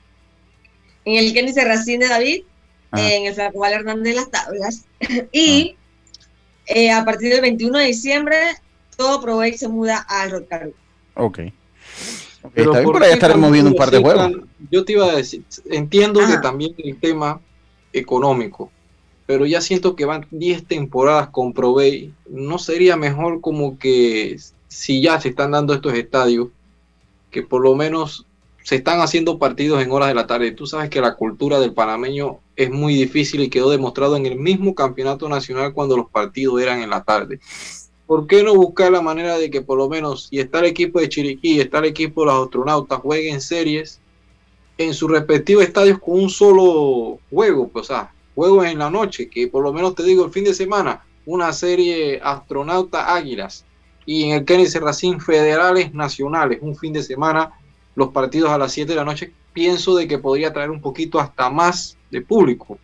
En 1.04 1.16
el 1.16 1.32
Kenny 1.32 1.52
Serracín 1.52 2.00
de 2.00 2.08
David, 2.08 2.42
ah. 2.90 3.00
en 3.00 3.26
el 3.26 3.34
Flacobal 3.34 3.72
Hernández 3.72 4.14
de 4.14 4.20
las 4.20 4.30
Tablas. 4.30 4.84
y 5.32 5.74
ah. 5.74 6.24
eh, 6.66 6.90
a 6.90 7.04
partir 7.04 7.30
del 7.30 7.40
21 7.40 7.78
de 7.78 7.86
diciembre, 7.86 8.36
todo 8.96 9.20
Provey 9.20 9.56
se 9.56 9.68
muda 9.68 10.04
al 10.08 10.30
Rock 10.30 10.52
Ok. 11.14 11.38
Pero 12.54 12.72
por 12.82 13.02
ahí 13.02 13.12
estaremos 13.12 13.50
viendo 13.50 13.70
un 13.70 13.76
par 13.76 13.90
de 13.90 13.98
juegos. 13.98 14.32
Yo 14.70 14.84
te 14.84 14.92
iba 14.92 15.06
a 15.06 15.16
decir, 15.16 15.44
entiendo 15.70 16.20
que 16.26 16.38
también 16.38 16.74
el 16.78 16.98
tema 16.98 17.40
económico, 17.92 18.70
pero 19.32 19.46
ya 19.46 19.62
siento 19.62 19.96
que 19.96 20.04
van 20.04 20.26
10 20.30 20.66
temporadas 20.66 21.30
con 21.30 21.54
Provey. 21.54 22.12
¿No 22.28 22.58
sería 22.58 22.98
mejor 22.98 23.40
como 23.40 23.78
que 23.78 24.36
si 24.68 25.00
ya 25.00 25.18
se 25.22 25.30
están 25.30 25.52
dando 25.52 25.72
estos 25.72 25.94
estadios, 25.94 26.48
que 27.30 27.42
por 27.42 27.62
lo 27.62 27.74
menos 27.74 28.26
se 28.62 28.76
están 28.76 29.00
haciendo 29.00 29.38
partidos 29.38 29.82
en 29.82 29.90
horas 29.90 30.08
de 30.08 30.14
la 30.14 30.26
tarde. 30.26 30.52
Tú 30.52 30.66
sabes 30.66 30.90
que 30.90 31.00
la 31.00 31.14
cultura 31.14 31.60
del 31.60 31.72
panameño 31.72 32.40
es 32.56 32.70
muy 32.70 32.94
difícil 32.94 33.40
y 33.40 33.48
quedó 33.48 33.70
demostrado 33.70 34.16
en 34.16 34.26
el 34.26 34.36
mismo 34.36 34.74
campeonato 34.74 35.30
nacional 35.30 35.72
cuando 35.72 35.96
los 35.96 36.10
partidos 36.10 36.60
eran 36.60 36.82
en 36.82 36.90
la 36.90 37.02
tarde. 37.02 37.40
¿Por 38.06 38.26
qué 38.26 38.42
no 38.42 38.54
buscar 38.54 38.92
la 38.92 39.00
manera 39.00 39.38
de 39.38 39.48
que 39.48 39.62
por 39.62 39.78
lo 39.78 39.88
menos 39.88 40.26
si 40.26 40.40
está 40.40 40.58
el 40.58 40.66
equipo 40.66 41.00
de 41.00 41.08
Chiriquí 41.08 41.54
y 41.54 41.60
está 41.60 41.78
el 41.78 41.86
equipo 41.86 42.20
de 42.20 42.26
los 42.26 42.44
astronautas 42.44 43.00
jueguen 43.00 43.40
series 43.40 43.98
en 44.76 44.92
sus 44.92 45.10
respectivos 45.10 45.64
estadios 45.64 45.98
con 46.00 46.20
un 46.20 46.28
solo 46.28 47.18
juego? 47.30 47.68
Pues, 47.68 47.86
o 47.86 47.94
sea, 47.94 48.12
juegos 48.34 48.66
en 48.66 48.78
la 48.78 48.90
noche, 48.90 49.28
que 49.28 49.48
por 49.48 49.62
lo 49.62 49.72
menos 49.72 49.94
te 49.94 50.02
digo 50.02 50.24
el 50.24 50.32
fin 50.32 50.44
de 50.44 50.54
semana, 50.54 51.04
una 51.26 51.52
serie 51.52 52.20
astronauta 52.22 53.14
águilas 53.14 53.64
y 54.06 54.24
en 54.24 54.30
el 54.32 54.44
Kenny 54.44 54.66
Serracín 54.66 55.20
federales 55.20 55.94
nacionales, 55.94 56.58
un 56.60 56.76
fin 56.76 56.92
de 56.92 57.02
semana 57.02 57.52
los 57.94 58.08
partidos 58.10 58.50
a 58.50 58.58
las 58.58 58.72
7 58.72 58.90
de 58.90 58.96
la 58.96 59.04
noche, 59.04 59.32
pienso 59.52 59.94
de 59.94 60.08
que 60.08 60.18
podría 60.18 60.52
traer 60.52 60.70
un 60.70 60.80
poquito 60.80 61.20
hasta 61.20 61.50
más 61.50 61.96
de 62.10 62.22
público. 62.22 62.78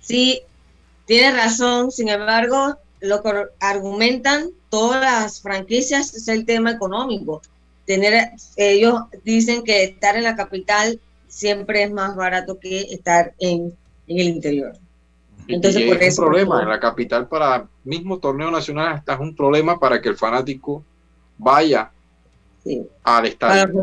Sí, 0.00 0.42
tiene 1.06 1.36
razón, 1.36 1.90
sin 1.90 2.08
embargo, 2.08 2.76
lo 3.00 3.22
que 3.22 3.30
argumentan 3.60 4.50
todas 4.70 5.00
las 5.00 5.40
franquicias 5.40 6.14
es 6.14 6.28
el 6.28 6.44
tema 6.44 6.72
económico. 6.72 7.42
Tener, 7.86 8.30
ellos 8.56 9.02
dicen 9.24 9.62
que 9.62 9.84
estar 9.84 10.16
en 10.16 10.24
la 10.24 10.36
capital 10.36 10.98
siempre 11.28 11.82
es 11.82 11.92
más 11.92 12.16
barato 12.16 12.58
que 12.58 12.80
estar 12.80 13.34
en, 13.38 13.76
en 14.06 14.18
el 14.18 14.28
interior. 14.28 14.72
Entonces, 15.46 15.84
por 15.86 16.02
es 16.02 16.18
un 16.18 16.24
problema 16.24 16.62
en 16.62 16.68
la 16.68 16.80
capital 16.80 17.28
para 17.28 17.68
mismo 17.84 18.18
torneo 18.18 18.50
nacional 18.50 18.94
hasta 18.94 19.14
es 19.14 19.20
un 19.20 19.34
problema 19.34 19.78
para 19.78 20.00
que 20.00 20.08
el 20.08 20.16
fanático 20.16 20.82
vaya 21.36 21.90
al 23.02 23.26
estadio. 23.26 23.82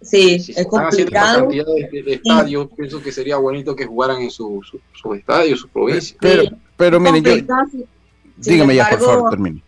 Sí, 0.00 0.34
es 0.56 0.66
complicado. 0.66 1.48
de, 1.48 2.20
estadios, 2.22 2.68
pienso 2.76 3.02
que 3.02 3.10
sería 3.10 3.36
bonito 3.36 3.74
que 3.74 3.84
jugaran 3.84 4.22
en 4.22 4.30
su, 4.30 4.60
su, 4.62 4.80
su 4.92 5.14
estadio, 5.14 5.56
su 5.56 5.68
provincia. 5.68 6.16
Pero, 6.20 6.44
pero 6.76 7.00
mire, 7.00 7.44
yo, 7.44 7.56
dígame 8.36 8.76
ya, 8.76 8.90
por 8.90 9.00
favor, 9.00 9.30
termine. 9.30 9.62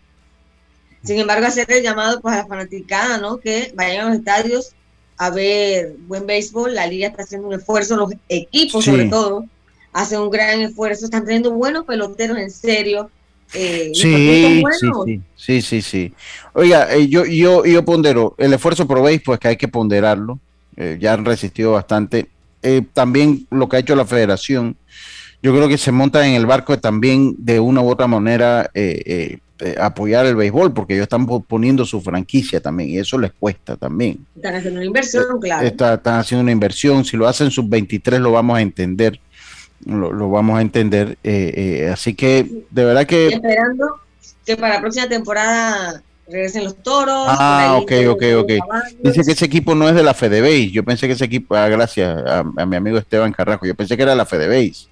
Sin 1.03 1.19
embargo, 1.19 1.47
hacer 1.47 1.69
el 1.69 1.83
llamado 1.83 2.21
pues, 2.21 2.35
a 2.35 2.37
la 2.39 2.45
fanaticada, 2.45 3.17
¿no? 3.17 3.39
Que 3.39 3.73
vayan 3.75 4.05
a 4.05 4.09
los 4.09 4.19
estadios 4.19 4.71
a 5.17 5.29
ver 5.31 5.95
buen 6.07 6.25
béisbol. 6.25 6.73
La 6.73 6.87
liga 6.87 7.07
está 7.07 7.23
haciendo 7.23 7.47
un 7.47 7.55
esfuerzo, 7.55 7.97
los 7.97 8.13
equipos 8.29 8.85
sobre 8.85 9.05
todo 9.05 9.45
hacen 9.93 10.19
un 10.19 10.29
gran 10.29 10.61
esfuerzo, 10.61 11.05
están 11.05 11.25
teniendo 11.25 11.51
buenos 11.51 11.85
peloteros 11.85 12.37
en 12.37 12.51
serio 12.51 13.09
eh, 13.53 13.91
sí, 13.93 14.63
sí, 15.35 15.61
sí, 15.61 15.81
sí, 15.81 16.13
Oiga, 16.53 16.93
eh, 16.93 17.07
yo, 17.09 17.25
yo, 17.25 17.65
yo 17.65 17.83
pondero, 17.83 18.33
el 18.37 18.53
esfuerzo 18.53 18.87
por 18.87 19.01
pues 19.23 19.39
que 19.39 19.47
hay 19.49 19.57
que 19.57 19.67
ponderarlo, 19.67 20.39
eh, 20.77 20.97
ya 20.99 21.13
han 21.13 21.25
resistido 21.25 21.73
bastante. 21.73 22.29
también 22.93 23.47
lo 23.49 23.67
que 23.67 23.75
ha 23.75 23.79
hecho 23.79 23.95
la 23.95 24.05
federación, 24.05 24.77
yo 25.43 25.53
creo 25.53 25.67
que 25.67 25.77
se 25.77 25.91
monta 25.91 26.25
en 26.25 26.35
el 26.35 26.45
barco 26.45 26.79
también 26.79 27.35
de 27.39 27.59
una 27.59 27.81
u 27.81 27.89
otra 27.89 28.07
manera 28.07 28.69
apoyar 29.79 30.25
el 30.25 30.35
béisbol, 30.35 30.73
porque 30.73 30.93
ellos 30.93 31.03
están 31.03 31.25
poniendo 31.25 31.85
su 31.85 31.99
franquicia 31.99 32.61
también, 32.61 32.89
y 32.89 32.99
eso 32.99 33.17
les 33.17 33.33
cuesta 33.33 33.75
también. 33.75 34.25
Están 34.35 34.55
haciendo 34.55 34.79
una 34.79 34.85
inversión, 34.85 35.39
claro. 35.41 35.67
están 35.67 36.19
haciendo 36.19 36.43
una 36.43 36.51
inversión, 36.51 37.03
si 37.03 37.17
lo 37.17 37.27
hacen 37.27 37.51
sub 37.51 37.67
23 37.67 38.21
lo 38.21 38.31
vamos 38.31 38.57
a 38.57 38.61
entender 38.61 39.19
lo, 39.85 40.29
vamos 40.29 40.57
a 40.57 40.61
entender. 40.61 41.17
Eh, 41.23 41.53
eh, 41.55 41.89
así 41.91 42.13
que 42.13 42.65
de 42.69 42.85
verdad 42.85 43.05
que... 43.05 43.27
Esperando 43.27 44.01
que 44.45 44.57
para 44.57 44.75
la 44.75 44.81
próxima 44.81 45.07
temporada 45.07 46.01
regresen 46.27 46.63
los 46.63 46.75
toros. 46.77 47.25
Ah, 47.27 47.77
ok, 47.81 47.91
ok, 48.09 48.23
ok. 48.37 48.51
Dice 49.03 49.23
que 49.23 49.31
ese 49.31 49.45
equipo 49.45 49.75
no 49.75 49.87
es 49.87 49.95
de 49.95 50.03
la 50.03 50.13
FedeBase. 50.13 50.71
Yo 50.71 50.83
pensé 50.83 51.07
que 51.07 51.13
ese 51.13 51.25
equipo, 51.25 51.55
ah, 51.55 51.67
gracias 51.67 52.23
a, 52.25 52.43
mi 52.43 52.75
amigo 52.75 52.97
Esteban 52.97 53.33
Carrajo, 53.33 53.65
yo 53.65 53.75
pensé 53.75 53.97
que 53.97 54.03
era 54.03 54.15
la 54.15 54.25
FedeBase. 54.25 54.87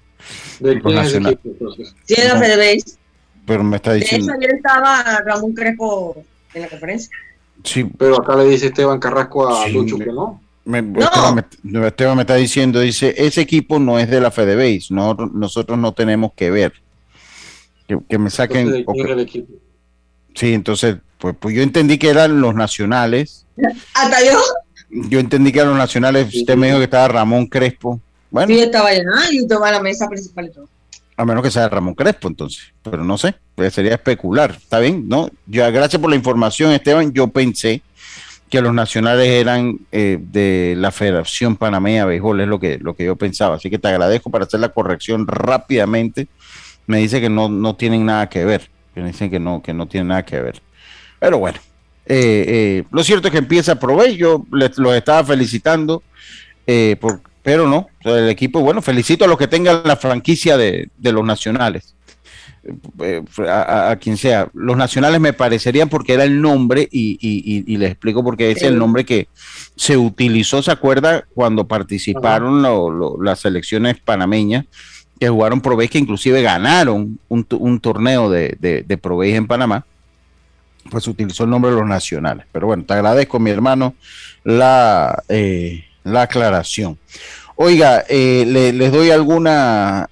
¿De 0.60 0.80
quién 0.80 0.98
es 0.98 1.14
equipo, 1.14 1.72
Sí, 2.04 2.14
es 2.14 2.28
la 2.28 2.38
FedeBase. 2.38 2.98
Pero 3.46 3.64
me 3.64 3.76
está 3.76 3.94
diciendo. 3.94 4.26
De 4.26 4.32
hecho, 4.32 4.38
ayer 4.38 4.54
estaba 4.56 5.22
Ramón 5.24 5.54
Crespo 5.54 6.24
en 6.54 6.62
la 6.62 6.68
conferencia. 6.68 7.10
Sí. 7.64 7.84
Pero 7.98 8.20
acá 8.20 8.36
le 8.36 8.44
dice 8.44 8.66
Esteban 8.66 8.98
Carrasco 8.98 9.48
a 9.48 9.66
Lucho 9.68 9.98
que 9.98 10.06
no. 10.06 10.40
Me, 10.70 10.78
Esteban, 11.86 12.16
me, 12.16 12.22
está 12.22 12.36
diciendo, 12.36 12.80
dice, 12.80 13.14
ese 13.18 13.40
equipo 13.40 13.78
no 13.78 13.98
es 13.98 14.08
de 14.08 14.20
la 14.20 14.30
FedeBase, 14.30 14.86
no, 14.90 15.14
nosotros 15.14 15.78
no 15.78 15.92
tenemos 15.92 16.32
que 16.34 16.50
ver. 16.50 16.72
Que, 18.08 18.18
me 18.18 18.30
saquen... 18.30 18.86
Sí, 20.34 20.54
entonces, 20.54 20.96
pues, 21.18 21.34
pues 21.38 21.56
yo 21.56 21.62
entendí 21.62 21.98
que 21.98 22.08
eran 22.08 22.40
los 22.40 22.54
nacionales. 22.54 23.46
¿Hasta 23.94 24.24
yo? 24.24 24.38
Yo 25.08 25.18
entendí 25.18 25.50
que 25.50 25.58
eran 25.58 25.70
los 25.70 25.78
nacionales, 25.78 26.32
usted 26.32 26.56
me 26.56 26.68
dijo 26.68 26.78
que 26.78 26.84
estaba 26.84 27.08
Ramón 27.08 27.46
Crespo. 27.46 28.00
Bueno. 28.30 28.54
Sí, 28.54 28.60
estaba 28.60 28.88
allá, 28.90 29.02
y 29.32 29.46
tomaba 29.46 29.72
la 29.72 29.80
mesa 29.80 30.08
principal 30.08 30.46
y 30.46 30.50
todo. 30.52 30.68
A 31.16 31.24
menos 31.24 31.42
que 31.42 31.50
sea 31.50 31.68
Ramón 31.68 31.94
Crespo, 31.94 32.28
entonces. 32.28 32.72
Pero 32.82 33.02
no 33.02 33.18
sé, 33.18 33.34
pues 33.56 33.74
sería 33.74 33.94
especular. 33.94 34.52
Está 34.52 34.78
bien, 34.78 35.08
¿no? 35.08 35.28
Ya, 35.46 35.68
gracias 35.70 36.00
por 36.00 36.10
la 36.10 36.16
información, 36.16 36.70
Esteban. 36.72 37.12
Yo 37.12 37.26
pensé 37.26 37.82
que 38.50 38.60
los 38.60 38.74
nacionales 38.74 39.28
eran 39.28 39.78
eh, 39.92 40.18
de 40.20 40.74
la 40.76 40.90
Federación 40.90 41.56
Panameña 41.56 42.00
de 42.00 42.08
Béisbol, 42.10 42.40
es 42.40 42.48
lo 42.48 42.58
que, 42.58 42.78
lo 42.78 42.94
que 42.94 43.04
yo 43.04 43.14
pensaba. 43.14 43.54
Así 43.54 43.70
que 43.70 43.78
te 43.78 43.88
agradezco 43.88 44.28
para 44.30 44.44
hacer 44.44 44.58
la 44.58 44.70
corrección 44.70 45.26
rápidamente. 45.28 46.26
Me 46.86 46.98
dice 46.98 47.20
que 47.20 47.30
no, 47.30 47.48
no 47.48 47.76
tienen 47.76 48.04
nada 48.04 48.28
que 48.28 48.44
ver, 48.44 48.68
me 48.96 49.06
dicen 49.06 49.30
que 49.30 49.38
no, 49.38 49.62
que 49.62 49.72
no 49.72 49.86
tienen 49.86 50.08
nada 50.08 50.24
que 50.24 50.40
ver. 50.40 50.60
Pero 51.20 51.38
bueno, 51.38 51.60
eh, 52.06 52.44
eh, 52.48 52.84
lo 52.90 53.04
cierto 53.04 53.28
es 53.28 53.32
que 53.32 53.38
empieza 53.38 53.72
a 53.72 53.76
proveer, 53.76 54.16
yo 54.16 54.44
les, 54.52 54.76
los 54.78 54.94
estaba 54.94 55.22
felicitando, 55.22 56.02
pero 57.42 57.68
no, 57.68 57.88
el 58.04 58.28
equipo, 58.28 58.60
bueno, 58.60 58.82
felicito 58.82 59.24
a 59.24 59.28
los 59.28 59.38
que 59.38 59.48
tengan 59.48 59.82
la 59.84 59.96
franquicia 59.96 60.56
de, 60.56 60.88
de 60.98 61.12
los 61.12 61.24
nacionales. 61.24 61.94
Eh, 62.62 63.22
a, 63.48 63.96
quien 64.00 64.16
sea. 64.16 64.50
Los 64.52 64.76
nacionales 64.76 65.20
me 65.20 65.32
parecerían 65.32 65.88
porque 65.88 66.12
era 66.12 66.24
el 66.24 66.42
nombre 66.42 66.86
y, 66.90 67.18
y, 67.20 67.76
les 67.78 67.92
explico 67.92 68.22
porque 68.22 68.50
es 68.50 68.62
el 68.62 68.78
nombre 68.78 69.04
que 69.04 69.28
se 69.76 69.96
utilizó, 69.96 70.62
¿se 70.62 70.70
acuerda? 70.70 71.24
Cuando 71.34 71.66
participaron 71.66 72.62
las 73.24 73.40
selecciones 73.40 73.98
panameñas 73.98 74.66
que 75.18 75.28
jugaron 75.28 75.60
Pro 75.60 75.76
que 75.76 75.98
inclusive 75.98 76.42
ganaron 76.42 77.18
un, 77.28 77.80
torneo 77.80 78.30
de, 78.30 78.56
de, 78.58 78.82
de 78.82 79.36
en 79.36 79.46
Panamá, 79.46 79.84
pues 80.90 81.04
se 81.04 81.10
utilizó 81.10 81.44
el 81.44 81.50
nombre 81.50 81.70
de 81.70 81.78
los 81.78 81.88
nacionales. 81.88 82.46
Pero 82.52 82.66
bueno, 82.66 82.84
te 82.84 82.94
agradezco, 82.94 83.38
mi 83.38 83.50
hermano, 83.50 83.94
la, 84.44 85.22
eh, 85.28 85.84
la 86.04 86.22
aclaración. 86.22 86.98
Oiga, 87.56 88.04
eh, 88.08 88.44
les 88.46 88.92
doy 88.92 89.10
alguna, 89.10 90.08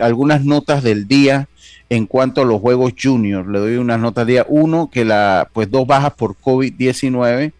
algunas 0.00 0.44
notas 0.44 0.82
del 0.82 1.08
día 1.08 1.48
en 1.90 2.06
cuanto 2.06 2.42
a 2.42 2.44
los 2.44 2.60
Juegos 2.60 2.92
Junior. 3.00 3.48
Le 3.48 3.58
doy 3.58 3.76
unas 3.76 4.00
notas 4.00 4.26
día. 4.26 4.44
Uno, 4.48 4.90
que 4.90 5.04
la, 5.04 5.48
pues 5.52 5.70
dos 5.70 5.86
bajas 5.86 6.12
por 6.14 6.36
COVID-19. 6.36 7.52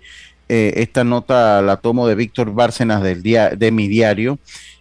Eh, 0.50 0.74
esta 0.76 1.04
nota 1.04 1.60
la 1.60 1.76
tomo 1.76 2.06
de 2.06 2.14
Víctor 2.14 2.54
Bárcenas 2.54 3.02
del 3.02 3.22
día, 3.22 3.50
de 3.50 3.70
mi 3.70 3.88
diario. 3.88 4.38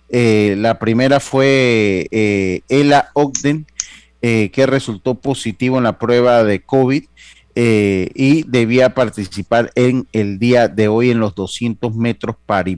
Eh, 0.09 0.55
la 0.57 0.79
primera 0.79 1.19
fue 1.19 2.07
eh, 2.11 2.61
Ela 2.69 3.09
Ogden, 3.13 3.65
que 4.19 4.65
resultó 4.65 5.15
positivo 5.15 5.77
en 5.77 5.85
la 5.85 5.97
prueba 5.97 6.43
de 6.43 6.59
COVID. 6.59 7.05
Y 7.59 8.43
debía 8.43 8.93
participar 8.93 9.71
en 9.73 10.07
el 10.13 10.37
día 10.37 10.67
de 10.67 10.87
hoy 10.87 11.09
en 11.09 11.19
los 11.19 11.33
200 11.33 11.95
metros 11.95 12.35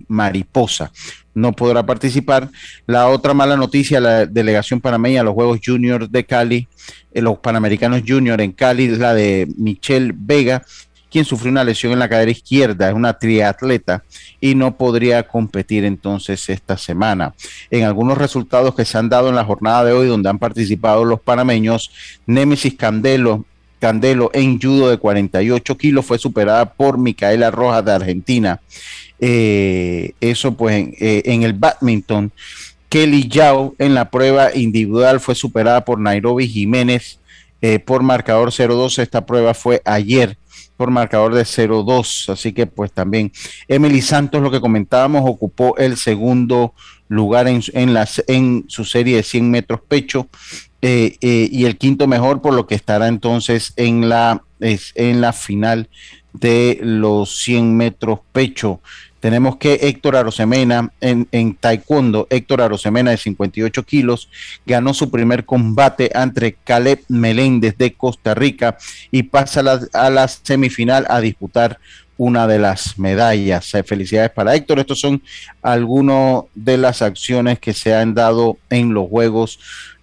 mariposa 0.07 0.91
no 1.39 1.53
podrá 1.53 1.86
participar. 1.86 2.49
La 2.86 3.07
otra 3.07 3.34
mala 3.34 3.55
noticia, 3.55 3.99
la 3.99 4.25
delegación 4.25 4.82
panameña, 4.82 5.23
los 5.23 5.34
Juegos 5.34 5.59
Junior 5.63 6.09
de 6.09 6.25
Cali, 6.25 6.67
eh, 7.13 7.21
los 7.21 7.39
Panamericanos 7.39 8.03
Junior 8.05 8.39
en 8.41 8.51
Cali, 8.51 8.88
la 8.89 9.13
de 9.13 9.47
Michelle 9.57 10.13
Vega, 10.15 10.63
quien 11.09 11.25
sufrió 11.25 11.51
una 11.51 11.63
lesión 11.63 11.91
en 11.91 11.99
la 11.99 12.07
cadera 12.07 12.30
izquierda, 12.30 12.88
es 12.88 12.93
una 12.93 13.17
triatleta 13.17 14.03
y 14.39 14.53
no 14.53 14.77
podría 14.77 15.23
competir 15.23 15.84
entonces 15.84 16.47
esta 16.49 16.77
semana. 16.77 17.34
En 17.71 17.84
algunos 17.84 18.17
resultados 18.17 18.75
que 18.75 18.86
se 18.86 18.97
han 18.97 19.09
dado 19.09 19.30
en 19.30 19.36
la 19.36 19.43
jornada 19.43 19.86
de 19.86 19.93
hoy, 19.93 20.07
donde 20.07 20.30
han 20.30 20.38
participado 20.38 21.03
los 21.05 21.19
panameños, 21.19 21.91
Némesis 22.27 22.75
Candelo, 22.75 23.45
Candelo 23.80 24.30
en 24.34 24.59
judo 24.59 24.89
de 24.89 24.97
48 24.97 25.77
kilos 25.77 26.05
fue 26.05 26.19
superada 26.19 26.73
por 26.73 26.97
Micaela 26.97 27.49
Rojas 27.49 27.86
de 27.86 27.91
Argentina 27.93 28.59
eh, 29.19 30.13
eso 30.21 30.53
pues 30.53 30.88
eh, 30.99 31.23
en, 31.25 31.43
el 31.43 31.53
badminton. 31.53 32.32
Kelly 32.88 33.27
Yao 33.27 33.75
en 33.77 33.93
la 33.93 34.09
prueba 34.09 34.55
individual 34.55 35.19
fue 35.19 35.36
superada 35.36 35.86
por 35.86 35.99
Nairobi 35.99 36.47
Jiménez 36.47 37.19
eh, 37.61 37.80
por 37.80 38.01
marcador 38.01 38.49
0-2. 38.51 38.99
Esta 38.99 39.25
prueba 39.25 39.53
fue 39.53 39.82
ayer 39.86 40.38
por 40.77 40.89
marcador 40.89 41.36
de 41.36 41.43
0-2. 41.43 42.32
Así 42.32 42.53
que 42.53 42.65
pues 42.65 42.91
también 42.91 43.32
Emily 43.67 44.01
Santos, 44.01 44.41
lo 44.41 44.49
que 44.49 44.61
comentábamos, 44.61 45.23
ocupó 45.25 45.77
el 45.77 45.97
segundo 45.97 46.73
lugar 47.09 47.47
en, 47.47 47.61
en, 47.73 47.95
en 48.27 48.65
su 48.67 48.86
serie 48.86 49.17
de 49.17 49.23
100 49.23 49.51
metros 49.51 49.82
pecho. 49.88 50.27
Y 50.82 51.65
el 51.65 51.77
quinto 51.77 52.07
mejor 52.07 52.41
por 52.41 52.53
lo 52.53 52.67
que 52.67 52.75
estará 52.75 53.07
entonces 53.07 53.73
en 53.75 54.07
la, 54.09 54.43
en 54.59 55.21
la 55.21 55.34
final 55.34 55.89
de 56.34 56.80
los 56.82 57.38
100 57.38 57.75
metros 57.75 58.19
pecho 58.32 58.80
tenemos 59.19 59.57
que 59.57 59.80
Héctor 59.82 60.15
Arosemena 60.15 60.91
en, 61.01 61.27
en, 61.32 61.53
taekwondo, 61.55 62.27
Héctor 62.30 62.61
Arosemena 62.61 63.11
de 63.11 63.17
58 63.17 63.84
kilos, 63.84 64.30
ganó 64.65 64.93
su 64.93 65.11
primer 65.11 65.45
combate 65.45 66.09
ante 66.13 66.53
Caleb 66.63 67.01
Meléndez 67.09 67.77
de 67.77 67.93
Costa 67.93 68.34
Rica 68.34 68.77
y 69.11 69.23
pasa 69.23 69.59
a 69.59 69.63
la, 69.63 69.80
a 69.93 70.09
la 70.09 70.27
semifinal 70.27 71.05
a 71.09 71.19
disputar 71.19 71.80
una 72.17 72.47
de 72.47 72.59
las 72.59 72.97
medallas. 72.97 73.73
Eh, 73.75 73.84
felicidades 73.84 74.32
para 74.32 74.55
Héctor. 74.55 74.80
Estos 74.80 74.99
son 74.99 75.21
algunas 75.61 76.43
de 76.55 76.77
las 76.77 77.01
acciones 77.01 77.59
que 77.59 77.73
se 77.73 77.93
han 77.93 78.13
dado 78.13 78.57
en 78.69 78.93
los 78.93 79.07
Juegos 79.09 79.59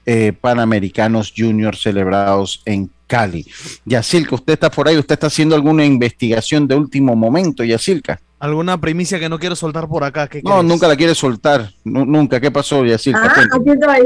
eh, 0.06 0.32
Panamericanos 0.40 1.32
Junior 1.36 1.76
celebrados 1.76 2.62
en 2.64 2.90
Cali. 3.06 3.46
Yacilca, 3.84 4.34
usted 4.34 4.54
está 4.54 4.70
por 4.70 4.88
ahí, 4.88 4.96
usted 4.96 5.14
está 5.14 5.26
haciendo 5.26 5.54
alguna 5.54 5.84
investigación 5.84 6.66
de 6.66 6.74
último 6.76 7.14
momento, 7.14 7.62
Yacilca. 7.64 8.20
¿Alguna 8.38 8.80
primicia 8.80 9.18
que 9.18 9.28
no 9.28 9.38
quiero 9.38 9.56
soltar 9.56 9.88
por 9.88 10.04
acá? 10.04 10.28
no, 10.42 10.62
nunca 10.62 10.88
la 10.88 10.96
quiere 10.96 11.14
soltar, 11.14 11.70
nunca. 11.84 12.40
¿Qué 12.40 12.50
pasó, 12.50 12.84
Yacilca? 12.84 13.32
Ah, 13.36 13.98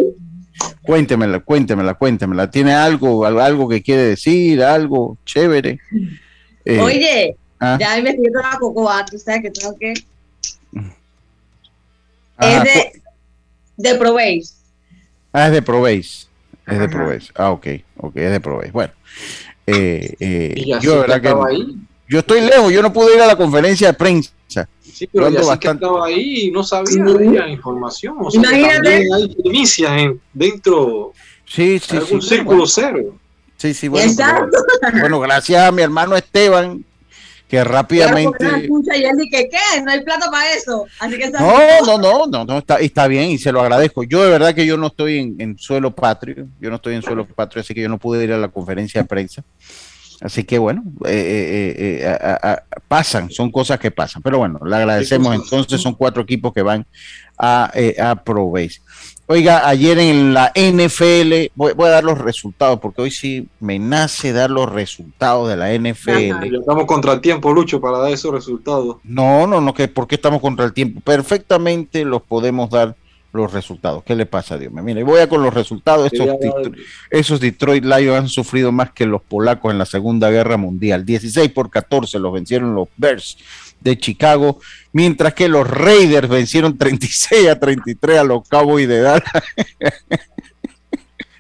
cuéntemela, 0.83 1.41
cuéntemela, 1.41 1.95
cuéntemela. 1.95 2.51
¿Tiene 2.51 2.73
algo, 2.73 3.25
algo 3.25 3.69
que 3.69 3.83
quiere 3.83 4.03
decir, 4.03 4.63
algo 4.63 5.17
chévere? 5.25 5.79
Eh, 6.65 6.79
Oye, 6.81 7.37
Ah. 7.61 7.77
Ya 7.79 7.99
investigué 7.99 8.31
toda 8.31 8.51
la 8.53 8.59
cocoa, 8.59 9.05
tú 9.05 9.19
sabes 9.19 9.43
que 9.43 9.51
tengo 9.51 9.77
que. 9.79 9.93
es 12.41 12.65
de, 12.65 13.03
de 13.77 13.95
Probéis. 13.97 14.60
Ah, 15.33 15.47
es 15.47 15.53
de 15.53 15.63
Probéis. 15.63 16.29
Es 16.67 16.79
de 16.79 16.89
Probéis. 16.89 17.33
Ah, 17.35 17.51
ok, 17.51 17.67
ok, 17.97 18.17
es 18.17 18.31
de 18.31 18.41
Probéis. 18.41 18.73
Bueno, 18.73 18.93
eh, 19.67 20.15
eh, 20.19 20.79
yo, 20.81 21.01
verdad 21.01 21.21
que. 21.21 21.29
Ahí? 21.29 21.77
Yo 22.09 22.19
estoy 22.19 22.41
lejos, 22.41 22.73
yo 22.73 22.83
no 22.83 22.93
pude 22.93 23.15
ir 23.15 23.21
a 23.21 23.27
la 23.27 23.37
conferencia 23.37 23.89
de 23.89 23.95
prensa. 23.95 24.33
Sí, 24.81 25.09
pero 25.11 25.31
ya 25.31 25.39
bastante... 25.39 25.67
que 25.67 25.73
estaba 25.73 26.07
ahí 26.07 26.41
y 26.47 26.51
no 26.51 26.63
sabía 26.63 27.05
de 27.05 27.31
la 27.31 27.49
información. 27.49 28.17
O 28.21 28.31
sea, 28.31 28.41
Imagínate. 28.41 29.07
hay 29.15 29.35
primicias 29.35 29.93
en, 29.93 30.21
dentro 30.35 31.13
sí, 31.47 31.79
sí, 31.79 31.93
de 31.93 31.99
algún 31.99 32.21
círculo 32.21 32.67
cero. 32.67 33.15
Sí, 33.57 33.73
sí, 33.73 33.89
bueno, 33.89 34.13
bueno, 35.01 35.21
gracias 35.21 35.63
a 35.63 35.73
mi 35.73 35.83
hermano 35.83 36.17
Esteban, 36.17 36.85
que 37.51 37.65
rápidamente. 37.65 38.47
No 39.85 39.91
hay 39.91 40.01
plata 40.03 40.31
para 40.31 40.53
eso. 40.53 40.87
no, 41.85 41.99
no, 41.99 42.27
no, 42.27 42.45
no, 42.45 42.59
está, 42.59 42.77
está 42.77 43.09
bien 43.09 43.31
y 43.31 43.39
se 43.39 43.51
lo 43.51 43.61
agradezco. 43.61 44.05
Yo 44.05 44.23
de 44.23 44.31
verdad 44.31 44.55
que 44.55 44.65
yo 44.65 44.77
no 44.77 44.87
estoy 44.87 45.35
en, 45.37 45.59
suelo 45.59 45.93
patrio, 45.93 46.47
yo 46.61 46.71
no 46.71 46.77
estoy 46.77 46.95
en 46.95 47.03
suelo 47.03 47.27
patrio, 47.27 47.63
así 47.63 47.75
que 47.75 47.83
yo 47.83 47.89
no 47.89 47.99
pude 47.99 48.23
ir 48.23 48.33
a 48.33 48.39
la 48.39 48.49
conferencia 48.49 49.03
de 49.03 49.09
prensa. 49.09 49.43
Así 50.21 50.45
que 50.45 50.59
bueno, 50.59 50.85
eh, 51.07 51.75
eh, 51.81 52.17
eh, 52.43 52.57
pasan, 52.87 53.31
son 53.31 53.51
cosas 53.51 53.81
que 53.81 53.91
pasan. 53.91 54.23
Pero 54.23 54.39
bueno, 54.39 54.61
le 54.65 54.77
agradecemos. 54.77 55.35
Entonces 55.35 55.81
son 55.81 55.95
cuatro 55.95 56.23
equipos 56.23 56.53
que 56.53 56.63
van 56.63 56.87
a, 57.37 57.73
a. 57.99 58.25
Oiga, 59.33 59.69
ayer 59.69 59.97
en 60.01 60.35
la 60.35 60.51
NFL, 60.57 61.53
voy, 61.55 61.87
a 61.87 61.91
dar 61.91 62.03
los 62.03 62.19
resultados, 62.19 62.81
porque 62.81 63.03
hoy 63.03 63.13
sí 63.13 63.47
me 63.61 63.79
nace 63.79 64.33
dar 64.33 64.51
los 64.51 64.69
resultados 64.69 65.49
de 65.49 65.57
la 65.57 65.73
NFL. 65.73 66.53
estamos 66.53 66.85
contra 66.85 67.13
el 67.13 67.21
tiempo, 67.21 67.53
Lucho, 67.53 67.81
para 67.81 67.99
dar 67.99 68.11
esos 68.11 68.33
resultados. 68.33 68.97
No, 69.05 69.47
no, 69.47 69.61
no, 69.61 69.73
que 69.73 69.87
¿por 69.87 70.09
qué 70.09 70.17
estamos 70.17 70.41
contra 70.41 70.65
el 70.65 70.73
tiempo? 70.73 71.01
Perfectamente 71.03 72.05
los 72.05 72.23
podemos 72.23 72.71
dar 72.71 72.97
los 73.33 73.53
resultados. 73.53 74.03
¿Qué 74.05 74.15
le 74.15 74.27
pasa 74.27 74.55
a 74.55 74.59
Dios? 74.59 74.73
Mire, 74.73 75.03
voy 75.03 75.21
a 75.21 75.29
con 75.29 75.43
los 75.43 75.55
resultados. 75.55 76.13
Esos, 76.13 76.29
esos, 77.11 77.41
Detroit 77.41 77.85
Lions 77.85 78.19
han 78.19 78.29
sufrido 78.29 78.73
más 78.73 78.93
que 78.93 79.07
los 79.07 79.23
polacos 79.23 79.73
en 79.73 79.79
la 79.79 79.87
Segunda 79.87 80.31
Guerra 80.31 80.57
Mundial. 80.57 81.05
16 81.05 81.51
por 81.53 81.71
14 81.71 82.19
los 82.19 82.33
vencieron 82.33 82.75
los 82.75 82.89
Bears 82.97 83.39
de 83.81 83.99
Chicago, 83.99 84.61
mientras 84.93 85.35
que 85.35 85.49
los 85.49 85.69
Raiders 85.69 86.29
vencieron 86.29 86.77
36 86.77 87.49
a 87.49 87.59
33 87.59 88.19
a 88.19 88.25
los 88.25 88.49
Cowboys 88.49 88.89
de 88.89 89.01
Dallas. 89.01 89.23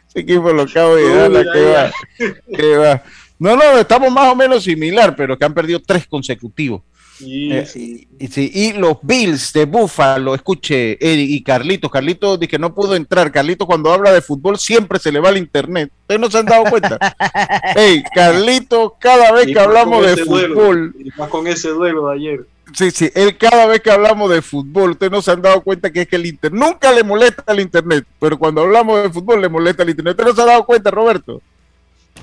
Ese 0.08 0.20
equipo 0.20 0.52
los 0.52 0.72
Cowboys 0.72 1.06
de 1.06 1.14
Dallas, 1.14 1.46
¿qué 1.52 2.76
va? 2.76 2.88
va? 2.88 3.02
No, 3.38 3.56
no, 3.56 3.78
estamos 3.78 4.12
más 4.12 4.30
o 4.32 4.36
menos 4.36 4.64
similar, 4.64 5.16
pero 5.16 5.38
que 5.38 5.44
han 5.44 5.54
perdido 5.54 5.80
tres 5.80 6.06
consecutivos. 6.06 6.82
Eh, 7.26 8.06
y, 8.18 8.72
los 8.72 8.98
Bills 9.02 9.52
de 9.52 9.64
Buffalo, 9.64 10.34
escuche, 10.34 10.98
Eric 11.00 11.30
y 11.30 11.42
Carlitos, 11.42 11.90
Carlitos 11.90 12.38
dice 12.38 12.50
que 12.50 12.58
no 12.58 12.74
pudo 12.74 12.94
entrar. 12.94 13.30
Carlitos 13.32 13.66
cuando 13.66 13.92
habla 13.92 14.12
de 14.12 14.22
fútbol 14.22 14.58
siempre 14.58 14.98
se 14.98 15.12
le 15.12 15.20
va 15.20 15.28
al 15.28 15.36
internet. 15.36 15.90
Ustedes 16.02 16.20
no 16.20 16.30
se 16.30 16.38
han 16.38 16.46
dado 16.46 16.64
cuenta. 16.64 16.98
hey, 17.76 18.02
Carlitos, 18.14 18.92
cada 18.98 19.32
vez 19.32 19.46
que 19.46 19.60
hablamos 19.60 20.04
de 20.06 20.16
fútbol. 20.24 20.94
y 20.98 21.10
más 21.18 21.28
con 21.28 21.46
ese 21.46 21.70
duelo 21.70 22.08
de 22.08 22.14
ayer. 22.14 22.46
Sí, 22.72 22.90
sí, 22.90 23.10
él 23.14 23.36
cada 23.36 23.66
vez 23.66 23.80
que 23.80 23.90
hablamos 23.90 24.30
de 24.30 24.42
fútbol, 24.42 24.92
ustedes 24.92 25.10
no 25.10 25.22
se 25.22 25.32
han 25.32 25.42
dado 25.42 25.60
cuenta 25.62 25.90
que 25.90 26.02
es 26.02 26.08
que 26.08 26.16
el 26.16 26.26
internet 26.26 26.60
nunca 26.60 26.92
le 26.92 27.02
molesta 27.02 27.42
al 27.46 27.58
internet, 27.58 28.04
pero 28.20 28.38
cuando 28.38 28.60
hablamos 28.60 29.02
de 29.02 29.10
fútbol 29.10 29.40
le 29.40 29.48
molesta 29.48 29.82
al 29.82 29.90
internet. 29.90 30.12
¿Ustedes 30.12 30.30
no 30.30 30.36
se 30.36 30.42
han 30.42 30.54
dado 30.54 30.66
cuenta, 30.66 30.90
Roberto? 30.90 31.42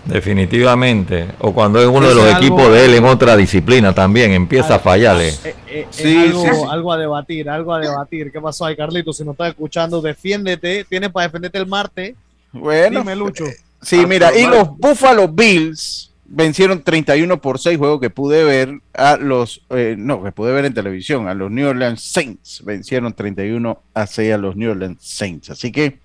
Definitivamente. 0.08 1.28
O 1.40 1.54
cuando 1.54 1.82
es 1.82 1.88
uno 1.88 2.08
de 2.08 2.16
los 2.16 2.36
equipos 2.36 2.72
de 2.72 2.86
él 2.86 2.94
en 2.96 3.06
otra 3.06 3.36
disciplina 3.36 3.94
también, 3.94 4.32
empieza 4.32 4.76
a 4.76 4.80
fallarle. 4.80 5.30
Eh, 5.44 5.56
eh, 5.68 5.88
sí, 5.90 6.18
algo, 6.18 6.72
algo, 6.72 6.94
a 6.94 6.98
debatir, 6.98 7.50
algo 7.50 7.74
a 7.74 7.80
debatir. 7.80 8.32
¿Qué 8.32 8.40
pasó 8.40 8.66
ahí, 8.66 8.76
Carlito? 8.76 9.14
Si 9.14 9.24
no 9.24 9.32
estás 9.32 9.50
escuchando, 9.50 10.02
defiéndete. 10.02 10.86
Tienes 10.86 11.12
para 11.12 11.28
defenderte 11.28 11.58
el 11.58 11.68
martes. 11.68 12.16
Bueno. 12.52 13.00
Dime, 13.00 13.16
Lucho. 13.16 13.46
Sí, 13.82 14.06
mira, 14.06 14.36
y 14.36 14.48
los 14.48 14.76
Buffalo 14.78 15.28
Bills 15.28 16.12
vencieron 16.26 16.84
31 16.84 17.42
por 17.42 17.60
6 17.60 17.78
juegos 17.78 18.02
que 18.02 18.10
pude 18.10 18.44
ver 18.44 18.82
a 18.94 19.18
los, 19.18 19.62
eh, 19.70 19.96
no, 19.98 20.24
que 20.24 20.32
pude 20.32 20.52
ver 20.52 20.66
en 20.66 20.74
televisión, 20.74 21.28
a 21.28 21.34
los 21.34 21.52
New 21.52 21.68
Orleans 21.68 22.02
Saints. 22.02 22.64
Vencieron 22.66 23.14
31 23.14 23.82
a 23.94 24.08
6 24.08 24.34
a 24.34 24.38
los 24.38 24.56
New 24.56 24.72
Orleans 24.72 24.98
Saints. 25.02 25.50
Así 25.50 25.72
que, 25.72 26.00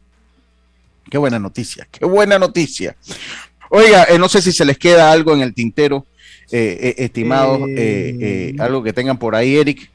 qué 1.11 1.19
buena 1.19 1.39
noticia, 1.39 1.89
qué 1.91 2.05
buena 2.05 2.39
noticia. 2.39 2.97
Oiga, 3.75 4.05
eh, 4.05 4.19
no 4.19 4.29
sé 4.29 4.43
si 4.43 4.53
se 4.53 4.67
les 4.67 4.77
queda 4.77 5.11
algo 5.11 5.33
en 5.33 5.41
el 5.41 5.55
tintero, 5.55 6.05
eh, 6.51 6.79
eh 6.79 6.95
estimados, 6.99 7.59
algo 8.59 8.83
que 8.83 8.93
tengan 8.93 9.17
por 9.17 9.35
ahí, 9.35 9.57
Eric. 9.57 9.91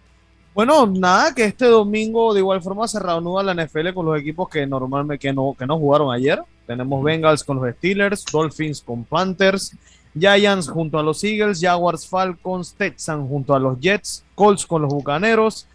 Bueno, 0.56 0.88
nada, 0.88 1.36
que 1.36 1.46
este 1.46 1.66
domingo 1.66 2.34
de 2.34 2.40
igual 2.40 2.60
forma 2.64 2.88
se 2.88 3.00
reanuda 3.00 3.44
la 3.44 3.54
NFL 3.54 3.94
con 3.94 4.08
los 4.08 4.20
equipos 4.20 4.50
que 4.50 4.66
normalmente 4.66 5.20
que 5.20 5.32
no, 5.32 5.56
que 5.56 5.68
no 5.68 5.78
jugaron 5.78 6.12
ayer. 6.12 6.42
Tenemos 6.66 7.04
Bengals 7.04 7.44
con 7.44 7.58
los 7.58 7.76
Steelers, 7.76 8.26
Dolphins 8.26 8.82
con 8.82 9.04
Panthers, 9.04 9.76
Giants 10.20 10.68
junto 10.68 10.98
a 10.98 11.04
los 11.04 11.24
Eagles, 11.24 11.62
Jaguars, 11.62 12.08
Falcons, 12.08 12.74
Texans 12.74 13.30
junto 13.30 13.54
a 13.54 13.60
los 13.60 13.80
Jets, 13.80 14.24
Colts 14.34 14.66
con 14.66 14.82
los 14.82 14.92
Bucaneros, 14.92 15.68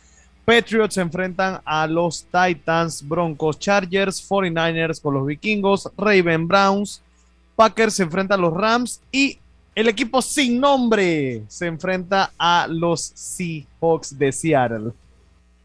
Patriots 0.45 0.95
se 0.95 1.03
enfrentan 1.03 1.61
a 1.65 1.87
los 1.87 2.25
Titans, 2.25 3.07
Broncos, 3.07 3.61
Chargers, 3.61 4.29
49ers 4.29 5.01
con 5.01 5.15
los 5.15 5.25
Vikingos, 5.25 5.89
Raven 5.97 6.49
Browns, 6.49 7.01
Packers 7.57 7.95
se 7.95 8.03
enfrenta 8.03 8.35
a 8.35 8.39
los 8.39 8.53
Rams 8.55 9.01
y 9.11 9.39
el 9.75 9.89
equipo 9.89 10.21
sin 10.21 10.61
nombre 10.61 11.43
se 11.49 11.67
enfrenta 11.67 12.33
a 12.39 12.67
los 12.69 13.13
Seahawks 13.15 14.19
de 14.19 14.33
Seattle. 14.33 14.93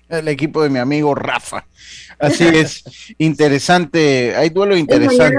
El 0.10 0.28
equipo 0.30 0.64
de 0.64 0.70
mi 0.70 0.80
amigo 0.80 1.14
Rafa. 1.14 1.66
Así 2.18 2.46
es, 2.54 2.84
interesante. 3.18 4.34
Hay 4.36 4.50
duelo 4.50 4.78
interesante. 4.78 5.36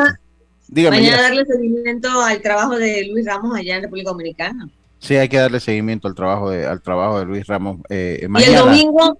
Mañana, 0.70 1.22
darle 1.22 1.46
seguimiento 1.46 2.20
al 2.20 2.42
trabajo 2.42 2.76
de 2.76 3.06
Luis 3.06 3.24
Ramos 3.24 3.56
allá 3.56 3.76
en 3.76 3.82
República 3.82 4.10
Dominicana. 4.10 4.68
Sí, 4.98 5.16
hay 5.16 5.28
que 5.28 5.38
darle 5.38 5.60
seguimiento 5.60 6.08
al 6.08 6.14
trabajo 6.14 6.50
de, 6.50 6.66
al 6.66 6.82
trabajo 6.82 7.20
de 7.20 7.24
Luis 7.24 7.46
Ramos. 7.46 7.78
Eh, 7.88 8.28
y 8.38 8.42
el 8.42 8.54
domingo, 8.54 9.18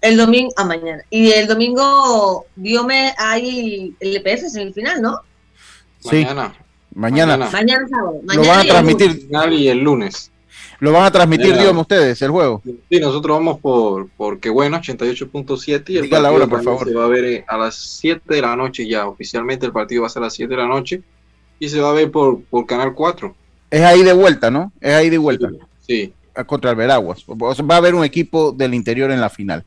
el 0.00 0.16
domingo, 0.16 0.52
a 0.56 0.62
ah, 0.62 0.64
mañana. 0.64 1.02
Y 1.10 1.32
el 1.32 1.48
domingo, 1.48 2.46
Diome, 2.54 3.14
hay 3.18 3.96
el 3.98 4.16
EPF 4.16 4.54
en 4.54 4.68
el 4.68 4.74
final, 4.74 5.02
¿no? 5.02 5.20
Mañana. 6.06 6.54
Mañana. 6.94 7.36
Mañana, 7.36 7.88
sábado. 7.88 8.20
lo 8.22 8.46
van 8.46 8.60
a 8.60 8.64
transmitir. 8.64 9.28
Y 9.50 9.68
el 9.68 9.78
lunes. 9.80 10.30
¿Lo 10.78 10.92
van 10.92 11.04
a 11.04 11.10
transmitir, 11.10 11.56
digamos, 11.56 11.82
ustedes, 11.82 12.20
el 12.20 12.30
juego? 12.30 12.62
Sí, 12.64 13.00
nosotros 13.00 13.38
vamos 13.38 13.60
por, 13.60 14.08
porque 14.16 14.50
bueno, 14.50 14.76
88.7 14.78 15.84
y 15.88 15.98
el 15.98 16.10
la 16.10 16.30
hora, 16.30 16.46
por 16.46 16.62
favor. 16.62 16.86
se 16.86 16.94
va 16.94 17.04
a 17.04 17.08
ver 17.08 17.24
eh, 17.24 17.44
a 17.48 17.56
las 17.56 17.76
7 17.76 18.22
de 18.26 18.42
la 18.42 18.56
noche 18.56 18.86
ya. 18.86 19.06
Oficialmente 19.06 19.64
el 19.66 19.72
partido 19.72 20.02
va 20.02 20.08
a 20.08 20.10
ser 20.10 20.22
a 20.22 20.26
las 20.26 20.34
7 20.34 20.50
de 20.50 20.60
la 20.60 20.68
noche 20.68 21.02
y 21.58 21.68
se 21.68 21.80
va 21.80 21.90
a 21.90 21.92
ver 21.92 22.10
por, 22.10 22.42
por 22.44 22.66
Canal 22.66 22.94
4. 22.94 23.34
Es 23.70 23.80
ahí 23.82 24.02
de 24.02 24.12
vuelta, 24.12 24.50
¿no? 24.50 24.72
Es 24.80 24.92
ahí 24.92 25.08
de 25.08 25.18
vuelta. 25.18 25.48
Sí. 25.80 26.12
Contra 26.46 26.70
el 26.70 26.76
Veraguas. 26.76 27.24
Va 27.28 27.74
a 27.74 27.78
haber 27.78 27.94
un 27.94 28.04
equipo 28.04 28.52
del 28.52 28.74
interior 28.74 29.10
en 29.10 29.20
la 29.20 29.30
final. 29.30 29.64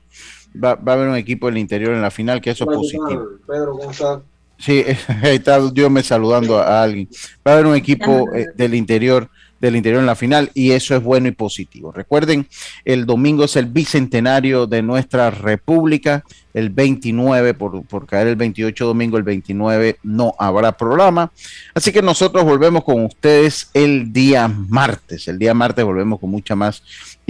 Va, 0.56 0.76
va 0.76 0.94
a 0.94 0.96
haber 0.96 1.10
un 1.10 1.16
equipo 1.16 1.48
del 1.48 1.58
interior 1.58 1.94
en 1.94 2.02
la 2.02 2.12
final, 2.12 2.42
que 2.42 2.52
eso 2.52 2.70
es 2.70 2.76
positivo. 2.76 3.30
Pedro, 3.48 3.72
¿cómo 3.72 3.92
estás? 3.92 4.20
Sí, 4.60 4.84
ahí 5.24 5.38
está 5.38 5.60
Dios 5.72 5.89
me 5.89 6.03
saludando 6.03 6.60
a 6.60 6.84
alguien. 6.84 7.07
Va 7.47 7.51
a 7.51 7.53
haber 7.55 7.66
un 7.66 7.76
equipo 7.76 8.34
eh, 8.36 8.47
del 8.55 8.76
interior 8.76 9.30
del 9.60 9.76
interior 9.76 9.99
en 9.99 10.05
la 10.05 10.16
final 10.16 10.51
y 10.53 10.72
eso 10.72 10.95
es 10.95 11.03
bueno 11.03 11.28
y 11.28 11.32
positivo. 11.32 11.91
Recuerden, 11.91 12.47
el 12.86 13.05
domingo 13.05 13.43
es 13.43 13.55
el 13.55 13.66
bicentenario 13.66 14.68
de 14.68 14.82
nuestra 14.82 15.32
república, 15.32 16.24
el 16.53 16.70
29, 16.70 17.53
por, 17.53 17.86
por 17.86 18.05
caer 18.05 18.28
el 18.28 18.36
28 18.36 18.86
domingo, 18.86 19.18
el 19.18 19.24
29 19.24 19.99
no 20.03 20.34
habrá 20.39 20.72
programa. 20.72 21.32
Así 21.74 21.91
que 21.91 22.01
nosotros 22.01 22.43
volvemos 22.43 22.84
con 22.84 23.03
ustedes 23.03 23.70
el 23.74 24.12
día 24.12 24.47
martes. 24.47 25.28
El 25.28 25.38
día 25.38 25.53
martes 25.53 25.86
volvemos 25.86 26.20
con 26.20 26.32
mucha 26.32 26.55
más 26.55 26.82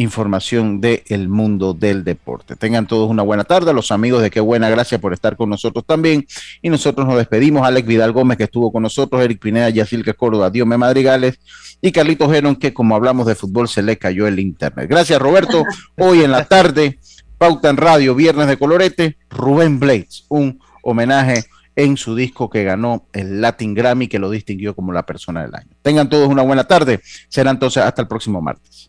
información 0.02 0.80
del 0.80 1.28
mundo 1.28 1.74
del 1.74 2.04
deporte. 2.04 2.56
Tengan 2.56 2.88
todos 2.88 3.10
una 3.10 3.24
buena 3.24 3.44
tarde. 3.44 3.74
Los 3.74 3.92
amigos 3.92 4.22
de 4.22 4.30
Qué 4.30 4.40
Buena, 4.40 4.70
gracias 4.70 5.00
por 5.02 5.14
estar 5.14 5.36
con 5.36 5.50
nosotros 5.50 5.86
también. 5.86 6.26
Y 6.62 6.70
nosotros 6.70 7.06
nos 7.06 7.18
despedimos. 7.18 7.68
Alex 7.68 7.88
Vidal 7.88 8.12
Gómez, 8.12 8.38
que 8.38 8.46
estuvo 8.46 8.72
con 8.72 8.84
nosotros, 8.84 9.22
Eric 9.22 9.40
Pineda, 9.40 9.70
Yacilca 9.70 10.14
Córdoba, 10.14 10.50
Diome 10.50 10.78
Madrigales 10.78 11.40
y 11.82 11.92
Carlitos 11.92 12.32
Geron, 12.32 12.56
que 12.56 12.74
como 12.74 12.96
hablamos 12.96 13.28
de 13.28 13.36
fútbol 13.36 13.68
se 13.68 13.82
le 13.82 13.98
cayó 13.98 14.28
el 14.28 14.40
internet. 14.40 14.88
Gracias, 14.90 15.20
Roberto. 15.20 15.64
Hoy 15.98 16.24
en 16.24 16.32
la 16.32 16.46
tarde, 16.46 17.00
Pauta 17.38 17.70
en 17.70 17.78
Radio, 17.78 18.16
Viernes 18.16 18.48
de 18.48 18.58
Colorete, 18.58 19.18
Rubén 19.30 19.80
Blades, 19.80 20.26
un 20.30 20.60
homenaje 20.82 21.46
en 21.76 21.98
su 21.98 22.16
disco 22.16 22.50
que 22.50 22.64
ganó 22.64 23.06
el 23.14 23.42
Latin 23.42 23.74
Grammy, 23.74 24.08
que 24.08 24.20
lo 24.20 24.30
distinguió 24.30 24.76
como 24.76 24.92
la 24.92 25.06
persona 25.06 25.44
del 25.44 25.56
año. 25.56 25.70
Tengan 25.82 26.10
todos 26.10 26.28
una 26.28 26.42
buena 26.42 26.66
tarde. 26.66 27.02
Será 27.30 27.52
entonces 27.52 27.84
hasta 27.84 28.02
el 28.02 28.08
próximo 28.08 28.42
martes. 28.42 28.89